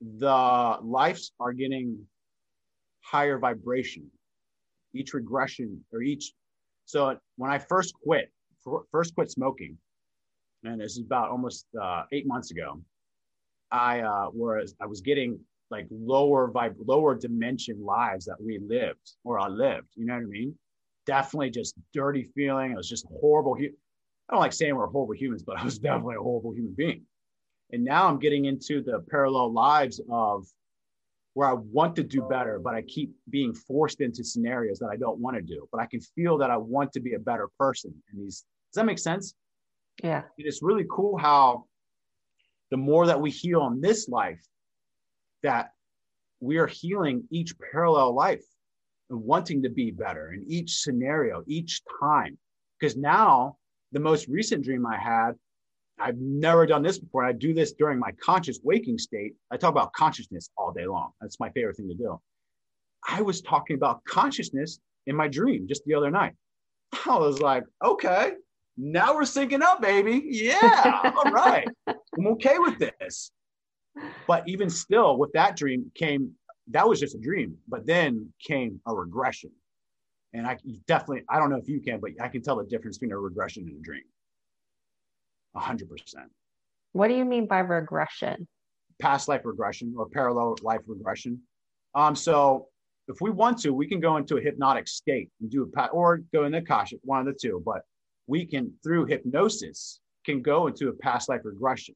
the 0.01 0.77
lives 0.81 1.31
are 1.39 1.53
getting 1.53 1.99
higher 3.03 3.37
vibration 3.37 4.09
each 4.93 5.13
regression 5.13 5.83
or 5.91 6.01
each 6.01 6.33
so 6.85 7.15
when 7.37 7.51
i 7.51 7.57
first 7.57 7.93
quit 8.03 8.31
first 8.91 9.15
quit 9.15 9.29
smoking 9.31 9.77
and 10.63 10.79
this 10.79 10.93
is 10.93 11.03
about 11.05 11.29
almost 11.29 11.65
uh, 11.81 12.03
eight 12.11 12.27
months 12.27 12.51
ago 12.51 12.81
i 13.71 14.01
uh 14.01 14.27
was 14.33 14.75
i 14.81 14.85
was 14.85 15.01
getting 15.01 15.39
like 15.69 15.87
lower 15.89 16.51
vibe 16.51 16.75
lower 16.85 17.15
dimension 17.15 17.83
lives 17.83 18.25
that 18.25 18.39
we 18.39 18.59
lived 18.59 19.15
or 19.23 19.39
i 19.39 19.47
lived 19.47 19.87
you 19.95 20.05
know 20.05 20.13
what 20.13 20.23
i 20.23 20.25
mean? 20.25 20.55
Definitely 21.07 21.49
just 21.49 21.73
dirty 21.93 22.29
feeling. 22.35 22.71
It 22.71 22.77
was 22.77 22.87
just 22.87 23.07
horrible 23.19 23.57
i 23.59 23.69
don't 24.29 24.39
like 24.39 24.53
saying 24.53 24.75
we're 24.75 24.87
horrible 24.87 25.15
humans 25.15 25.43
but 25.43 25.57
i 25.57 25.63
was 25.63 25.79
definitely 25.79 26.15
a 26.15 26.21
horrible 26.21 26.53
human 26.53 26.73
being. 26.73 27.05
And 27.73 27.83
now 27.85 28.07
I'm 28.07 28.19
getting 28.19 28.45
into 28.45 28.81
the 28.81 28.99
parallel 29.09 29.53
lives 29.53 30.01
of 30.11 30.45
where 31.33 31.47
I 31.47 31.53
want 31.53 31.95
to 31.95 32.03
do 32.03 32.23
better, 32.23 32.59
but 32.59 32.73
I 32.73 32.81
keep 32.81 33.13
being 33.29 33.53
forced 33.53 34.01
into 34.01 34.23
scenarios 34.23 34.79
that 34.79 34.89
I 34.91 34.97
don't 34.97 35.19
want 35.19 35.37
to 35.37 35.41
do. 35.41 35.67
But 35.71 35.81
I 35.81 35.85
can 35.85 36.01
feel 36.01 36.37
that 36.39 36.51
I 36.51 36.57
want 36.57 36.91
to 36.93 36.99
be 36.99 37.13
a 37.13 37.19
better 37.19 37.47
person. 37.57 37.93
And 38.11 38.21
these, 38.21 38.43
does 38.71 38.75
that 38.75 38.85
make 38.85 38.99
sense? 38.99 39.33
Yeah. 40.03 40.23
It's 40.37 40.61
really 40.61 40.85
cool 40.89 41.17
how 41.17 41.65
the 42.69 42.77
more 42.77 43.05
that 43.07 43.19
we 43.19 43.31
heal 43.31 43.65
in 43.67 43.81
this 43.81 44.09
life, 44.09 44.43
that 45.43 45.71
we 46.39 46.57
are 46.57 46.67
healing 46.67 47.23
each 47.29 47.53
parallel 47.71 48.13
life 48.13 48.43
and 49.09 49.21
wanting 49.21 49.63
to 49.63 49.69
be 49.69 49.91
better 49.91 50.33
in 50.33 50.43
each 50.47 50.79
scenario, 50.79 51.43
each 51.47 51.81
time. 51.99 52.37
Because 52.79 52.97
now, 52.97 53.57
the 53.91 53.99
most 53.99 54.27
recent 54.27 54.63
dream 54.63 54.85
I 54.85 54.97
had 54.97 55.33
I've 56.01 56.17
never 56.17 56.65
done 56.65 56.81
this 56.81 56.99
before. 56.99 57.23
I 57.23 57.31
do 57.31 57.53
this 57.53 57.73
during 57.73 57.99
my 57.99 58.11
conscious 58.23 58.59
waking 58.63 58.97
state. 58.97 59.33
I 59.51 59.57
talk 59.57 59.71
about 59.71 59.93
consciousness 59.93 60.49
all 60.57 60.71
day 60.71 60.85
long. 60.85 61.11
That's 61.21 61.39
my 61.39 61.49
favorite 61.51 61.77
thing 61.77 61.89
to 61.89 61.95
do. 61.95 62.19
I 63.07 63.21
was 63.21 63.41
talking 63.41 63.75
about 63.75 64.03
consciousness 64.05 64.79
in 65.07 65.15
my 65.15 65.27
dream 65.27 65.67
just 65.67 65.83
the 65.85 65.93
other 65.93 66.11
night. 66.11 66.33
I 67.05 67.17
was 67.17 67.39
like, 67.39 67.63
okay, 67.83 68.33
now 68.77 69.13
we're 69.13 69.21
syncing 69.21 69.61
up, 69.61 69.81
baby. 69.81 70.23
Yeah, 70.25 71.13
all 71.15 71.31
right. 71.31 71.67
I'm 71.87 72.27
okay 72.27 72.57
with 72.57 72.79
this. 72.79 73.31
But 74.27 74.47
even 74.47 74.69
still, 74.69 75.17
with 75.17 75.31
that 75.33 75.55
dream 75.55 75.91
came, 75.95 76.31
that 76.69 76.87
was 76.87 76.99
just 76.99 77.15
a 77.15 77.19
dream, 77.19 77.57
but 77.67 77.85
then 77.85 78.31
came 78.41 78.79
a 78.87 78.93
regression. 78.93 79.51
And 80.33 80.47
I 80.47 80.57
definitely, 80.87 81.23
I 81.29 81.39
don't 81.39 81.49
know 81.49 81.57
if 81.57 81.67
you 81.67 81.81
can, 81.81 81.99
but 81.99 82.11
I 82.21 82.29
can 82.29 82.41
tell 82.41 82.55
the 82.55 82.63
difference 82.63 82.97
between 82.97 83.11
a 83.11 83.17
regression 83.17 83.63
and 83.63 83.77
a 83.77 83.81
dream. 83.81 84.03
100%. 85.55 85.87
What 86.93 87.07
do 87.07 87.15
you 87.15 87.25
mean 87.25 87.47
by 87.47 87.59
regression? 87.59 88.47
Past 88.99 89.27
life 89.27 89.41
regression 89.45 89.93
or 89.97 90.07
parallel 90.07 90.55
life 90.61 90.81
regression. 90.87 91.41
Um, 91.95 92.15
so 92.15 92.67
if 93.07 93.19
we 93.21 93.29
want 93.29 93.57
to, 93.59 93.73
we 93.73 93.87
can 93.87 93.99
go 93.99 94.17
into 94.17 94.37
a 94.37 94.41
hypnotic 94.41 94.87
state 94.87 95.29
and 95.41 95.49
do 95.49 95.63
a 95.63 95.67
pat 95.67 95.89
or 95.93 96.19
go 96.33 96.45
in 96.45 96.51
the 96.51 96.59
Akashic, 96.59 96.99
one 97.03 97.19
of 97.19 97.25
the 97.25 97.37
two, 97.39 97.61
but 97.65 97.81
we 98.27 98.45
can 98.45 98.73
through 98.83 99.05
hypnosis 99.05 99.99
can 100.25 100.41
go 100.41 100.67
into 100.67 100.89
a 100.89 100.93
past 100.93 101.29
life 101.29 101.41
regression. 101.43 101.95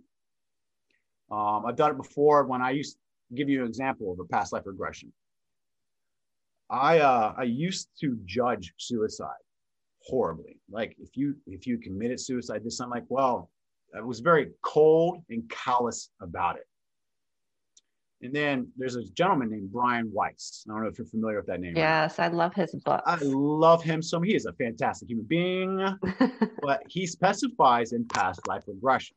Um, 1.31 1.65
I've 1.65 1.75
done 1.75 1.91
it 1.91 1.97
before 1.97 2.45
when 2.45 2.61
I 2.61 2.71
used 2.71 2.97
to 3.29 3.35
give 3.35 3.49
you 3.49 3.61
an 3.61 3.67
example 3.67 4.11
of 4.11 4.19
a 4.19 4.25
past 4.25 4.51
life 4.51 4.63
regression. 4.65 5.13
I 6.69 6.99
uh, 6.99 7.33
I 7.37 7.43
used 7.43 7.89
to 8.01 8.17
judge 8.25 8.73
suicide 8.77 9.44
horribly. 10.05 10.57
Like 10.69 10.95
if 10.99 11.15
you 11.15 11.35
if 11.47 11.67
you 11.67 11.77
committed 11.77 12.19
suicide, 12.19 12.63
this 12.63 12.79
I'm 12.79 12.89
like, 12.89 13.05
well, 13.09 13.49
I 13.95 14.01
was 14.01 14.19
very 14.19 14.51
cold 14.61 15.23
and 15.29 15.47
callous 15.49 16.09
about 16.21 16.57
it. 16.57 16.67
And 18.21 18.33
then 18.33 18.67
there's 18.77 18.95
a 18.95 19.03
gentleman 19.03 19.51
named 19.51 19.71
Brian 19.71 20.09
Weiss. 20.11 20.65
I 20.67 20.73
don't 20.73 20.83
know 20.83 20.89
if 20.89 20.97
you're 20.97 21.05
familiar 21.05 21.37
with 21.37 21.47
that 21.47 21.59
name. 21.59 21.75
Yes, 21.75 22.17
I 22.17 22.27
love 22.27 22.55
his 22.55 22.73
book. 22.73 23.03
I 23.05 23.17
love 23.21 23.83
him 23.83 24.01
so 24.01 24.21
He 24.21 24.35
is 24.35 24.45
a 24.45 24.53
fantastic 24.53 25.09
human 25.09 25.25
being, 25.25 25.97
but 26.61 26.81
he 26.87 27.05
specifies 27.05 27.91
in 27.91 28.05
past 28.05 28.47
life 28.47 28.63
regression. 28.67 29.15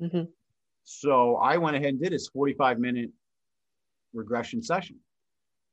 Mm-hmm. 0.00 0.24
So 0.84 1.36
I 1.36 1.58
went 1.58 1.76
ahead 1.76 1.90
and 1.90 2.00
did 2.00 2.12
his 2.12 2.28
45 2.28 2.78
minute 2.78 3.10
regression 4.14 4.62
session. 4.62 4.96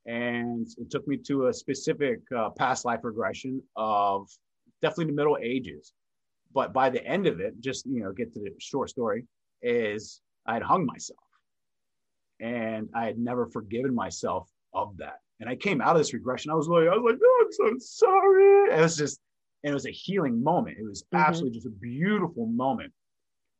And 0.05 0.67
it 0.77 0.91
took 0.91 1.07
me 1.07 1.17
to 1.25 1.47
a 1.47 1.53
specific 1.53 2.19
uh, 2.37 2.49
past 2.51 2.85
life 2.85 2.99
regression 3.03 3.63
of 3.75 4.29
definitely 4.81 5.05
the 5.05 5.17
middle 5.17 5.37
ages. 5.41 5.93
But 6.53 6.73
by 6.73 6.89
the 6.89 7.05
end 7.05 7.27
of 7.27 7.39
it, 7.39 7.59
just 7.59 7.85
you 7.85 8.01
know, 8.01 8.11
get 8.11 8.33
to 8.33 8.39
the 8.39 8.51
short 8.59 8.89
story, 8.89 9.25
is 9.61 10.21
I 10.45 10.53
had 10.53 10.63
hung 10.63 10.85
myself. 10.85 11.19
And 12.39 12.89
I 12.93 13.05
had 13.05 13.17
never 13.17 13.47
forgiven 13.47 13.93
myself 13.93 14.49
of 14.73 14.97
that. 14.97 15.19
And 15.39 15.49
I 15.49 15.55
came 15.55 15.81
out 15.81 15.95
of 15.95 15.97
this 15.97 16.13
regression. 16.13 16.51
I 16.51 16.55
was 16.55 16.67
like, 16.67 16.87
I 16.87 16.95
was 16.95 17.11
like, 17.11 17.19
oh, 17.23 17.45
I'm 17.45 17.51
so 17.51 17.73
sorry. 17.79 18.73
It 18.73 18.81
was 18.81 18.97
just, 18.97 19.19
and 19.63 19.71
it 19.71 19.73
was 19.73 19.85
a 19.85 19.91
healing 19.91 20.41
moment. 20.41 20.77
It 20.79 20.85
was 20.85 21.03
mm-hmm. 21.03 21.17
absolutely 21.17 21.57
just 21.57 21.67
a 21.67 21.71
beautiful 21.71 22.45
moment. 22.45 22.93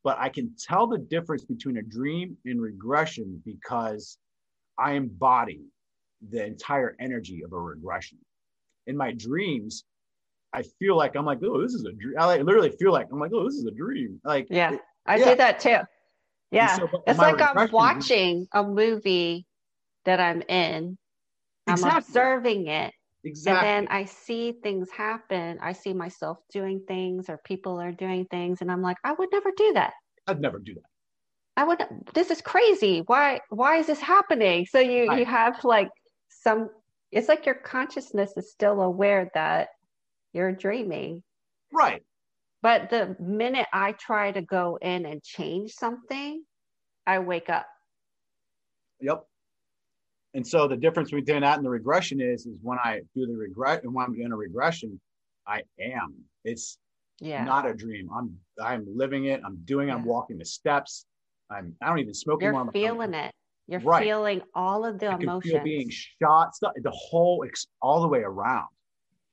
But 0.03 0.17
I 0.19 0.29
can 0.29 0.55
tell 0.57 0.87
the 0.87 0.99
difference 0.99 1.43
between 1.43 1.77
a 1.77 1.81
dream 1.81 2.37
and 2.45 2.61
regression 2.61 3.41
because 3.43 4.17
I 4.77 4.93
embody 4.93 5.61
the 6.29 6.45
entire 6.45 6.95
energy 6.99 7.43
of 7.43 7.53
a 7.53 7.59
regression. 7.59 8.19
In 8.87 8.95
my 8.95 9.11
dreams, 9.11 9.83
I 10.55 10.63
feel 10.79 10.95
like 10.95 11.15
I'm 11.15 11.25
like, 11.25 11.39
oh, 11.43 11.61
this 11.61 11.73
is 11.73 11.83
a 11.85 11.91
dream. 11.91 12.15
I 12.17 12.25
like, 12.25 12.43
literally 12.43 12.71
feel 12.71 12.91
like 12.91 13.07
I'm 13.11 13.19
like, 13.19 13.31
oh, 13.33 13.43
this 13.43 13.55
is 13.55 13.65
a 13.65 13.71
dream. 13.71 14.19
Like, 14.23 14.47
yeah, 14.49 14.77
I 15.05 15.17
yeah. 15.17 15.29
do 15.31 15.35
that 15.35 15.59
too. 15.59 15.77
Yeah, 16.51 16.77
so, 16.77 16.89
it's 17.05 17.19
like 17.19 17.41
I'm 17.41 17.69
watching 17.71 18.47
a 18.53 18.63
movie 18.63 19.45
that 20.05 20.19
I'm 20.19 20.41
in. 20.43 20.97
Exactly. 21.67 21.91
I'm 21.91 21.97
observing 21.97 22.67
it. 22.67 22.93
Exactly. 23.25 23.67
And 23.67 23.87
then 23.87 23.93
I 23.93 24.05
see 24.05 24.53
things 24.63 24.89
happen. 24.91 25.57
I 25.61 25.73
see 25.73 25.93
myself 25.93 26.37
doing 26.51 26.83
things 26.87 27.27
or 27.27 27.39
people 27.43 27.79
are 27.79 27.91
doing 27.91 28.25
things. 28.29 28.61
And 28.61 28.71
I'm 28.71 28.83
like, 28.83 28.97
I 29.03 29.13
would 29.13 29.29
never 29.31 29.51
do 29.57 29.73
that. 29.73 29.93
I'd 30.27 30.39
never 30.39 30.59
do 30.59 30.75
that. 30.75 30.83
I 31.57 31.63
would 31.63 31.83
this 32.13 32.31
is 32.31 32.41
crazy. 32.41 33.01
Why 33.05 33.39
why 33.49 33.77
is 33.77 33.87
this 33.87 33.99
happening? 33.99 34.65
So 34.65 34.79
you 34.79 35.11
you 35.13 35.25
have 35.25 35.63
like 35.63 35.89
some 36.29 36.69
it's 37.11 37.29
like 37.29 37.45
your 37.45 37.55
consciousness 37.55 38.33
is 38.35 38.51
still 38.51 38.81
aware 38.81 39.31
that 39.33 39.69
you're 40.35 40.51
dreaming. 40.51 41.23
Right. 41.71 42.03
But 42.61 42.89
the 42.89 43.15
minute 43.19 43.67
I 43.71 43.93
try 43.93 44.31
to 44.31 44.41
go 44.41 44.77
in 44.81 45.05
and 45.05 45.23
change 45.23 45.71
something, 45.71 46.43
I 47.07 47.19
wake 47.19 47.49
up. 47.49 47.67
Yep. 48.99 49.25
And 50.33 50.45
so 50.45 50.67
the 50.67 50.75
difference 50.75 51.11
between 51.11 51.41
that 51.41 51.57
and 51.57 51.65
the 51.65 51.69
regression 51.69 52.19
is, 52.19 52.45
is 52.45 52.57
when 52.61 52.77
I 52.79 52.99
do 53.15 53.25
the 53.25 53.35
regret 53.35 53.83
and 53.83 53.93
when 53.93 54.05
I'm 54.05 54.19
in 54.19 54.33
a 54.33 54.35
regression, 54.35 54.99
I 55.47 55.61
am. 55.79 56.13
It's 56.43 56.77
yeah. 57.21 57.43
not 57.45 57.65
a 57.65 57.73
dream. 57.73 58.09
I'm 58.13 58.37
I'm 58.61 58.85
living 58.93 59.25
it. 59.25 59.41
I'm 59.45 59.57
doing. 59.63 59.87
Yeah. 59.87 59.95
I'm 59.95 60.03
walking 60.03 60.37
the 60.37 60.45
steps. 60.45 61.05
I'm. 61.49 61.73
I 61.81 61.87
don't 61.87 61.99
even 61.99 62.13
smoke 62.13 62.41
You're 62.41 62.49
anymore. 62.49 62.73
feeling 62.73 63.13
it. 63.13 63.31
You're 63.67 63.79
right. 63.79 64.03
feeling 64.03 64.41
all 64.53 64.85
of 64.85 64.99
the 64.99 65.07
I 65.07 65.15
emotions. 65.15 65.63
being 65.63 65.89
shot. 65.89 66.55
Stuff. 66.55 66.73
The 66.75 66.91
whole. 66.91 67.45
All 67.81 68.01
the 68.01 68.07
way 68.07 68.19
around. 68.19 68.67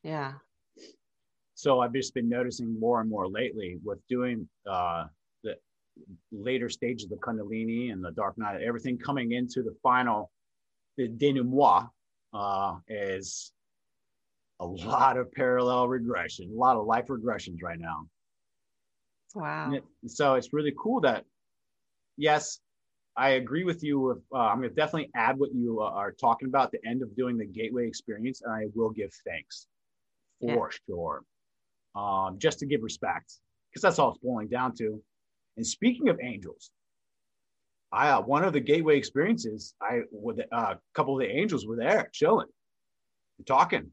Yeah. 0.05 0.35
So 1.63 1.79
I've 1.79 1.93
just 1.93 2.13
been 2.13 2.29
noticing 2.29 2.77
more 2.81 3.01
and 3.01 3.09
more 3.09 3.29
lately 3.29 3.79
with 3.85 4.01
doing 4.09 4.49
uh, 4.69 5.05
the 5.45 5.55
later 6.33 6.69
stages 6.69 7.05
of 7.05 7.11
the 7.11 7.25
Kundalini 7.25 7.93
and 7.93 8.05
the 8.05 8.11
Dark 8.11 8.37
Night, 8.37 8.61
everything 8.63 8.99
coming 8.99 9.31
into 9.31 9.63
the 9.63 9.73
final, 9.81 10.33
the 10.97 11.07
denouement 11.07 11.89
uh, 12.35 12.79
is 12.89 13.53
a 14.59 14.67
lot 14.67 15.17
of 15.17 15.31
parallel 15.31 15.87
regression, 15.87 16.51
a 16.53 16.59
lot 16.59 16.77
of 16.77 16.85
life 16.85 17.07
regressions 17.07 17.63
right 17.63 17.79
now. 17.79 18.09
Wow. 19.37 19.75
It, 19.75 19.85
so 20.09 20.35
it's 20.35 20.53
really 20.53 20.75
cool 20.77 21.03
that, 21.03 21.25
yes, 22.17 22.59
I 23.17 23.31
agree 23.35 23.63
with 23.63 23.85
you. 23.85 24.01
With, 24.01 24.19
uh, 24.35 24.39
I'm 24.39 24.59
going 24.59 24.71
to 24.71 24.75
definitely 24.75 25.11
add 25.15 25.39
what 25.39 25.55
you 25.55 25.81
uh, 25.81 25.91
are 25.91 26.11
talking 26.11 26.49
about 26.49 26.73
the 26.73 26.85
end 26.85 27.03
of 27.03 27.15
doing 27.15 27.39
the 27.39 27.47
gateway 27.47 27.87
experience, 27.87 28.43
and 28.43 28.53
I 28.53 28.65
will 28.75 28.91
give 28.91 29.13
thanks 29.25 29.69
for 30.41 30.69
yeah. 30.73 30.79
sure 30.89 31.23
um, 31.95 32.39
just 32.39 32.59
to 32.61 32.67
give 32.67 32.83
respect, 32.83 33.33
because 33.71 33.83
that's 33.83 33.99
all 33.99 34.11
it's 34.11 34.19
boiling 34.19 34.49
down 34.49 34.75
to. 34.77 35.03
And 35.57 35.67
speaking 35.67 36.09
of 36.09 36.19
angels, 36.23 36.71
I 37.93 38.11
uh, 38.11 38.23
one 38.23 38.45
of 38.45 38.53
the 38.53 38.61
gateway 38.61 38.97
experiences, 38.97 39.75
I 39.81 40.03
with 40.11 40.41
uh, 40.41 40.57
a 40.57 40.79
couple 40.95 41.15
of 41.15 41.21
the 41.21 41.31
angels 41.31 41.67
were 41.67 41.77
there 41.77 42.09
chilling, 42.13 42.49
talking, 43.47 43.91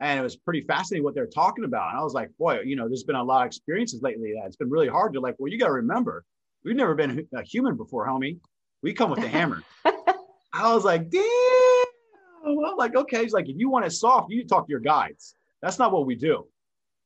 and 0.00 0.18
it 0.18 0.22
was 0.22 0.36
pretty 0.36 0.62
fascinating 0.62 1.04
what 1.04 1.14
they're 1.14 1.26
talking 1.26 1.64
about. 1.64 1.90
And 1.90 1.98
I 1.98 2.02
was 2.02 2.14
like, 2.14 2.30
boy, 2.38 2.60
you 2.60 2.76
know, 2.76 2.88
there's 2.88 3.04
been 3.04 3.16
a 3.16 3.22
lot 3.22 3.42
of 3.42 3.46
experiences 3.46 4.02
lately 4.02 4.32
that 4.34 4.46
it's 4.46 4.56
been 4.56 4.70
really 4.70 4.88
hard 4.88 5.12
to 5.14 5.20
like. 5.20 5.34
Well, 5.38 5.52
you 5.52 5.58
got 5.58 5.66
to 5.66 5.72
remember, 5.72 6.24
we've 6.64 6.76
never 6.76 6.94
been 6.94 7.26
a 7.34 7.42
human 7.42 7.76
before, 7.76 8.06
homie. 8.06 8.38
We 8.82 8.94
come 8.94 9.10
with 9.10 9.20
the 9.20 9.28
hammer. 9.28 9.62
I 10.52 10.74
was 10.74 10.84
like, 10.84 11.10
damn 11.10 11.22
well, 12.56 12.76
like, 12.76 12.96
okay. 12.96 13.22
He's 13.22 13.32
like, 13.32 13.48
if 13.48 13.56
you 13.58 13.70
want 13.70 13.86
it 13.86 13.90
soft, 13.90 14.30
you 14.30 14.44
talk 14.44 14.66
to 14.66 14.70
your 14.70 14.80
guides. 14.80 15.34
That's 15.62 15.78
not 15.78 15.92
what 15.92 16.06
we 16.06 16.14
do. 16.14 16.46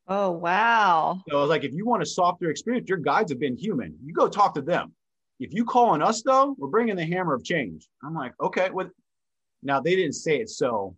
Oh 0.09 0.30
wow. 0.32 1.20
So 1.28 1.38
I 1.38 1.40
was 1.40 1.48
like, 1.50 1.64
if 1.64 1.72
you 1.72 1.86
want 1.86 2.03
a 2.03 2.07
softer 2.07 2.50
experience, 2.50 2.88
your 2.88 2.98
guides 2.98 3.30
have 3.30 3.38
been 3.38 3.57
human. 3.57 3.96
You 4.05 4.12
go 4.12 4.28
talk 4.28 4.55
to 4.55 4.62
them. 4.62 4.92
If 5.38 5.53
you 5.55 5.64
call 5.64 5.86
on 5.90 6.03
us 6.03 6.22
though, 6.22 6.55
we're 6.59 6.68
bringing 6.68 6.96
the 6.96 7.05
hammer 7.05 7.34
of 7.34 7.44
change. 7.44 7.88
I'm 8.05 8.14
like, 8.14 8.32
okay. 8.40 8.70
What? 8.70 8.90
Now 9.62 9.80
they 9.80 9.94
didn't 9.94 10.14
say 10.14 10.40
it 10.40 10.50
so, 10.50 10.96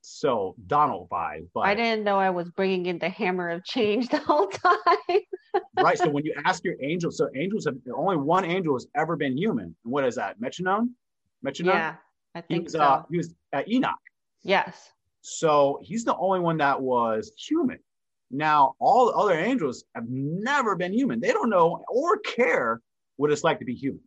so 0.00 0.56
Donald 0.66 1.08
vibe, 1.10 1.46
but 1.54 1.60
I 1.60 1.74
didn't 1.74 2.04
know 2.04 2.18
I 2.18 2.30
was 2.30 2.50
bringing 2.50 2.86
in 2.86 2.98
the 2.98 3.08
hammer 3.08 3.50
of 3.50 3.64
change 3.64 4.08
the 4.08 4.18
whole 4.18 4.48
time. 4.48 5.20
right. 5.80 5.96
So 5.98 6.08
when 6.10 6.24
you 6.24 6.34
ask 6.44 6.64
your 6.64 6.74
angels, 6.82 7.18
so 7.18 7.28
angels 7.36 7.66
have 7.66 7.76
only 7.94 8.16
one 8.16 8.44
angel 8.44 8.74
has 8.74 8.86
ever 8.96 9.16
been 9.16 9.36
human. 9.36 9.64
And 9.84 9.92
what 9.92 10.04
is 10.04 10.16
that? 10.16 10.40
Metatron? 10.40 10.88
Metatron? 11.46 11.66
yeah, 11.66 11.94
I 12.34 12.40
He 12.48 12.54
think 12.54 12.64
was, 12.64 12.72
so. 12.72 12.80
uh, 12.80 13.02
he 13.10 13.16
was 13.16 13.32
uh, 13.52 13.62
Enoch. 13.68 13.94
yes. 14.42 14.90
So 15.20 15.78
he's 15.82 16.04
the 16.04 16.16
only 16.16 16.40
one 16.40 16.56
that 16.58 16.80
was 16.80 17.32
human. 17.36 17.78
Now, 18.30 18.74
all 18.78 19.06
the 19.06 19.12
other 19.12 19.34
angels 19.38 19.84
have 19.94 20.08
never 20.08 20.76
been 20.76 20.92
human. 20.92 21.20
They 21.20 21.32
don't 21.32 21.48
know 21.50 21.82
or 21.88 22.18
care 22.18 22.80
what 23.16 23.32
it's 23.32 23.44
like 23.44 23.58
to 23.60 23.64
be 23.64 23.74
human. 23.74 24.02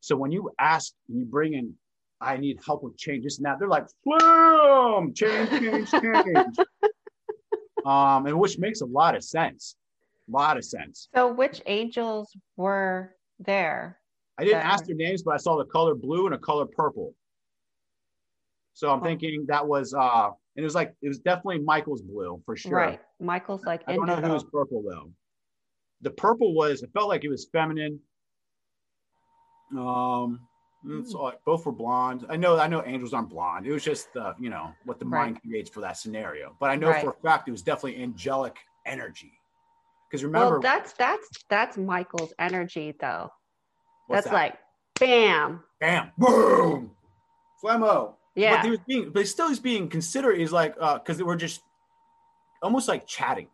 So 0.00 0.16
when 0.16 0.32
you 0.32 0.50
ask 0.58 0.94
and 1.08 1.18
you 1.18 1.26
bring 1.26 1.52
in, 1.54 1.74
I 2.20 2.36
need 2.38 2.60
help 2.64 2.82
with 2.82 2.96
change, 2.96 3.24
this 3.24 3.38
and 3.38 3.46
that, 3.46 3.58
they're 3.58 3.68
like, 3.68 3.86
boom, 4.04 5.12
change, 5.14 5.50
change, 5.50 5.90
change. 5.90 6.56
um, 7.84 8.26
and 8.26 8.38
which 8.38 8.58
makes 8.58 8.80
a 8.80 8.86
lot 8.86 9.14
of 9.14 9.22
sense. 9.22 9.76
A 10.28 10.32
lot 10.32 10.56
of 10.56 10.64
sense. 10.64 11.08
So 11.14 11.32
which 11.32 11.60
angels 11.66 12.34
were 12.56 13.14
there? 13.38 13.98
I 14.38 14.44
didn't 14.44 14.62
ask 14.62 14.86
their 14.86 14.96
names, 14.96 15.22
but 15.22 15.34
I 15.34 15.36
saw 15.36 15.58
the 15.58 15.64
color 15.66 15.94
blue 15.94 16.26
and 16.26 16.34
a 16.34 16.38
color 16.38 16.66
purple. 16.66 17.14
So 18.72 18.90
I'm 18.90 19.00
Oh. 19.00 19.04
thinking 19.04 19.44
that 19.48 19.66
was 19.66 19.92
uh 19.92 20.30
and 20.56 20.62
it 20.62 20.66
was 20.66 20.74
like 20.74 20.94
it 21.02 21.08
was 21.08 21.18
definitely 21.18 21.60
Michael's 21.60 22.02
blue 22.02 22.42
for 22.44 22.56
sure. 22.56 22.76
Right. 22.76 23.00
Michael's 23.20 23.64
like 23.64 23.82
I 23.86 23.94
don't 23.94 24.06
know 24.06 24.16
who 24.16 24.32
was 24.32 24.44
purple 24.44 24.82
though. 24.82 25.10
The 26.02 26.10
purple 26.10 26.54
was 26.54 26.82
it 26.82 26.90
felt 26.92 27.08
like 27.08 27.24
it 27.24 27.28
was 27.28 27.48
feminine. 27.52 28.00
Um 29.76 30.40
it's 30.88 31.12
Hmm. 31.12 31.18
like 31.18 31.44
both 31.44 31.66
were 31.66 31.72
blonde. 31.72 32.24
I 32.30 32.36
know 32.36 32.58
I 32.58 32.66
know 32.66 32.82
angels 32.84 33.12
aren't 33.12 33.28
blonde. 33.28 33.66
It 33.66 33.72
was 33.72 33.84
just 33.84 34.16
uh, 34.16 34.32
you 34.40 34.48
know 34.48 34.72
what 34.84 34.98
the 34.98 35.04
Right. 35.04 35.26
mind 35.26 35.40
creates 35.42 35.68
for 35.68 35.80
that 35.80 35.98
scenario. 35.98 36.56
But 36.58 36.70
I 36.70 36.76
know 36.76 36.88
Right. 36.88 37.02
for 37.02 37.10
a 37.10 37.20
fact 37.22 37.48
it 37.48 37.50
was 37.52 37.62
definitely 37.62 38.02
angelic 38.02 38.56
energy. 38.86 39.32
Because 40.08 40.24
remember 40.24 40.52
well, 40.54 40.60
that's 40.62 40.92
that's 40.94 41.28
that's 41.50 41.76
Michael's 41.76 42.32
energy 42.38 42.94
though. 42.98 43.30
that's 44.08 44.24
that? 44.24 44.32
like 44.32 44.58
bam. 44.98 45.62
bam, 45.80 46.10
boom, 46.18 46.90
Flemo. 47.62 48.14
But 48.36 48.64
he 48.64 48.70
was 48.70 48.80
being, 48.86 49.10
but 49.10 49.26
still 49.26 49.48
he's 49.48 49.58
being 49.58 49.88
considerate. 49.88 50.38
He's 50.38 50.52
like, 50.52 50.74
uh, 50.80 50.98
because 50.98 51.18
they 51.18 51.24
were 51.24 51.36
just 51.36 51.62
almost 52.62 52.88
like 52.88 53.06
chatting. 53.06 53.48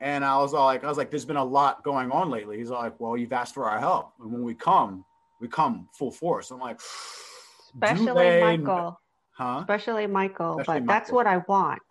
And 0.00 0.24
I 0.24 0.36
was 0.38 0.54
all 0.54 0.66
like, 0.66 0.84
I 0.84 0.88
was 0.88 0.98
like, 0.98 1.10
there's 1.10 1.24
been 1.24 1.36
a 1.36 1.44
lot 1.44 1.82
going 1.82 2.10
on 2.10 2.30
lately. 2.30 2.58
He's 2.58 2.70
like, 2.70 2.98
well, 3.00 3.16
you've 3.16 3.32
asked 3.32 3.54
for 3.54 3.68
our 3.68 3.78
help, 3.78 4.12
and 4.20 4.30
when 4.32 4.42
we 4.42 4.54
come, 4.54 5.04
we 5.40 5.48
come 5.48 5.88
full 5.92 6.10
force. 6.10 6.50
I'm 6.50 6.60
like, 6.60 6.80
Especially 7.82 8.40
Michael. 8.40 9.00
huh? 9.32 9.58
Especially 9.60 10.06
Michael. 10.06 10.60
Especially 10.60 10.80
but 10.80 10.86
that's 10.86 11.10
what 11.10 11.26
I 11.26 11.38
want. 11.48 11.82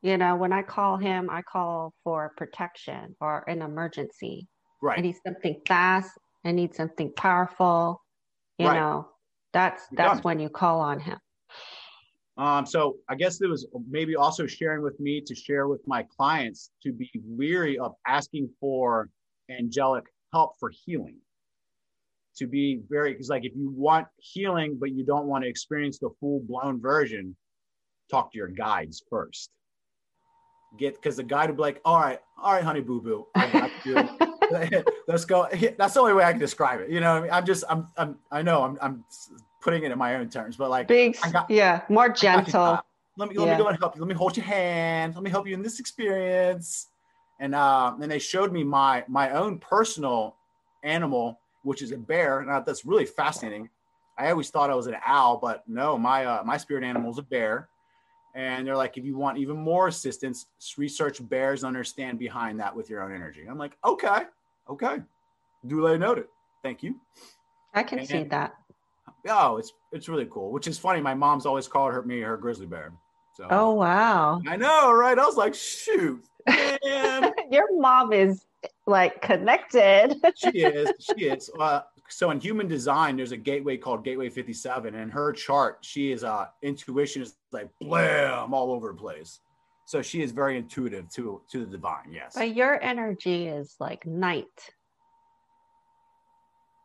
You 0.00 0.16
know, 0.16 0.34
when 0.36 0.52
I 0.52 0.62
call 0.62 0.96
him, 0.96 1.28
I 1.30 1.42
call 1.42 1.94
for 2.02 2.32
protection 2.36 3.14
or 3.20 3.44
an 3.48 3.62
emergency. 3.62 4.48
Right. 4.80 4.98
I 4.98 5.02
need 5.02 5.16
something 5.24 5.60
fast. 5.66 6.10
I 6.44 6.50
need 6.50 6.74
something 6.74 7.12
powerful. 7.16 8.02
You 8.58 8.66
Right. 8.66 8.74
know, 8.80 9.08
that's 9.52 9.86
that's 9.92 10.14
done. 10.14 10.22
when 10.22 10.40
you 10.40 10.48
call 10.48 10.80
on 10.80 11.00
him. 11.00 11.18
Um, 12.38 12.64
so 12.64 12.96
I 13.08 13.14
guess 13.14 13.40
it 13.40 13.48
was 13.48 13.66
maybe 13.88 14.16
also 14.16 14.46
sharing 14.46 14.82
with 14.82 14.98
me 14.98 15.20
to 15.20 15.34
share 15.34 15.68
with 15.68 15.86
my 15.86 16.04
clients 16.16 16.70
to 16.82 16.92
be 16.92 17.10
weary 17.24 17.78
of 17.78 17.92
asking 18.06 18.48
for 18.58 19.10
angelic 19.50 20.04
help 20.32 20.52
for 20.58 20.72
healing. 20.84 21.18
To 22.36 22.46
be 22.46 22.80
very, 22.88 23.12
because 23.12 23.28
like 23.28 23.44
if 23.44 23.52
you 23.54 23.70
want 23.70 24.06
healing, 24.16 24.78
but 24.80 24.92
you 24.92 25.04
don't 25.04 25.26
want 25.26 25.44
to 25.44 25.50
experience 25.50 25.98
the 25.98 26.08
full 26.18 26.40
blown 26.48 26.80
version, 26.80 27.36
talk 28.10 28.32
to 28.32 28.38
your 28.38 28.48
guides 28.48 29.02
first. 29.10 29.50
Get 30.78 30.94
because 30.94 31.16
the 31.16 31.24
guide 31.24 31.50
will 31.50 31.56
be 31.56 31.62
like, 31.62 31.82
all 31.84 32.00
right, 32.00 32.18
all 32.42 32.54
right, 32.54 32.64
honey 32.64 32.80
boo 32.80 33.02
boo, 33.02 33.26
I 33.34 33.50
got 33.50 33.70
you. 33.84 34.08
Let's 35.08 35.24
go. 35.24 35.48
That's 35.78 35.94
the 35.94 36.00
only 36.00 36.14
way 36.14 36.24
I 36.24 36.30
can 36.32 36.40
describe 36.40 36.80
it. 36.80 36.90
You 36.90 37.00
know, 37.00 37.16
I 37.16 37.20
mean? 37.20 37.30
I'm 37.30 37.44
just, 37.46 37.64
I'm, 37.68 37.88
I'm, 37.96 38.18
I 38.30 38.42
know, 38.42 38.62
I'm, 38.62 38.78
I'm 38.80 39.04
putting 39.60 39.82
it 39.84 39.92
in 39.92 39.98
my 39.98 40.16
own 40.16 40.28
terms, 40.28 40.56
but 40.56 40.70
like, 40.70 40.88
Big, 40.88 41.16
I 41.22 41.30
got- 41.30 41.50
yeah, 41.50 41.82
more 41.88 42.04
I 42.04 42.08
got 42.08 42.16
you, 42.22 42.52
gentle. 42.52 42.80
Let 43.18 43.28
me 43.28 43.36
let 43.36 43.46
Yeah. 43.46 43.52
me 43.52 43.62
go 43.62 43.68
and 43.68 43.78
help 43.78 43.94
you. 43.94 44.00
Let 44.00 44.08
me 44.08 44.14
hold 44.14 44.36
your 44.36 44.46
hand. 44.46 45.14
Let 45.14 45.22
me 45.22 45.30
help 45.30 45.46
you 45.46 45.54
in 45.54 45.62
this 45.62 45.80
experience. 45.80 46.88
And 47.40 47.54
uh, 47.54 47.94
and 48.00 48.10
they 48.10 48.18
showed 48.18 48.52
me 48.52 48.64
my 48.64 49.04
my 49.06 49.30
own 49.32 49.58
personal 49.58 50.36
animal, 50.82 51.38
which 51.62 51.82
is 51.82 51.92
a 51.92 51.98
bear. 51.98 52.42
Now 52.46 52.60
that's 52.60 52.84
really 52.86 53.04
fascinating. 53.04 53.68
I 54.16 54.30
always 54.30 54.50
thought 54.50 54.70
I 54.70 54.74
was 54.74 54.86
an 54.86 54.96
owl, 55.04 55.36
but 55.36 55.62
no, 55.68 55.98
my 55.98 56.24
uh, 56.24 56.42
my 56.44 56.56
spirit 56.56 56.84
animal 56.84 57.10
is 57.10 57.18
a 57.18 57.22
bear. 57.22 57.68
And 58.34 58.66
they're 58.66 58.76
like, 58.76 58.96
if 58.96 59.04
you 59.04 59.18
want 59.18 59.36
even 59.36 59.58
more 59.58 59.88
assistance, 59.88 60.46
research 60.78 61.26
bears 61.28 61.64
understand 61.64 62.18
behind 62.18 62.60
that 62.60 62.74
with 62.74 62.88
your 62.88 63.02
own 63.02 63.14
energy. 63.14 63.44
I'm 63.46 63.58
like, 63.58 63.76
okay, 63.84 64.22
okay, 64.72 64.98
duly 65.66 65.98
noted. 65.98 66.26
Thank 66.62 66.82
you. 66.82 67.00
I 67.74 67.82
can 67.82 68.04
see 68.06 68.24
that. 68.24 68.54
Oh, 69.28 69.56
it's 69.56 69.72
it's 69.92 70.08
really 70.08 70.26
cool. 70.30 70.50
Which 70.52 70.66
is 70.66 70.78
funny. 70.78 71.00
My 71.00 71.14
mom's 71.14 71.46
always 71.46 71.68
called 71.68 71.92
her 71.92 72.02
me 72.02 72.20
her 72.20 72.36
grizzly 72.36 72.66
bear. 72.66 72.92
So 73.34 73.46
Oh 73.50 73.72
wow. 73.74 74.40
I 74.46 74.56
know, 74.56 74.92
right? 74.92 75.18
I 75.18 75.24
was 75.24 75.36
like, 75.36 75.54
shoot. 75.54 76.24
Your 77.50 77.80
mom 77.80 78.12
is 78.12 78.44
like 78.86 79.22
connected. 79.22 80.16
she 80.36 80.60
is. 80.60 80.90
She 81.00 81.26
is. 81.26 81.50
Uh, 81.58 81.82
so 82.08 82.30
in 82.30 82.40
human 82.40 82.68
design, 82.68 83.16
there's 83.16 83.32
a 83.32 83.36
gateway 83.36 83.76
called 83.76 84.04
Gateway 84.04 84.28
57, 84.28 84.94
and 84.94 85.10
her 85.10 85.32
chart, 85.32 85.78
she 85.82 86.12
is 86.12 86.24
uh 86.24 86.46
intuition 86.62 87.22
is 87.22 87.36
like 87.52 87.68
blam 87.80 88.52
all 88.52 88.72
over 88.72 88.88
the 88.88 88.98
place. 88.98 89.40
So 89.92 90.00
she 90.00 90.22
is 90.22 90.32
very 90.32 90.56
intuitive 90.56 91.10
to 91.10 91.42
to 91.50 91.66
the 91.66 91.70
divine. 91.70 92.10
Yes. 92.10 92.32
But 92.34 92.56
your 92.56 92.82
energy 92.82 93.48
is 93.48 93.76
like 93.78 94.06
night. 94.06 94.72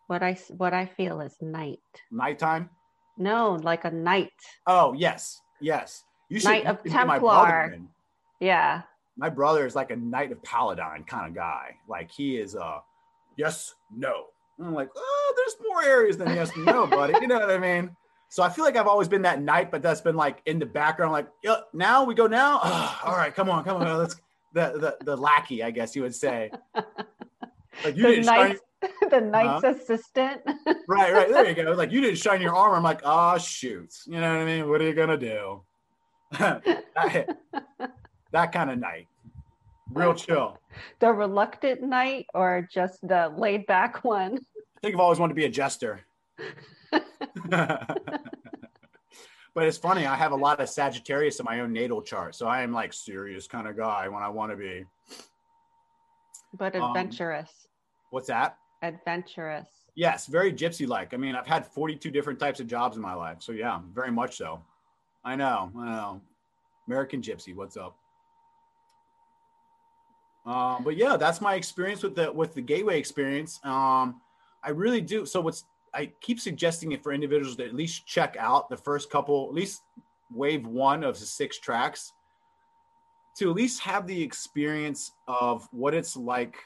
What 0.08 0.22
I 0.22 0.34
what 0.58 0.74
I 0.74 0.88
feel 0.88 1.22
is 1.22 1.34
night. 1.42 1.80
Nighttime. 2.12 2.70
No, 3.18 3.58
like 3.64 3.86
a 3.86 3.92
night. 3.92 4.34
Oh 4.68 4.92
yes, 4.92 5.42
yes. 5.62 6.04
You 6.28 6.42
should 6.42 6.50
Knight 6.50 6.66
of 6.66 6.84
be 6.84 6.90
my 6.90 7.18
Templar. 7.18 7.78
Yeah. 8.42 8.82
My 9.16 9.30
brother 9.30 9.66
is 9.66 9.74
like 9.74 9.92
a 9.92 9.96
knight 9.96 10.34
of 10.34 10.44
paladine 10.44 11.06
kind 11.06 11.30
of 11.30 11.34
guy. 11.34 11.78
Like 11.88 12.12
he 12.12 12.36
is 12.36 12.56
a 12.56 12.82
yes, 13.38 13.76
no. 13.96 14.26
And 14.58 14.68
I'm 14.68 14.74
like, 14.74 14.90
oh, 14.94 15.34
there's 15.38 15.56
more 15.66 15.82
areas 15.82 16.18
than 16.18 16.36
yes 16.36 16.52
no, 16.58 16.86
buddy. 16.98 17.14
You 17.22 17.28
know 17.28 17.40
what 17.40 17.52
I 17.52 17.58
mean? 17.58 17.96
So 18.30 18.44
I 18.44 18.50
feel 18.50 18.66
like 18.66 18.76
I've 18.76 18.88
always 18.88 19.08
been 19.08 19.22
that 19.22 19.42
knight, 19.42 19.72
but 19.72 19.82
that's 19.82 20.02
been 20.02 20.16
like 20.16 20.42
in 20.46 20.60
the 20.60 20.66
background, 20.66 21.14
like, 21.14 21.28
yeah, 21.44 21.58
now 21.74 22.04
we 22.04 22.14
go 22.14 22.28
now. 22.28 22.60
Ah, 22.62 23.02
all 23.06 23.16
right, 23.16 23.34
come 23.34 23.50
on, 23.50 23.64
come 23.64 23.82
on. 23.82 23.98
Let's 23.98 24.16
the 24.54 24.98
the 25.00 25.06
the 25.06 25.16
lackey, 25.16 25.64
I 25.64 25.72
guess 25.72 25.96
you 25.96 26.02
would 26.04 26.16
say. 26.16 26.52
Like 27.84 27.96
you 27.96 28.04
the 28.04 28.10
didn't 28.10 28.26
shine, 28.26 28.58
the 29.12 29.22
knight's 29.22 29.64
assistant. 29.64 30.42
right, 30.88 31.14
right. 31.14 31.30
There 31.30 31.48
you 31.48 31.54
go. 31.54 31.74
Like 31.74 31.92
you 31.92 32.02
didn't 32.02 32.18
shine 32.18 32.42
your 32.42 32.56
armor. 32.56 32.76
I'm 32.76 32.84
like, 32.84 33.02
oh 33.04 33.38
shoot. 33.38 33.94
You 34.08 34.20
know 34.20 34.34
what 34.34 34.42
I 34.42 34.46
mean? 34.46 34.68
What 34.68 34.82
are 34.82 34.86
you 34.86 34.94
gonna 34.94 35.18
do? 35.18 35.62
that, 36.40 37.38
that 38.32 38.52
kind 38.52 38.72
of 38.72 38.80
knight. 38.80 39.08
Real 39.94 40.14
chill. 40.14 40.58
the 41.00 41.14
reluctant 41.14 41.82
knight 41.82 42.26
or 42.34 42.68
just 42.74 43.08
the 43.08 43.32
laid 43.38 43.66
back 43.68 44.04
one? 44.04 44.34
I 44.36 44.80
think 44.82 44.96
I've 44.96 45.00
always 45.00 45.20
wanted 45.20 45.34
to 45.34 45.36
be 45.36 45.46
a 45.46 45.50
jester. 45.50 46.02
but 49.54 49.66
it's 49.66 49.78
funny, 49.78 50.06
I 50.06 50.16
have 50.16 50.32
a 50.32 50.36
lot 50.36 50.60
of 50.60 50.70
Sagittarius 50.70 51.40
in 51.40 51.46
my 51.46 51.62
own 51.62 51.74
natal 51.74 52.02
chart. 52.02 52.36
So 52.36 52.48
I 52.48 52.62
am 52.62 52.74
like 52.74 52.94
serious 52.94 53.48
kind 53.48 53.68
of 53.68 53.78
guy 53.78 54.08
when 54.08 54.24
I 54.24 54.30
want 54.30 54.52
to 54.52 54.58
be. 54.58 54.86
But 56.58 56.76
Um, 56.76 56.92
adventurous. 56.92 57.68
What's 58.10 58.28
that? 58.28 58.58
adventurous. 58.84 59.68
Yes, 59.96 60.28
very 60.28 60.54
gypsy 60.54 60.88
like. 60.88 61.16
I 61.16 61.18
mean, 61.18 61.36
I've 61.36 61.48
had 61.48 61.66
42 61.66 62.12
different 62.12 62.40
types 62.40 62.60
of 62.60 62.68
jobs 62.68 62.96
in 62.96 63.02
my 63.02 63.16
life. 63.16 63.42
So 63.42 63.52
yeah, 63.52 63.80
very 63.92 64.12
much 64.12 64.38
so. 64.38 64.64
I 65.26 65.36
know, 65.36 65.72
I 65.78 65.86
know. 65.86 66.22
American 66.88 67.22
gypsy, 67.22 67.56
what's 67.56 67.76
up? 67.76 67.98
Um, 70.46 70.84
but 70.84 70.96
yeah, 70.96 71.18
that's 71.18 71.42
my 71.42 71.56
experience 71.56 72.04
with 72.04 72.16
the 72.16 72.32
with 72.32 72.54
the 72.54 72.62
gateway 72.62 73.00
experience. 73.00 73.60
Um, 73.64 74.22
I 74.64 74.70
really 74.70 75.02
do. 75.02 75.26
So 75.26 75.42
what's 75.42 75.66
I 75.94 76.12
keep 76.22 76.40
suggesting 76.40 76.92
it 76.92 77.04
for 77.04 77.14
individuals 77.14 77.56
to 77.58 77.66
at 77.66 77.74
least 77.74 78.06
check 78.06 78.36
out 78.40 78.70
the 78.70 78.78
first 78.78 79.10
couple, 79.10 79.48
at 79.48 79.54
least 79.54 79.84
wave 80.32 80.66
one 80.66 81.04
of 81.04 81.20
the 81.20 81.26
six 81.26 81.58
tracks, 81.60 82.14
to 83.38 83.50
at 83.50 83.56
least 83.56 83.82
have 83.82 84.08
the 84.08 84.22
experience 84.22 85.12
of 85.28 85.68
what 85.72 85.94
it's 85.94 86.18
like 86.18 86.58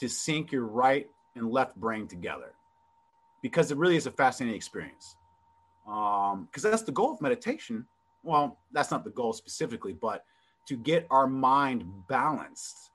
to 0.00 0.08
sync 0.08 0.52
your 0.52 0.66
right 0.66 1.08
and 1.34 1.50
left 1.50 1.76
brain 1.76 2.06
together, 2.06 2.52
because 3.42 3.70
it 3.70 3.78
really 3.78 3.96
is 3.96 4.06
a 4.06 4.10
fascinating 4.10 4.56
experience. 4.56 5.16
because 5.84 6.32
um, 6.64 6.70
that's 6.70 6.82
the 6.82 6.92
goal 6.92 7.12
of 7.12 7.20
meditation. 7.20 7.86
Well, 8.22 8.58
that's 8.72 8.90
not 8.90 9.04
the 9.04 9.10
goal 9.10 9.32
specifically, 9.32 9.92
but 9.92 10.24
to 10.68 10.76
get 10.76 11.06
our 11.10 11.26
mind 11.26 11.84
balanced, 12.08 12.90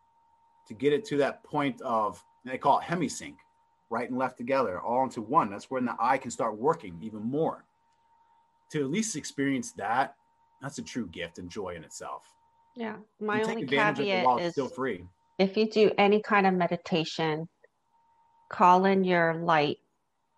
to 0.68 0.74
get 0.74 0.94
it 0.94 1.04
to 1.06 1.18
that 1.18 1.44
point 1.44 1.82
of 1.82 2.24
they 2.46 2.58
call 2.58 2.80
it 2.80 2.84
Hemi-Sync, 2.84 3.38
right 3.94 4.10
and 4.10 4.18
left 4.18 4.38
together, 4.38 4.82
all 4.82 5.04
into 5.04 5.22
one. 5.22 5.52
That's 5.52 5.70
when 5.70 5.86
the 5.86 5.96
eye 6.00 6.18
can 6.18 6.32
start 6.32 6.58
working 6.58 6.98
even 7.02 7.22
more. 7.22 7.64
To 8.72 8.80
at 8.82 8.90
least 8.90 9.16
experience 9.16 9.72
that, 9.74 10.16
that's 10.62 10.80
a 10.80 10.82
true 10.82 11.08
gift 11.08 11.38
and 11.38 11.48
joy 11.50 11.76
in 11.76 11.84
itself. 11.84 12.24
Yeah, 12.76 12.96
my 13.22 13.44
only 13.44 13.68
caveat 13.68 14.42
is 14.42 14.52
still 14.54 14.68
free. 14.68 15.06
If 15.38 15.58
you 15.58 15.70
do 15.70 15.92
any 15.98 16.24
kind 16.24 16.48
of 16.48 16.56
meditation, 16.56 17.48
call 18.50 18.86
in 18.86 19.04
your 19.04 19.36
light 19.36 19.78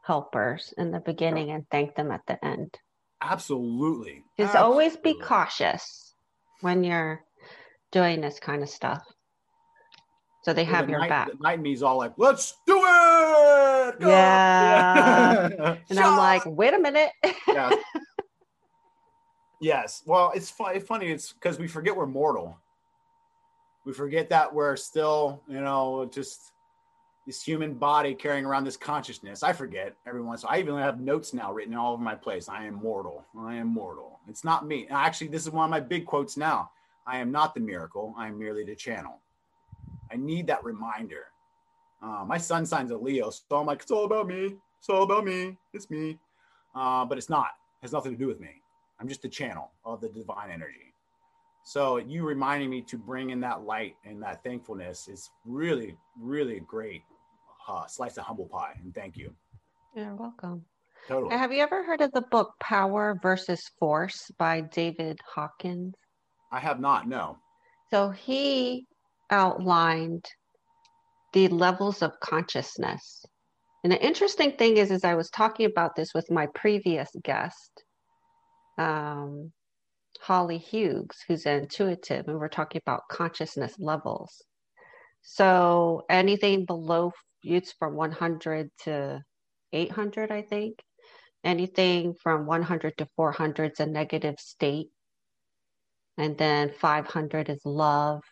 helpers 0.03 0.73
in 0.77 0.91
the 0.91 0.99
beginning 0.99 1.51
and 1.51 1.65
thank 1.71 1.95
them 1.95 2.11
at 2.11 2.21
the 2.27 2.43
end. 2.43 2.77
Absolutely. 3.21 4.23
Just 4.37 4.53
Absolutely. 4.53 4.59
always 4.59 4.97
be 4.97 5.17
cautious 5.19 6.13
when 6.59 6.83
you're 6.83 7.23
doing 7.93 8.19
this 8.19 8.39
kind 8.39 8.61
of 8.63 8.69
stuff. 8.69 9.01
So 10.45 10.53
they 10.53 10.63
have 10.65 10.85
the 10.85 10.91
your 10.91 10.99
night, 10.99 11.09
back. 11.09 11.31
The 11.31 11.37
knight 11.39 11.59
me's 11.59 11.81
all 11.81 11.97
like, 11.97 12.13
let's 12.17 12.57
do 12.67 12.77
it. 12.77 13.99
Go! 13.99 14.09
Yeah. 14.09 15.49
yeah. 15.49 15.77
and 15.89 15.99
I'm 15.99 16.17
like, 16.17 16.43
wait 16.45 16.75
a 16.75 16.79
minute. 16.79 17.09
yeah. 17.47 17.71
Yes. 19.61 20.03
Well, 20.05 20.33
it's 20.35 20.51
funny. 20.51 20.79
Funny. 20.79 21.07
It's 21.07 21.31
because 21.31 21.57
we 21.57 21.67
forget 21.67 21.95
we're 21.95 22.05
mortal. 22.05 22.59
We 23.85 23.93
forget 23.93 24.29
that 24.29 24.53
we're 24.53 24.75
still, 24.75 25.41
you 25.47 25.61
know, 25.61 26.07
just 26.13 26.51
this 27.25 27.41
human 27.41 27.73
body 27.73 28.13
carrying 28.13 28.45
around 28.45 28.65
this 28.65 28.77
consciousness. 28.77 29.41
I 29.41 29.53
forget 29.53 29.95
every 30.05 30.21
once. 30.21 30.43
I 30.47 30.59
even 30.59 30.77
have 30.77 30.99
notes 30.99 31.33
now 31.33 31.53
written 31.53 31.73
all 31.73 31.93
over 31.93 32.03
my 32.03 32.15
place. 32.15 32.49
I 32.49 32.65
am 32.65 32.75
mortal. 32.75 33.25
I 33.39 33.55
am 33.55 33.67
mortal. 33.67 34.19
It's 34.27 34.43
not 34.43 34.67
me. 34.67 34.87
Actually, 34.91 35.29
this 35.29 35.43
is 35.43 35.49
one 35.49 35.63
of 35.63 35.71
my 35.71 35.79
big 35.79 36.05
quotes 36.05 36.35
now. 36.37 36.69
I 37.07 37.17
am 37.17 37.31
not 37.31 37.55
the 37.55 37.61
miracle. 37.61 38.13
I 38.17 38.27
am 38.27 38.37
merely 38.37 38.65
the 38.65 38.75
channel. 38.75 39.21
I 40.11 40.15
need 40.15 40.47
that 40.47 40.63
reminder. 40.63 41.25
Uh, 42.01 42.23
my 42.25 42.37
sun 42.37 42.65
signs 42.65 42.91
a 42.91 42.97
Leo, 42.97 43.29
so 43.29 43.43
I'm 43.51 43.65
like, 43.65 43.81
it's 43.81 43.91
all 43.91 44.05
about 44.05 44.27
me. 44.27 44.55
It's 44.79 44.89
all 44.89 45.03
about 45.03 45.25
me. 45.25 45.57
It's 45.73 45.89
me. 45.89 46.19
Uh, 46.75 47.05
but 47.05 47.17
it's 47.17 47.29
not. 47.29 47.47
It 47.81 47.85
has 47.85 47.93
nothing 47.93 48.11
to 48.11 48.17
do 48.17 48.27
with 48.27 48.39
me. 48.39 48.61
I'm 48.99 49.07
just 49.07 49.21
the 49.21 49.29
channel 49.29 49.71
of 49.83 50.01
the 50.01 50.09
divine 50.09 50.51
energy. 50.51 50.93
So 51.63 51.97
you 51.97 52.23
reminding 52.23 52.69
me 52.69 52.81
to 52.83 52.97
bring 52.97 53.31
in 53.31 53.39
that 53.41 53.63
light 53.63 53.95
and 54.05 54.21
that 54.21 54.43
thankfulness 54.43 55.07
is 55.07 55.31
really, 55.45 55.97
really 56.19 56.59
great 56.59 57.01
uh, 57.67 57.87
slice 57.87 58.17
of 58.17 58.25
humble 58.25 58.45
pie. 58.45 58.73
And 58.83 58.93
thank 58.93 59.17
you. 59.17 59.33
You're 59.95 60.15
welcome. 60.15 60.63
Totally. 61.07 61.35
Have 61.35 61.51
you 61.51 61.63
ever 61.63 61.83
heard 61.83 62.01
of 62.01 62.11
the 62.11 62.21
book 62.29 62.53
Power 62.59 63.17
versus 63.21 63.71
Force 63.79 64.29
by 64.37 64.61
David 64.61 65.19
Hawkins? 65.33 65.95
I 66.51 66.59
have 66.59 66.79
not, 66.79 67.07
no. 67.07 67.37
So 67.89 68.09
he 68.09 68.85
outlined 69.29 70.25
the 71.33 71.47
levels 71.49 72.01
of 72.01 72.19
consciousness. 72.19 73.25
And 73.83 73.91
the 73.91 74.03
interesting 74.03 74.53
thing 74.53 74.77
is, 74.77 74.91
as 74.91 75.03
I 75.03 75.15
was 75.15 75.29
talking 75.29 75.65
about 75.65 75.95
this 75.95 76.13
with 76.13 76.31
my 76.31 76.47
previous 76.47 77.09
guest, 77.23 77.83
um, 78.77 79.51
Holly 80.21 80.57
Hughes, 80.57 81.23
who's 81.27 81.45
intuitive, 81.45 82.27
and 82.27 82.39
we're 82.39 82.47
talking 82.47 82.81
about 82.83 83.07
consciousness 83.11 83.75
levels. 83.77 84.43
So 85.21 86.05
anything 86.09 86.65
below 86.65 87.11
it's 87.45 87.73
from 87.73 87.95
100 87.95 88.71
to 88.85 89.23
800, 89.71 90.31
I 90.31 90.41
think. 90.41 90.81
Anything 91.43 92.15
from 92.15 92.47
100 92.47 92.97
to 92.97 93.07
400 93.15 93.73
is 93.73 93.79
a 93.79 93.85
negative 93.85 94.39
state. 94.39 94.89
And 96.17 96.37
then 96.37 96.71
500 96.71 97.49
is 97.49 97.61
love. 97.65 98.23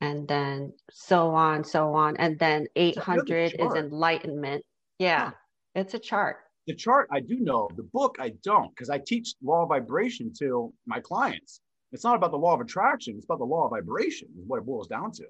And 0.00 0.28
then 0.28 0.72
so 0.90 1.30
on, 1.34 1.64
so 1.64 1.94
on. 1.94 2.16
And 2.18 2.38
then 2.38 2.66
800 2.76 3.54
is 3.58 3.74
enlightenment. 3.74 4.64
Yeah, 4.98 5.30
yeah, 5.76 5.80
it's 5.80 5.94
a 5.94 5.98
chart. 5.98 6.36
The 6.66 6.74
chart 6.74 7.08
I 7.12 7.20
do 7.20 7.40
know, 7.40 7.68
the 7.76 7.82
book 7.82 8.16
I 8.20 8.32
don't, 8.42 8.70
because 8.70 8.90
I 8.90 8.98
teach 8.98 9.34
law 9.42 9.62
of 9.62 9.68
vibration 9.68 10.32
to 10.40 10.72
my 10.86 11.00
clients. 11.00 11.60
It's 11.92 12.04
not 12.04 12.16
about 12.16 12.32
the 12.32 12.38
law 12.38 12.54
of 12.54 12.60
attraction, 12.60 13.14
it's 13.16 13.24
about 13.24 13.38
the 13.38 13.44
law 13.44 13.64
of 13.64 13.70
vibration, 13.70 14.28
is 14.38 14.46
what 14.46 14.58
it 14.58 14.66
boils 14.66 14.88
down 14.88 15.12
to. 15.12 15.24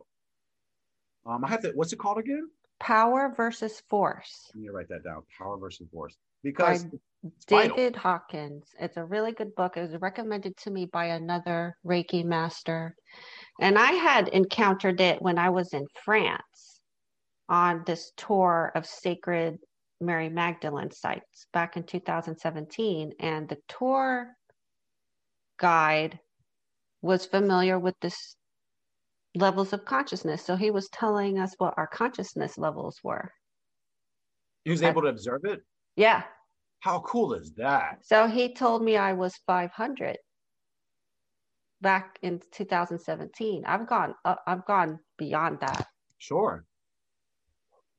Um, 1.26 1.44
I 1.44 1.48
have 1.48 1.60
to, 1.62 1.72
what's 1.74 1.92
it 1.92 1.98
called 1.98 2.18
again? 2.18 2.48
Power 2.80 3.32
versus 3.36 3.82
Force. 3.88 4.50
Let 4.54 4.62
me 4.62 4.68
write 4.68 4.88
that 4.88 5.04
down. 5.04 5.22
Power 5.38 5.58
versus 5.58 5.88
Force. 5.92 6.16
Because 6.42 6.86
David 7.46 7.94
vital. 7.94 8.00
Hawkins. 8.00 8.64
It's 8.78 8.96
a 8.96 9.04
really 9.04 9.32
good 9.32 9.54
book. 9.54 9.76
It 9.76 9.80
was 9.80 10.00
recommended 10.00 10.56
to 10.58 10.70
me 10.70 10.84
by 10.86 11.06
another 11.06 11.76
Reiki 11.86 12.24
master. 12.24 12.94
And 13.61 13.78
I 13.78 13.92
had 13.92 14.28
encountered 14.28 15.00
it 15.00 15.22
when 15.22 15.38
I 15.38 15.50
was 15.50 15.72
in 15.72 15.86
France 16.05 16.80
on 17.48 17.82
this 17.86 18.12
tour 18.16 18.72
of 18.74 18.86
sacred 18.86 19.59
Mary 20.00 20.28
Magdalene 20.28 20.90
sites 20.90 21.46
back 21.52 21.76
in 21.76 21.84
2017. 21.84 23.12
And 23.20 23.48
the 23.48 23.59
tour 23.68 24.34
guide 25.59 26.18
was 27.00 27.26
familiar 27.26 27.78
with 27.78 27.94
this 28.00 28.36
levels 29.36 29.72
of 29.72 29.84
consciousness. 29.84 30.44
So 30.44 30.57
he 30.57 30.70
was 30.70 30.88
telling 30.88 31.38
us 31.38 31.55
what 31.59 31.74
our 31.76 31.86
consciousness 31.86 32.59
levels 32.59 32.98
were. 33.02 33.30
He 34.64 34.70
was 34.70 34.82
able 34.82 35.02
to 35.02 35.09
observe 35.09 35.44
it? 35.44 35.61
Yeah. 35.96 36.22
How 36.80 37.00
cool 37.00 37.34
is 37.34 37.52
that? 37.57 37.98
So 38.02 38.26
he 38.26 38.52
told 38.52 38.82
me 38.82 38.96
I 38.96 39.12
was 39.12 39.34
500 39.46 40.16
back 41.85 42.18
in 42.22 42.41
2017. 42.51 43.64
I've 43.64 43.87
gone 43.87 44.14
uh, 44.24 44.37
I've 44.47 44.64
gone 44.66 44.99
beyond 45.18 45.61
that. 45.61 45.87
Sure. 46.18 46.64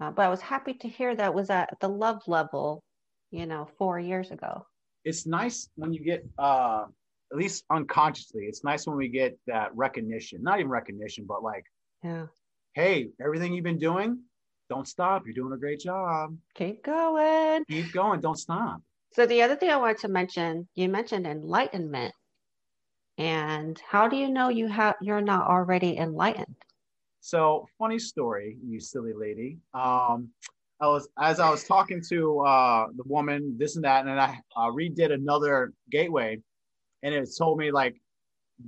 Uh, 0.02 0.12
but 0.12 0.24
I 0.24 0.30
was 0.30 0.42
happy 0.42 0.74
to 0.74 0.90
hear 0.90 1.16
that 1.16 1.34
was 1.34 1.50
at 1.50 1.70
the 1.80 1.88
love 1.88 2.22
level, 2.28 2.84
you 3.32 3.46
know, 3.46 3.70
4 3.78 4.00
years 4.00 4.32
ago. 4.32 4.66
It's 5.06 5.26
nice 5.26 5.70
when 5.76 5.94
you 5.94 6.04
get 6.04 6.26
uh 6.38 6.86
at 7.32 7.38
least 7.38 7.64
unconsciously, 7.72 8.44
it's 8.44 8.64
nice 8.64 8.86
when 8.86 8.98
we 8.98 9.08
get 9.08 9.38
that 9.48 9.70
recognition, 9.76 10.44
not 10.44 10.60
even 10.60 10.70
recognition, 10.70 11.26
but 11.28 11.42
like, 11.42 11.66
yeah, 12.04 12.28
hey, 12.74 13.10
everything 13.20 13.54
you've 13.54 13.64
been 13.64 13.80
doing, 13.80 14.20
don't 14.70 14.88
stop. 14.88 15.24
You're 15.26 15.34
doing 15.34 15.54
a 15.54 15.58
great 15.58 15.80
job. 15.80 16.36
Keep 16.56 16.84
going. 16.84 17.64
Keep 17.70 17.94
going. 17.94 18.20
Don't 18.22 18.38
stop. 18.38 18.82
So 19.14 19.26
the 19.26 19.42
other 19.44 19.56
thing 19.56 19.70
I 19.70 19.78
wanted 19.78 20.00
to 20.00 20.08
mention, 20.10 20.68
you 20.76 20.90
mentioned 20.90 21.26
enlightenment. 21.26 22.14
And 23.18 23.82
how 23.88 24.08
do 24.08 24.18
you 24.18 24.30
know 24.30 24.50
you 24.50 24.68
have 24.68 24.96
you're 25.02 25.22
not 25.22 25.48
already 25.48 25.98
enlightened? 25.98 26.56
So 27.22 27.68
funny 27.80 28.00
story, 28.00 28.58
you 28.64 28.80
silly 28.80 29.14
lady. 29.14 29.58
Um, 29.74 30.30
I 30.82 30.88
was 30.88 31.08
as 31.20 31.40
I 31.40 31.50
was 31.50 31.64
talking 31.64 32.02
to 32.10 32.40
uh, 32.42 32.88
the 32.96 33.04
woman, 33.06 33.56
this 33.58 33.76
and 33.76 33.86
that, 33.86 34.06
and 34.06 34.20
I 34.20 34.40
uh, 34.56 34.68
redid 34.68 35.14
another 35.14 35.74
gateway 35.90 36.40
and 37.06 37.14
it 37.14 37.30
told 37.38 37.60
me 37.60 37.72
like 37.72 37.96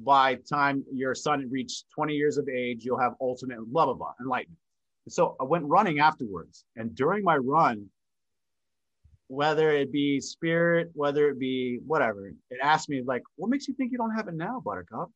by 0.04 0.36
time 0.36 0.86
your 0.94 1.16
son 1.16 1.48
reached 1.50 1.86
20 1.96 2.14
years 2.14 2.38
of 2.38 2.48
age, 2.48 2.86
you'll 2.86 3.00
have 3.00 3.14
ultimate 3.20 3.60
blah 3.66 3.86
blah 3.86 3.96
blah 3.96 4.14
enlightenment. 4.22 4.60
so 5.10 5.36
I 5.42 5.44
went 5.44 5.66
running 5.66 6.00
afterwards, 6.00 6.66
and 6.76 6.94
during 6.96 7.24
my 7.24 7.38
run, 7.38 7.90
whether 9.28 9.72
it 9.72 9.92
be 9.92 10.20
spirit, 10.20 10.90
whether 10.94 11.30
it 11.30 11.40
be 11.40 11.80
whatever, 11.86 12.28
it 12.28 12.60
asked 12.62 12.90
me 12.90 13.04
like, 13.06 13.24
"What 13.36 13.50
makes 13.50 13.68
you 13.68 13.74
think 13.74 13.92
you 13.92 13.98
don't 13.98 14.16
have 14.16 14.28
it 14.28 14.36
now, 14.36 14.62
Buttercup?" 14.64 15.10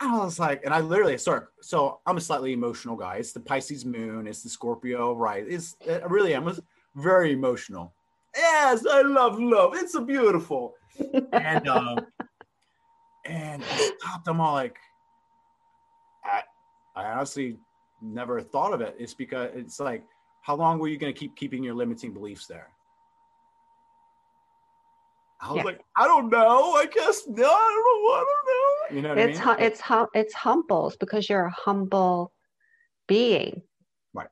I 0.00 0.16
was 0.18 0.38
like, 0.38 0.64
and 0.64 0.72
I 0.72 0.80
literally 0.80 1.18
start. 1.18 1.48
So 1.60 2.00
I'm 2.06 2.16
a 2.16 2.20
slightly 2.20 2.52
emotional 2.52 2.94
guy. 2.96 3.16
It's 3.16 3.32
the 3.32 3.40
Pisces 3.40 3.84
moon. 3.84 4.28
It's 4.28 4.42
the 4.42 4.48
Scorpio, 4.48 5.14
right? 5.14 5.44
It's 5.48 5.76
I 5.88 6.04
really 6.06 6.34
am 6.34 6.44
was 6.44 6.60
very 6.94 7.32
emotional. 7.32 7.94
Yes, 8.36 8.86
I 8.86 9.02
love 9.02 9.40
love. 9.40 9.74
It's 9.74 9.94
a 9.96 10.00
beautiful 10.02 10.74
and 11.32 11.68
uh, 11.68 11.96
and 13.24 13.62
I 13.62 13.92
stopped. 13.98 14.28
All 14.28 14.52
like, 14.52 14.76
I, 16.24 16.42
I 16.94 17.12
honestly 17.12 17.58
never 18.00 18.40
thought 18.40 18.72
of 18.72 18.80
it. 18.80 18.94
It's 18.98 19.14
because 19.14 19.50
it's 19.54 19.80
like, 19.80 20.04
how 20.48 20.56
long 20.56 20.78
were 20.78 20.88
you 20.88 20.96
going 20.96 21.12
to 21.12 21.18
keep 21.18 21.36
keeping 21.36 21.62
your 21.62 21.74
limiting 21.74 22.14
beliefs 22.14 22.46
there? 22.46 22.68
I 25.42 25.48
was 25.48 25.58
yeah. 25.58 25.62
like, 25.62 25.80
I 25.94 26.06
don't 26.06 26.30
know. 26.30 26.72
I 26.72 26.86
guess 26.86 27.28
no. 27.28 27.44
I 27.44 27.72
don't 27.74 27.84
know. 27.84 28.14
I 28.14 28.24
don't 28.24 28.46
know. 28.48 28.96
You 28.96 29.02
know, 29.02 29.22
it's 29.22 29.40
I 29.40 29.56
mean? 29.56 29.66
it's 29.66 29.80
hum- 29.80 30.08
it's 30.14 30.32
humbles 30.32 30.96
because 30.96 31.28
you're 31.28 31.44
a 31.44 31.50
humble 31.50 32.32
being. 33.06 33.60
Right. 34.14 34.28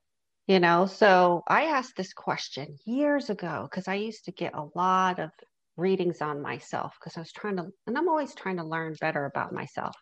You 0.48 0.58
know, 0.58 0.86
so 0.86 1.42
I 1.48 1.64
asked 1.64 1.96
this 1.98 2.14
question 2.14 2.78
years 2.86 3.28
ago 3.28 3.68
because 3.70 3.86
I 3.86 3.96
used 3.96 4.24
to 4.24 4.32
get 4.32 4.54
a 4.54 4.68
lot 4.74 5.18
of 5.18 5.30
readings 5.76 6.22
on 6.22 6.40
myself 6.40 6.96
because 6.98 7.18
I 7.18 7.20
was 7.20 7.32
trying 7.32 7.58
to, 7.58 7.66
and 7.86 7.98
I'm 7.98 8.08
always 8.08 8.34
trying 8.34 8.56
to 8.56 8.64
learn 8.64 8.96
better 9.02 9.26
about 9.26 9.52
myself. 9.52 9.94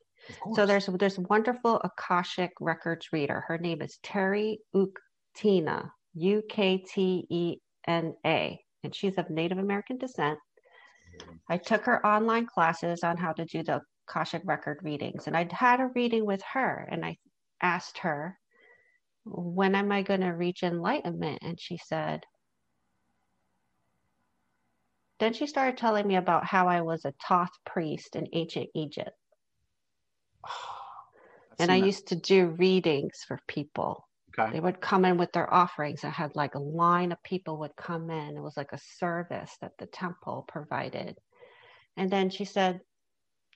So 0.54 0.64
there's 0.64 0.86
there's 0.86 1.18
wonderful 1.18 1.82
Akashic 1.82 2.52
Records 2.60 3.08
reader. 3.12 3.44
Her 3.48 3.58
name 3.58 3.82
is 3.82 3.98
Terry 4.04 4.60
Uktena, 4.74 5.90
U 6.14 6.42
K 6.48 6.78
T 6.78 7.26
E 7.28 7.56
N 7.86 8.14
A, 8.24 8.58
and 8.82 8.94
she's 8.94 9.18
of 9.18 9.30
Native 9.30 9.58
American 9.58 9.98
descent. 9.98 10.38
I 11.48 11.58
took 11.58 11.84
her 11.84 12.04
online 12.06 12.46
classes 12.46 13.02
on 13.02 13.16
how 13.16 13.32
to 13.32 13.44
do 13.44 13.62
the 13.62 13.82
Akashic 14.08 14.42
record 14.44 14.78
readings, 14.82 15.26
and 15.26 15.36
I'd 15.36 15.52
had 15.52 15.80
a 15.80 15.86
reading 15.94 16.24
with 16.26 16.42
her, 16.52 16.88
and 16.90 17.04
I 17.04 17.16
asked 17.60 17.98
her, 17.98 18.38
When 19.24 19.74
am 19.74 19.90
I 19.92 20.02
going 20.02 20.20
to 20.20 20.30
reach 20.30 20.62
enlightenment? 20.62 21.40
And 21.42 21.60
she 21.60 21.78
said, 21.78 22.24
Then 25.18 25.32
she 25.32 25.46
started 25.46 25.78
telling 25.78 26.06
me 26.06 26.16
about 26.16 26.44
how 26.44 26.68
I 26.68 26.82
was 26.82 27.04
a 27.04 27.14
Thoth 27.26 27.56
priest 27.64 28.16
in 28.16 28.28
ancient 28.32 28.68
Egypt. 28.74 29.16
and 31.58 31.70
I 31.70 31.78
that. 31.78 31.86
used 31.86 32.08
to 32.08 32.16
do 32.16 32.48
readings 32.48 33.24
for 33.26 33.40
people. 33.48 34.03
Okay. 34.38 34.52
They 34.52 34.60
would 34.60 34.80
come 34.80 35.04
in 35.04 35.16
with 35.16 35.32
their 35.32 35.52
offerings. 35.52 36.04
I 36.04 36.10
had 36.10 36.34
like 36.34 36.54
a 36.54 36.60
line 36.60 37.12
of 37.12 37.22
people 37.22 37.58
would 37.58 37.76
come 37.76 38.10
in. 38.10 38.36
It 38.36 38.40
was 38.42 38.56
like 38.56 38.72
a 38.72 38.78
service 38.78 39.56
that 39.60 39.72
the 39.78 39.86
temple 39.86 40.44
provided. 40.48 41.18
And 41.96 42.10
then 42.10 42.30
she 42.30 42.44
said, 42.44 42.80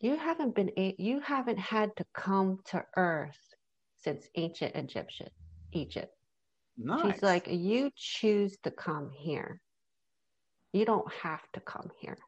"You 0.01 0.17
haven't 0.17 0.55
been 0.55 0.71
you 0.77 1.21
haven't 1.21 1.59
had 1.59 1.97
to 1.97 2.07
come 2.15 2.61
to 2.67 2.85
Earth 2.97 3.41
since 3.97 4.29
ancient 4.37 4.77
Egyptian 4.77 5.31
Egypt." 5.73 6.15
Nice. 6.77 7.15
She's 7.15 7.23
like, 7.23 7.49
"You 7.49 7.91
choose 7.97 8.57
to 8.63 8.71
come 8.71 9.11
here. 9.11 9.61
You 10.73 10.85
don't 10.85 11.13
have 11.13 11.43
to 11.55 11.61
come 11.61 11.91
here." 11.99 12.19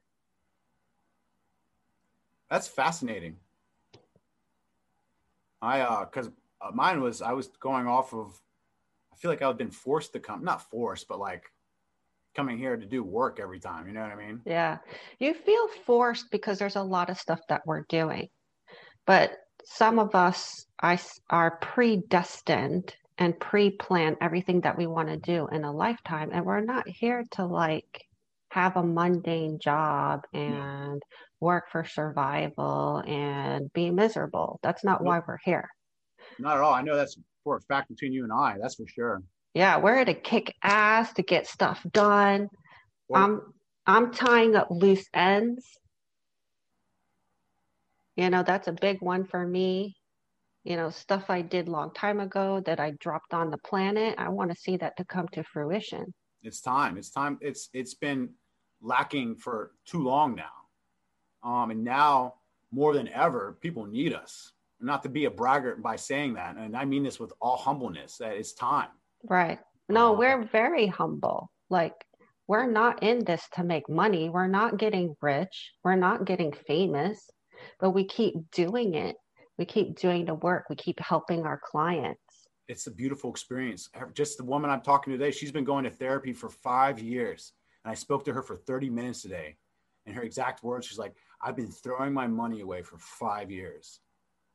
That's 2.51 2.67
fascinating. 2.67 3.37
I 5.63 5.83
uh, 5.83 6.05
because 6.07 6.31
uh, 6.61 6.71
mine 6.73 7.01
was 7.01 7.23
I 7.23 7.33
was 7.33 7.49
going 7.61 7.87
off 7.87 8.13
of. 8.15 8.41
I 9.13 9.17
feel 9.17 9.31
like 9.31 9.43
I've 9.43 9.59
been 9.59 9.71
forced 9.71 10.13
to 10.15 10.21
come, 10.21 10.45
not 10.45 10.71
forced, 10.71 11.09
but 11.09 11.19
like 11.19 11.51
coming 12.35 12.59
here 12.59 12.77
to 12.77 12.87
do 12.87 13.03
work 13.03 13.39
every 13.41 13.61
time. 13.61 13.87
You 13.87 13.93
know 13.93 14.03
what 14.03 14.13
I 14.13 14.17
mean? 14.17 14.41
Yeah. 14.45 14.79
You 15.19 15.35
feel 15.35 15.69
forced 15.85 16.31
because 16.31 16.59
there's 16.59 16.77
a 16.77 16.83
lot 16.83 17.11
of 17.11 17.19
stuff 17.19 17.41
that 17.49 17.63
we're 17.67 17.85
doing. 17.89 18.29
But 19.07 19.33
some 19.65 19.99
of 19.99 20.15
us 20.15 20.67
I, 20.81 20.99
are 21.29 21.59
predestined 21.59 22.95
and 23.19 23.39
pre 23.39 23.71
plan 23.71 24.17
everything 24.21 24.63
that 24.63 24.79
we 24.79 24.87
want 24.87 25.09
to 25.09 25.17
do 25.17 25.49
in 25.49 25.65
a 25.65 25.73
lifetime. 25.73 26.31
And 26.33 26.47
we're 26.47 26.61
not 26.61 26.89
here 26.89 27.25
to 27.33 27.45
like 27.45 28.03
have 28.51 28.77
a 28.77 28.83
mundane 28.83 29.59
job 29.61 30.23
and 30.33 31.03
work 31.41 31.71
for 31.71 31.85
survival 31.85 33.03
and 33.07 33.73
be 33.73 33.91
miserable. 33.91 34.59
That's 34.63 34.85
not 34.85 35.03
why 35.03 35.21
we're 35.27 35.39
here. 35.45 35.69
Not 36.41 36.57
at 36.57 36.63
all. 36.63 36.73
I 36.73 36.83
know 36.83 36.97
that's 36.97 37.19
for 37.45 37.57
a 37.57 37.61
fact 37.63 37.89
between 37.89 38.13
you 38.13 38.25
and 38.25 38.33
I. 38.33 38.57
That's 38.61 38.75
for 38.75 38.87
sure. 38.87 39.23
Yeah, 39.55 39.79
we're 39.79 40.05
to 40.05 40.15
kick 40.15 40.55
ass, 40.63 41.13
to 41.15 41.23
get 41.23 41.47
stuff 41.47 41.85
done. 41.93 42.49
Well- 43.09 43.23
I'm 43.23 43.41
I'm 43.87 44.13
tying 44.13 44.55
up 44.55 44.69
loose 44.71 45.09
ends. 45.15 45.65
You 48.17 48.31
know, 48.31 48.43
that's 48.43 48.69
a 48.69 48.73
big 48.73 49.01
one 49.01 49.25
for 49.25 49.45
me. 49.47 49.97
You 50.65 50.77
know, 50.77 50.91
stuff 50.91 51.31
I 51.31 51.41
did 51.41 51.69
long 51.69 51.93
time 51.95 52.21
ago 52.21 52.61
that 52.67 52.79
I 52.79 52.93
dropped 53.01 53.33
on 53.33 53.51
the 53.51 53.59
planet. 53.59 54.15
I 54.19 54.29
want 54.29 54.51
to 54.51 54.57
see 54.57 54.77
that 54.77 54.97
to 54.99 55.05
come 55.05 55.27
to 55.29 55.43
fruition. 55.43 56.13
It's 56.43 56.61
time. 56.61 56.99
It's 56.99 57.11
time. 57.11 57.39
It's 57.41 57.71
it's 57.73 57.95
been 57.95 58.31
lacking 58.83 59.37
for 59.37 59.73
too 59.87 60.03
long 60.03 60.35
now, 60.35 61.49
um, 61.51 61.71
and 61.71 61.83
now 61.83 62.35
more 62.73 62.95
than 62.95 63.09
ever, 63.09 63.57
people 63.61 63.87
need 63.87 64.13
us. 64.13 64.53
Not 64.81 65.03
to 65.03 65.09
be 65.09 65.27
a 65.27 65.31
braggart 65.31 65.83
by 65.83 65.97
saying 65.97 66.35
that, 66.35 66.57
and 66.57 66.77
I 66.77 66.85
mean 66.85 67.03
this 67.03 67.21
with 67.21 67.33
all 67.41 67.57
humbleness. 67.57 68.17
That 68.19 68.33
it's 68.33 68.53
time. 68.53 68.89
Right. 69.25 69.59
No, 69.89 70.13
we're 70.13 70.45
very 70.45 70.87
humble. 70.87 71.51
Like, 71.69 71.95
we're 72.49 72.67
not 72.67 73.03
in 73.03 73.25
this 73.25 73.43
to 73.55 73.65
make 73.65 73.89
money. 73.89 74.29
We're 74.29 74.47
not 74.47 74.79
getting 74.79 75.15
rich. 75.21 75.73
We're 75.85 75.97
not 75.97 76.25
getting 76.25 76.53
famous, 76.53 77.29
but 77.79 77.91
we 77.91 78.05
keep 78.05 78.35
doing 78.53 78.95
it. 78.95 79.17
We 79.59 79.65
keep 79.67 79.99
doing 79.99 80.25
the 80.25 80.35
work. 80.35 80.65
We 80.71 80.77
keep 80.77 80.99
helping 81.01 81.45
our 81.45 81.61
clients. 81.63 82.21
it's 82.69 82.87
a 82.87 82.91
beautiful 82.91 83.31
experience. 83.31 83.91
Just 84.15 84.39
the 84.39 84.45
woman 84.45 84.71
I'm 84.71 84.81
talking 84.81 85.13
to 85.13 85.19
today, 85.19 85.33
she's 85.33 85.51
been 85.51 85.65
going 85.65 85.85
to 85.85 85.91
therapy 85.91 86.33
for 86.33 86.49
five 86.49 87.01
years. 87.01 87.53
And 87.85 87.91
I 87.91 87.95
spoke 87.95 88.25
to 88.27 88.33
her 88.33 88.43
for 88.43 88.57
30 88.57 88.91
minutes 88.91 89.23
today. 89.23 89.57
And 90.07 90.15
her 90.15 90.23
exact 90.23 90.63
words, 90.63 90.87
she's 90.87 90.99
like, 90.99 91.15
I've 91.43 91.57
been 91.57 91.71
throwing 91.71 92.13
my 92.13 92.29
money 92.29 92.61
away 92.61 92.83
for 92.83 92.97
five 92.99 93.51
years. 93.51 93.99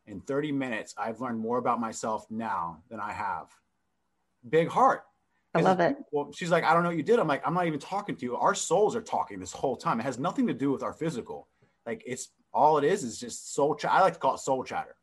In 0.08 0.22
30 0.22 0.52
minutes, 0.52 0.94
I've 0.98 1.20
learned 1.20 1.40
more 1.40 1.58
about 1.58 1.80
myself 1.80 2.26
now 2.30 2.84
than 2.90 3.00
I 3.00 3.12
have. 3.12 3.48
Big 4.48 4.68
heart. 4.68 5.04
I 5.56 5.62
love 5.62 5.80
it. 5.80 5.96
Well, 6.12 6.32
she's 6.34 6.52
like, 6.52 6.66
I 6.66 6.74
don't 6.74 6.84
know 6.84 6.90
what 6.90 6.98
you 6.98 7.04
did. 7.04 7.18
I'm 7.18 7.28
like, 7.28 7.42
I'm 7.48 7.54
not 7.54 7.66
even 7.66 7.80
talking 7.80 8.16
to 8.18 8.26
you. 8.26 8.36
Our 8.36 8.54
souls 8.54 8.96
are 8.96 9.02
talking 9.02 9.40
this 9.40 9.54
whole 9.54 9.78
time. 9.78 10.00
It 10.00 10.04
has 10.04 10.20
nothing 10.20 10.48
to 10.48 10.54
do 10.54 10.70
with 10.70 10.84
our 10.84 10.92
physical. 10.92 11.48
Like 11.86 12.04
it's 12.06 12.30
all 12.54 12.78
it 12.78 12.84
is 12.84 13.04
is 13.04 13.20
just 13.20 13.54
soul 13.54 13.74
chat. 13.74 13.92
I 13.92 14.02
like 14.02 14.14
to 14.14 14.20
call 14.20 14.36
it 14.36 14.40
soul 14.40 14.64
chatter. 14.64 14.96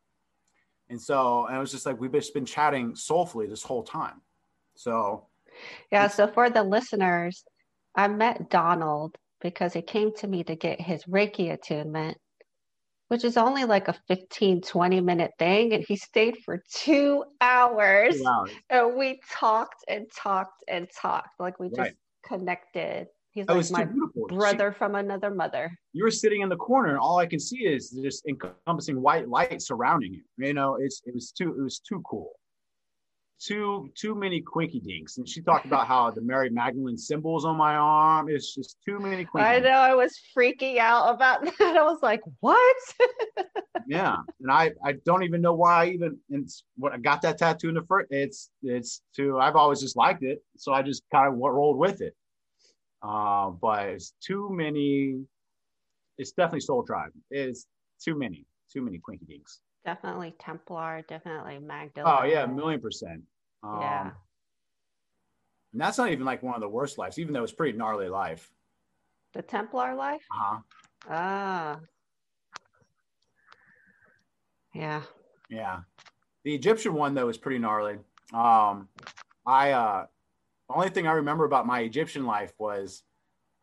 And 0.90 1.00
so, 1.00 1.46
and 1.46 1.56
it 1.56 1.60
was 1.60 1.70
just 1.70 1.86
like 1.86 1.98
we've 1.98 2.12
just 2.12 2.34
been 2.34 2.44
chatting 2.44 2.94
soulfully 2.94 3.46
this 3.46 3.62
whole 3.62 3.82
time. 3.82 4.20
So 4.74 5.26
Yeah, 5.90 6.08
so 6.08 6.26
for 6.26 6.50
the 6.50 6.62
listeners, 6.62 7.44
I 7.94 8.08
met 8.08 8.50
Donald 8.50 9.16
because 9.40 9.72
he 9.72 9.82
came 9.82 10.14
to 10.16 10.26
me 10.26 10.44
to 10.44 10.54
get 10.54 10.80
his 10.80 11.04
Reiki 11.04 11.52
attunement, 11.52 12.18
which 13.12 13.24
is 13.24 13.36
only 13.36 13.64
like 13.66 13.88
a 13.88 13.92
15, 14.08 14.62
20 14.62 15.00
minute 15.02 15.32
thing. 15.38 15.74
And 15.74 15.84
he 15.86 15.96
stayed 15.96 16.38
for 16.46 16.62
two 16.72 17.22
hours 17.42 18.16
two 18.16 18.26
hours. 18.26 18.50
and 18.70 18.96
we 18.96 19.20
talked 19.30 19.84
and 19.86 20.06
talked 20.16 20.64
and 20.66 20.88
talked. 20.98 21.38
Like 21.38 21.60
we 21.60 21.68
just 21.68 21.78
Right. 21.78 21.92
connected. 22.24 23.08
He's 23.32 23.44
That 23.46 23.56
like 23.56 23.70
my 23.70 23.84
too 23.84 23.90
beautiful. 23.92 24.28
She- 24.30 24.34
brother 24.36 24.72
from 24.72 24.94
another 24.94 25.30
mother. 25.30 25.70
you 25.92 26.04
were 26.04 26.10
sitting 26.10 26.40
in 26.40 26.48
the 26.48 26.56
corner, 26.56 26.88
and 26.88 26.98
all 26.98 27.18
I 27.18 27.26
can 27.26 27.38
see 27.38 27.66
is 27.66 27.90
this 27.90 28.22
encompassing 28.26 28.98
white 29.02 29.28
light 29.28 29.60
surrounding 29.60 30.14
you. 30.14 30.24
You 30.38 30.54
know, 30.54 30.76
it's 30.76 31.02
it 31.04 31.12
was 31.14 31.32
too 31.32 31.50
it 31.58 31.62
was 31.62 31.80
too 31.80 32.00
cool. 32.08 32.32
Too 33.44 33.90
too 33.96 34.14
many 34.14 34.40
quinky 34.40 34.78
dinks. 34.78 35.18
And 35.18 35.28
she 35.28 35.42
talked 35.42 35.66
about 35.66 35.88
how 35.88 36.10
the 36.12 36.20
Mary 36.20 36.48
Magdalene 36.48 36.96
symbols 36.96 37.44
on 37.44 37.56
my 37.56 37.74
arm. 37.74 38.28
It's 38.28 38.54
just 38.54 38.76
too 38.86 39.00
many 39.00 39.24
quinky. 39.24 39.48
I 39.48 39.58
know 39.58 39.70
I 39.70 39.94
was 39.94 40.12
freaking 40.36 40.78
out 40.78 41.12
about 41.12 41.42
that. 41.58 41.76
I 41.76 41.82
was 41.82 41.98
like, 42.02 42.20
what? 42.40 42.76
Yeah, 43.88 44.16
and 44.40 44.48
I 44.50 44.70
I 44.84 44.92
don't 45.04 45.24
even 45.24 45.40
know 45.40 45.54
why 45.54 45.84
I 45.84 45.88
even 45.88 46.16
and 46.30 46.44
it's 46.44 46.62
what 46.76 46.92
I 46.92 46.98
got 46.98 47.20
that 47.22 47.36
tattoo 47.36 47.68
in 47.68 47.74
the 47.74 47.82
first. 47.82 48.06
It's 48.10 48.50
it's 48.62 49.02
too. 49.14 49.40
I've 49.40 49.56
always 49.56 49.80
just 49.80 49.96
liked 49.96 50.22
it, 50.22 50.40
so 50.56 50.72
I 50.72 50.82
just 50.82 51.02
kind 51.10 51.26
of 51.26 51.34
rolled 51.36 51.78
with 51.78 52.00
it. 52.00 52.14
Uh, 53.02 53.50
but 53.50 53.88
it's 53.88 54.14
too 54.24 54.48
many. 54.52 55.24
It's 56.16 56.30
definitely 56.30 56.60
Soul 56.60 56.84
Tribe. 56.84 57.10
It's 57.32 57.66
too 58.00 58.16
many, 58.16 58.46
too 58.72 58.82
many 58.82 58.98
quinky 58.98 59.24
dinks. 59.26 59.58
definitely 59.84 60.32
Templar, 60.38 61.02
definitely 61.08 61.58
Magdalene. 61.58 62.14
Oh 62.20 62.24
yeah, 62.24 62.44
a 62.44 62.48
million 62.48 62.80
percent. 62.80 63.22
Um, 63.62 63.80
Yeah. 63.80 64.10
And 65.72 65.80
that's 65.80 65.96
not 65.98 66.10
even 66.12 66.26
like 66.26 66.42
one 66.42 66.54
of 66.54 66.60
the 66.60 66.68
worst 66.68 66.98
lives, 66.98 67.18
even 67.18 67.32
though 67.32 67.42
it's 67.42 67.52
pretty 67.52 67.76
gnarly 67.76 68.08
life. 68.08 68.50
The 69.32 69.42
Templar 69.42 69.94
life? 69.94 70.22
Uh 70.30 70.38
huh. 70.38 70.58
Ah. 71.08 71.80
Yeah. 74.74 75.02
Yeah. 75.48 75.80
The 76.44 76.54
Egyptian 76.54 76.94
one 76.94 77.14
though 77.14 77.28
is 77.28 77.38
pretty 77.38 77.58
gnarly. 77.58 77.98
Um, 78.34 78.88
I 79.46 79.72
uh, 79.72 80.06
the 80.68 80.74
only 80.74 80.90
thing 80.90 81.06
I 81.06 81.12
remember 81.12 81.44
about 81.44 81.66
my 81.66 81.80
Egyptian 81.80 82.26
life 82.26 82.52
was 82.58 83.02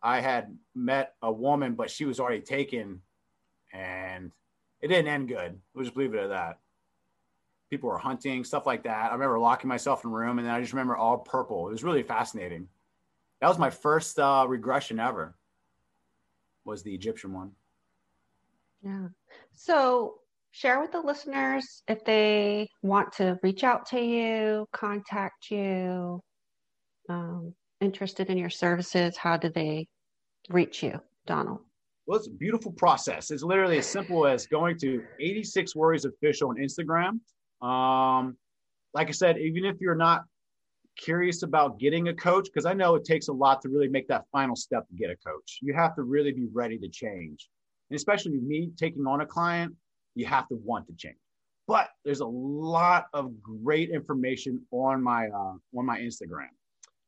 I 0.02 0.22
had 0.22 0.58
met 0.76 1.16
a 1.22 1.32
woman, 1.32 1.74
but 1.74 1.92
she 1.92 2.06
was 2.06 2.20
already 2.20 2.42
taken, 2.42 3.02
and 3.74 4.32
it 4.82 4.88
didn't 4.88 5.08
end 5.08 5.28
good. 5.28 5.60
We'll 5.74 5.86
just 5.86 5.98
leave 5.98 6.14
it 6.14 6.20
at 6.24 6.30
that. 6.30 6.60
People 7.70 7.90
were 7.90 7.98
hunting, 7.98 8.44
stuff 8.44 8.66
like 8.66 8.84
that. 8.84 9.12
I 9.12 9.14
remember 9.14 9.40
locking 9.40 9.68
myself 9.68 10.04
in 10.04 10.10
a 10.10 10.14
room, 10.14 10.40
and 10.40 10.48
then 10.48 10.54
I 10.54 10.62
just 10.62 10.74
remember 10.74 10.98
all 10.98 11.20
purple. 11.20 11.68
It 11.68 11.72
was 11.72 11.84
really 11.84 12.04
fascinating. 12.04 12.68
That 13.42 13.48
was 13.48 13.60
my 13.60 13.70
first 13.70 14.20
uh, 14.20 14.46
regression 14.48 15.00
ever. 15.00 15.36
Was 16.66 16.84
the 16.84 16.94
Egyptian 16.94 17.34
one? 17.34 17.52
Yeah. 18.82 19.08
So 19.56 20.16
share 20.52 20.80
with 20.80 20.92
the 20.92 21.00
listeners 21.00 21.84
if 21.88 22.04
they 22.06 22.70
want 22.82 23.12
to 23.14 23.40
reach 23.44 23.64
out 23.64 23.86
to 23.88 24.00
you, 24.00 24.68
contact 24.74 25.52
you, 25.52 26.22
um, 27.08 27.54
interested 27.82 28.30
in 28.30 28.38
your 28.38 28.50
services, 28.50 29.18
how 29.18 29.38
do 29.38 29.50
they 29.50 29.88
reach 30.50 30.84
you, 30.84 31.00
Donald? 31.26 31.60
Well, 32.08 32.18
it's 32.18 32.28
a 32.28 32.32
beautiful 32.32 32.72
process. 32.72 33.30
It's 33.32 33.44
literally 33.44 33.78
as 33.78 33.86
simple 33.86 34.26
as 34.26 34.48
going 34.48 34.78
to 34.80 35.04
86 35.20 35.76
Worries 35.76 36.06
Official 36.06 36.50
on 36.50 36.56
Instagram. 36.58 37.20
Um, 37.62 38.38
like 38.94 39.08
I 39.08 39.12
said, 39.12 39.38
even 39.38 39.66
if 39.66 39.80
you're 39.80 39.96
not 39.96 40.24
curious 40.98 41.44
about 41.44 41.80
getting 41.80 42.10
a 42.10 42.14
coach, 42.14 42.46
because 42.46 42.66
I 42.66 42.74
know 42.74 42.96
it 42.96 43.06
takes 43.06 43.28
a 43.28 43.34
lot 43.34 43.62
to 43.62 43.70
really 43.70 43.88
make 43.88 44.08
that 44.10 44.26
final 44.32 44.56
step 44.56 44.88
to 44.88 44.96
get 44.96 45.10
a 45.10 45.16
coach. 45.16 45.60
You 45.62 45.74
have 45.74 45.96
to 45.96 46.04
really 46.04 46.32
be 46.32 46.48
ready 46.52 46.78
to 46.80 46.90
change. 46.90 47.50
And 47.90 47.96
especially 47.96 48.38
me 48.38 48.72
taking 48.78 49.06
on 49.08 49.22
a 49.22 49.26
client, 49.26 49.76
you 50.16 50.26
have 50.26 50.48
to 50.50 50.56
want 50.64 50.88
to 50.88 50.94
change. 50.94 51.18
But 51.68 51.90
there's 52.04 52.20
a 52.20 52.26
lot 52.26 53.06
of 53.14 53.42
great 53.42 53.90
information 53.90 54.66
on 54.72 55.04
my 55.04 55.28
uh, 55.28 55.54
on 55.78 55.86
my 55.86 56.00
Instagram. 56.00 56.50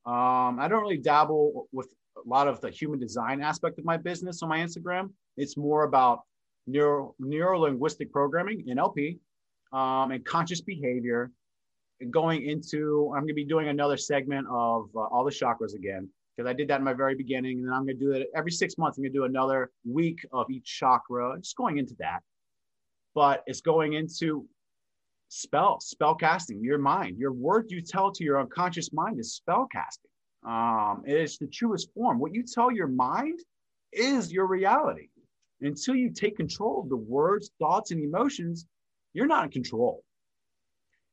Um, 0.05 0.59
I 0.59 0.67
don't 0.67 0.81
really 0.81 0.97
dabble 0.97 1.67
with 1.71 1.93
a 2.23 2.27
lot 2.27 2.47
of 2.47 2.61
the 2.61 2.69
human 2.69 2.99
design 2.99 3.41
aspect 3.41 3.79
of 3.79 3.85
my 3.85 3.97
business 3.97 4.43
on 4.43 4.49
my 4.49 4.59
Instagram. 4.59 5.09
It's 5.37 5.57
more 5.57 5.83
about 5.83 6.21
neuro 6.67 7.15
neuro 7.19 7.61
linguistic 7.61 8.11
programming 8.11 8.63
NLP 8.67 9.17
um, 9.71 10.11
and 10.11 10.23
conscious 10.25 10.61
behavior. 10.61 11.31
And 11.99 12.11
going 12.11 12.47
into, 12.47 13.11
I'm 13.13 13.21
going 13.21 13.27
to 13.27 13.33
be 13.33 13.45
doing 13.45 13.67
another 13.67 13.97
segment 13.97 14.47
of 14.49 14.89
uh, 14.95 15.01
all 15.01 15.23
the 15.23 15.31
chakras 15.31 15.75
again 15.75 16.09
because 16.35 16.49
I 16.49 16.53
did 16.53 16.67
that 16.69 16.79
in 16.79 16.83
my 16.83 16.93
very 16.93 17.15
beginning, 17.15 17.59
and 17.59 17.67
then 17.67 17.73
I'm 17.73 17.85
going 17.85 17.99
to 17.99 18.05
do 18.05 18.11
it 18.11 18.27
every 18.35 18.51
six 18.51 18.77
months. 18.77 18.97
I'm 18.97 19.03
going 19.03 19.13
to 19.13 19.19
do 19.19 19.25
another 19.25 19.71
week 19.85 20.25
of 20.31 20.49
each 20.49 20.65
chakra, 20.65 21.37
just 21.39 21.55
going 21.55 21.77
into 21.77 21.95
that. 21.99 22.21
But 23.13 23.43
it's 23.45 23.61
going 23.61 23.93
into 23.93 24.47
spell, 25.27 25.79
spell 25.79 26.15
casting, 26.15 26.63
your 26.63 26.77
mind, 26.77 27.17
your 27.17 27.33
word 27.33 27.69
you 27.69 27.81
tell 27.81 28.11
to 28.11 28.23
your 28.23 28.39
unconscious 28.39 28.91
mind 28.93 29.19
is 29.19 29.35
spell 29.35 29.67
casting. 29.71 30.09
Um, 30.47 31.03
it 31.05 31.17
is 31.17 31.37
the 31.37 31.47
truest 31.47 31.93
form. 31.93 32.19
What 32.19 32.33
you 32.33 32.43
tell 32.43 32.71
your 32.71 32.87
mind 32.87 33.39
is 33.91 34.31
your 34.31 34.47
reality. 34.47 35.09
Until 35.61 35.95
you 35.95 36.09
take 36.09 36.37
control 36.37 36.81
of 36.81 36.89
the 36.89 36.97
words, 36.97 37.51
thoughts, 37.59 37.91
and 37.91 38.03
emotions, 38.03 38.65
you're 39.13 39.27
not 39.27 39.45
in 39.45 39.51
control. 39.51 40.03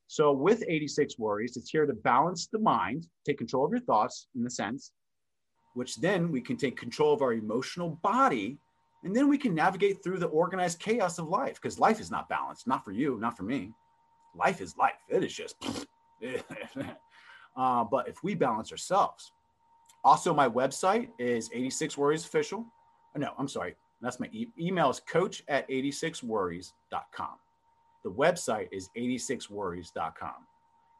So, 0.06 0.32
with 0.32 0.64
86 0.66 1.18
worries, 1.18 1.56
it's 1.56 1.70
here 1.70 1.84
to 1.84 1.92
balance 1.92 2.46
the 2.46 2.58
mind, 2.58 3.06
take 3.26 3.36
control 3.36 3.66
of 3.66 3.70
your 3.70 3.80
thoughts 3.80 4.28
in 4.34 4.42
the 4.42 4.50
sense, 4.50 4.92
which 5.74 5.96
then 5.96 6.32
we 6.32 6.40
can 6.40 6.56
take 6.56 6.78
control 6.78 7.12
of 7.12 7.20
our 7.20 7.34
emotional 7.34 7.98
body, 8.02 8.58
and 9.04 9.14
then 9.14 9.28
we 9.28 9.36
can 9.36 9.54
navigate 9.54 10.02
through 10.02 10.18
the 10.18 10.26
organized 10.26 10.80
chaos 10.80 11.18
of 11.18 11.28
life 11.28 11.54
because 11.54 11.78
life 11.78 12.00
is 12.00 12.10
not 12.10 12.28
balanced, 12.28 12.66
not 12.66 12.84
for 12.84 12.92
you, 12.92 13.18
not 13.20 13.36
for 13.36 13.42
me. 13.42 13.72
Life 14.34 14.60
is 14.60 14.76
life. 14.76 14.94
It 15.08 15.22
is 15.22 15.34
just. 15.34 15.56
uh, 17.56 17.84
but 17.84 18.08
if 18.08 18.24
we 18.24 18.34
balance 18.34 18.72
ourselves, 18.72 19.32
also 20.04 20.32
my 20.32 20.48
website 20.48 21.08
is 21.18 21.50
86 21.52 21.98
Worries 21.98 22.24
Official. 22.24 22.64
No, 23.14 23.32
I'm 23.38 23.48
sorry. 23.48 23.76
That's 24.00 24.20
my 24.20 24.28
e- 24.32 24.48
email 24.58 24.90
is 24.90 25.00
coach 25.00 25.42
at 25.48 25.68
86worries.com. 25.68 27.28
The 28.08 28.14
website 28.14 28.68
is 28.72 28.88
86worries.com. 28.96 30.30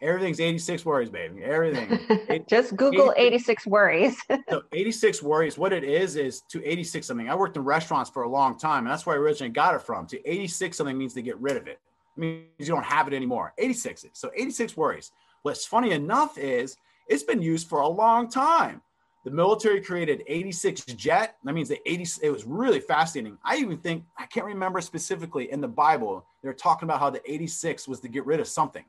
Everything's 0.02 0.40
86 0.40 0.84
worries, 0.84 1.08
baby. 1.08 1.42
Everything. 1.42 2.44
Just 2.48 2.76
Google 2.76 3.14
86, 3.16 3.48
86 3.48 3.66
worries. 3.66 4.22
so 4.50 4.62
86 4.72 5.22
worries, 5.22 5.56
what 5.56 5.72
it 5.72 5.84
is, 5.84 6.16
is 6.16 6.42
to 6.50 6.62
86 6.62 7.06
something. 7.06 7.30
I 7.30 7.34
worked 7.34 7.56
in 7.56 7.64
restaurants 7.64 8.10
for 8.10 8.24
a 8.24 8.28
long 8.28 8.58
time, 8.58 8.84
and 8.84 8.92
that's 8.92 9.06
where 9.06 9.16
I 9.16 9.18
originally 9.18 9.52
got 9.52 9.74
it 9.74 9.80
from. 9.80 10.06
To 10.08 10.30
86 10.30 10.76
something 10.76 10.98
means 10.98 11.14
to 11.14 11.22
get 11.22 11.40
rid 11.40 11.56
of 11.56 11.66
it. 11.66 11.80
It 12.16 12.20
means 12.20 12.44
you 12.58 12.66
don't 12.66 12.84
have 12.84 13.08
it 13.08 13.14
anymore. 13.14 13.54
86 13.56 14.04
So 14.12 14.30
86 14.36 14.76
worries. 14.76 15.10
What's 15.42 15.64
funny 15.64 15.92
enough 15.92 16.36
is 16.36 16.76
it's 17.08 17.22
been 17.22 17.40
used 17.40 17.68
for 17.68 17.80
a 17.80 17.88
long 17.88 18.28
time. 18.28 18.82
The 19.28 19.34
military 19.34 19.82
created 19.82 20.24
86 20.26 20.86
jet. 20.94 21.36
That 21.44 21.52
means 21.52 21.68
the 21.68 21.78
80. 21.84 22.06
It 22.22 22.30
was 22.30 22.44
really 22.46 22.80
fascinating. 22.80 23.36
I 23.44 23.56
even 23.56 23.76
think 23.76 24.04
I 24.16 24.24
can't 24.24 24.46
remember 24.46 24.80
specifically 24.80 25.52
in 25.52 25.60
the 25.60 25.68
Bible. 25.68 26.24
They're 26.42 26.54
talking 26.54 26.88
about 26.88 26.98
how 26.98 27.10
the 27.10 27.20
86 27.30 27.86
was 27.86 28.00
to 28.00 28.08
get 28.08 28.24
rid 28.24 28.40
of 28.40 28.48
something. 28.48 28.86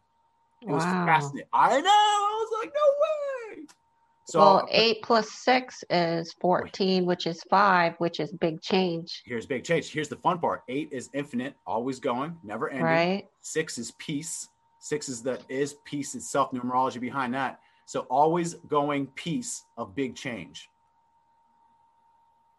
It 0.62 0.70
was 0.70 0.86
fascinating. 0.86 1.50
I 1.52 1.82
know. 1.82 1.90
I 1.90 2.46
was 2.48 2.64
like, 2.64 2.74
no 2.74 3.58
way. 3.60 3.66
So, 4.24 4.40
well, 4.40 4.68
eight 4.72 5.02
plus 5.04 5.30
six 5.30 5.84
is 5.90 6.34
14, 6.40 7.06
which 7.06 7.28
is 7.28 7.44
five, 7.50 7.96
which 7.98 8.22
is 8.22 8.32
big 8.32 8.62
change. 8.62 9.24
Here's 9.26 9.46
big 9.46 9.66
change. 9.66 9.92
Here's 9.92 10.08
the 10.08 10.16
fun 10.16 10.40
part 10.40 10.64
eight 10.70 10.88
is 10.94 11.10
infinite, 11.14 11.54
always 11.68 12.00
going, 12.00 12.38
never 12.44 12.70
ending. 12.70 12.86
Right. 12.86 13.28
Six 13.42 13.78
is 13.78 13.92
peace. 13.98 14.48
Six 14.80 15.10
is 15.10 15.22
the 15.22 15.38
is 15.50 15.76
peace 15.84 16.16
itself, 16.16 16.52
numerology 16.52 17.02
behind 17.02 17.34
that. 17.34 17.60
So 17.90 18.02
always 18.02 18.54
going 18.54 19.08
piece 19.08 19.66
of 19.76 19.96
big 19.96 20.16
change. 20.16 20.70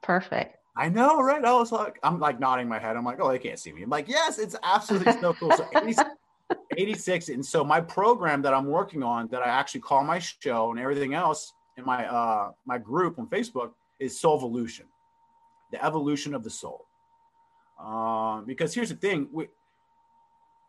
Perfect. 0.02 0.56
I 0.76 0.88
know, 0.88 1.22
right? 1.22 1.44
I 1.44 1.52
was 1.52 1.70
like, 1.70 2.00
I'm 2.02 2.18
like 2.18 2.40
nodding 2.40 2.68
my 2.68 2.80
head. 2.80 2.96
I'm 2.96 3.04
like, 3.04 3.20
oh, 3.20 3.30
they 3.30 3.38
can't 3.38 3.56
see 3.56 3.72
me. 3.72 3.84
I'm 3.84 3.90
like, 3.90 4.08
yes, 4.08 4.40
it's 4.40 4.56
absolutely 4.64 5.12
so 5.20 5.32
cool. 5.34 5.52
So 5.52 5.68
86, 5.72 6.10
86. 6.76 7.28
And 7.28 7.46
so 7.46 7.62
my 7.62 7.80
program 7.80 8.42
that 8.42 8.52
I'm 8.52 8.66
working 8.66 9.04
on 9.04 9.28
that 9.28 9.40
I 9.40 9.50
actually 9.50 9.82
call 9.82 10.02
my 10.02 10.18
show 10.18 10.72
and 10.72 10.80
everything 10.80 11.14
else 11.14 11.52
in 11.76 11.84
my 11.84 12.08
uh 12.08 12.50
my 12.66 12.78
group 12.78 13.20
on 13.20 13.28
Facebook 13.28 13.70
is 14.00 14.18
Soul 14.18 14.36
Evolution, 14.36 14.86
the 15.70 15.84
evolution 15.84 16.34
of 16.34 16.42
the 16.42 16.50
soul. 16.50 16.86
Uh, 17.78 18.40
because 18.40 18.74
here's 18.74 18.88
the 18.88 18.96
thing, 18.96 19.28
we, 19.30 19.46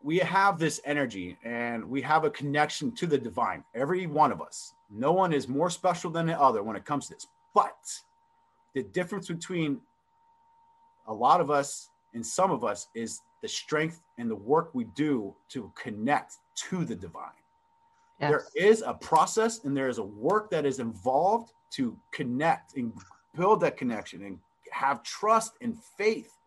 we 0.02 0.18
have 0.18 0.58
this 0.58 0.80
energy 0.84 1.38
and 1.44 1.84
we 1.84 2.02
have 2.02 2.24
a 2.24 2.30
connection 2.30 2.92
to 2.92 3.06
the 3.06 3.18
divine, 3.18 3.64
every 3.74 4.06
one 4.06 4.32
of 4.32 4.42
us. 4.42 4.74
No 4.90 5.12
one 5.12 5.32
is 5.32 5.48
more 5.48 5.70
special 5.70 6.10
than 6.10 6.26
the 6.26 6.40
other 6.40 6.62
when 6.62 6.76
it 6.76 6.84
comes 6.84 7.08
to 7.08 7.14
this. 7.14 7.26
But 7.54 7.76
the 8.74 8.82
difference 8.82 9.28
between 9.28 9.80
a 11.06 11.14
lot 11.14 11.40
of 11.40 11.50
us 11.50 11.90
and 12.14 12.24
some 12.24 12.50
of 12.50 12.64
us 12.64 12.88
is 12.94 13.20
the 13.42 13.48
strength 13.48 14.02
and 14.18 14.30
the 14.30 14.36
work 14.36 14.70
we 14.74 14.84
do 14.84 15.34
to 15.50 15.72
connect 15.80 16.36
to 16.54 16.84
the 16.84 16.94
divine. 16.94 17.30
Yes. 18.20 18.30
There 18.30 18.44
is 18.54 18.82
a 18.86 18.94
process 18.94 19.64
and 19.64 19.76
there 19.76 19.88
is 19.88 19.98
a 19.98 20.04
work 20.04 20.50
that 20.50 20.66
is 20.66 20.78
involved 20.78 21.52
to 21.72 21.96
connect 22.12 22.76
and 22.76 22.92
build 23.36 23.60
that 23.60 23.76
connection 23.76 24.24
and 24.24 24.38
have 24.70 25.02
trust 25.02 25.54
and 25.60 25.76
faith. 25.98 26.38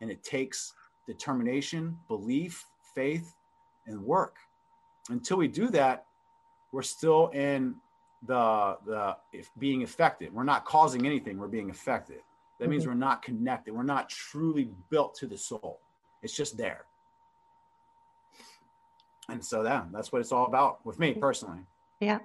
And 0.00 0.10
it 0.10 0.22
takes 0.22 0.74
determination, 1.06 1.98
belief, 2.08 2.66
faith, 2.94 3.34
and 3.86 4.02
work. 4.02 4.36
Until 5.10 5.36
we 5.36 5.48
do 5.48 5.68
that, 5.68 6.06
we're 6.72 6.82
still 6.82 7.28
in 7.28 7.76
the 8.26 8.76
the 8.86 9.16
if 9.32 9.50
being 9.58 9.82
affected. 9.82 10.32
We're 10.32 10.44
not 10.44 10.64
causing 10.64 11.06
anything. 11.06 11.38
We're 11.38 11.48
being 11.48 11.70
affected. 11.70 12.20
That 12.58 12.64
mm-hmm. 12.64 12.70
means 12.70 12.86
we're 12.86 12.94
not 12.94 13.22
connected. 13.22 13.74
We're 13.74 13.82
not 13.82 14.08
truly 14.08 14.70
built 14.90 15.14
to 15.16 15.26
the 15.26 15.36
soul. 15.36 15.80
It's 16.22 16.34
just 16.34 16.56
there. 16.56 16.86
And 19.28 19.44
so 19.44 19.62
that 19.62 19.86
that's 19.92 20.12
what 20.12 20.20
it's 20.20 20.32
all 20.32 20.46
about 20.46 20.84
with 20.84 20.98
me 20.98 21.14
personally. 21.14 21.60
Yeah. 22.00 22.18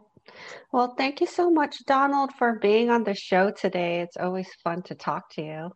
Well, 0.71 0.93
thank 0.97 1.21
you 1.21 1.27
so 1.27 1.49
much, 1.49 1.85
Donald, 1.85 2.31
for 2.33 2.59
being 2.59 2.89
on 2.89 3.03
the 3.03 3.15
show 3.15 3.51
today. 3.51 4.01
It's 4.01 4.17
always 4.17 4.47
fun 4.63 4.81
to 4.83 4.95
talk 4.95 5.29
to 5.35 5.41
you. 5.41 5.71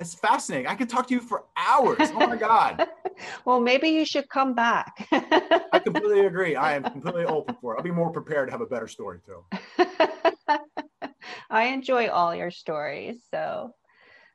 It's 0.00 0.14
fascinating. 0.14 0.66
I 0.66 0.74
could 0.74 0.88
talk 0.88 1.06
to 1.08 1.14
you 1.14 1.20
for 1.20 1.44
hours. 1.56 2.10
Oh 2.14 2.26
my 2.26 2.36
God. 2.36 2.86
well, 3.44 3.60
maybe 3.60 3.88
you 3.88 4.04
should 4.04 4.28
come 4.28 4.54
back. 4.54 5.08
I 5.12 5.78
completely 5.78 6.26
agree. 6.26 6.56
I 6.56 6.74
am 6.74 6.84
completely 6.84 7.24
open 7.24 7.56
for 7.60 7.74
it. 7.74 7.78
I'll 7.78 7.84
be 7.84 7.90
more 7.90 8.10
prepared 8.10 8.48
to 8.48 8.52
have 8.52 8.60
a 8.60 8.66
better 8.66 8.88
story 8.88 9.20
too. 9.24 9.44
I 11.50 11.64
enjoy 11.64 12.08
all 12.08 12.34
your 12.34 12.50
stories. 12.50 13.22
So, 13.30 13.74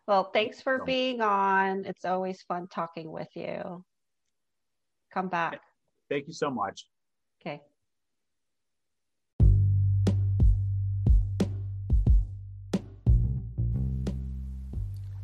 well, 0.08 0.32
thanks 0.32 0.62
for 0.62 0.84
being 0.86 1.22
on. 1.22 1.86
It's 1.86 2.06
always 2.06 2.42
fun 2.44 2.68
talking 2.68 3.12
with 3.12 3.30
you. 3.36 3.84
Come 5.14 5.28
back. 5.30 5.60
Thank 6.10 6.28
you 6.28 6.34
so 6.34 6.50
much. 6.50 6.88
Okay. 7.42 7.62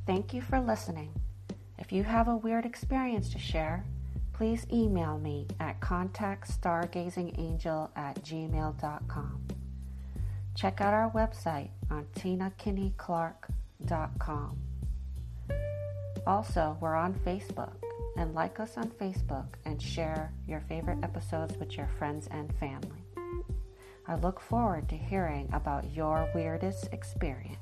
Thank 0.06 0.34
you 0.34 0.42
for 0.42 0.60
listening. 0.60 1.14
If 1.78 1.94
you 1.94 2.04
have 2.04 2.28
a 2.28 2.36
weird 2.36 2.66
experience 2.66 3.30
to 3.30 3.40
share, 3.40 3.86
please 4.34 4.68
email 4.72 5.18
me 5.18 5.48
at 5.60 5.80
contactstargazingangel 5.80 7.90
at 7.96 8.22
gmail.com. 8.24 9.48
Check 10.56 10.82
out 10.82 10.94
our 10.94 11.10
website 11.12 11.70
on 11.90 12.06
tinakinneyclark.com. 12.16 14.58
Also, 16.26 16.78
we're 16.80 16.96
on 16.96 17.14
Facebook 17.14 17.74
and 18.18 18.34
like 18.36 18.60
us 18.60 18.78
on 18.78 18.90
Facebook 18.90 19.48
and 19.66 19.82
share 19.82 20.32
your 20.48 20.62
favorite 20.62 21.04
episodes 21.04 21.58
with 21.58 21.76
your 21.76 21.90
friends 21.98 22.28
and 22.32 22.56
family. 22.58 23.04
I 24.08 24.16
look 24.16 24.40
forward 24.40 24.88
to 24.90 24.98
hearing 24.98 25.50
about 25.54 25.92
your 25.92 26.30
weirdest 26.36 26.88
experience. 26.92 27.58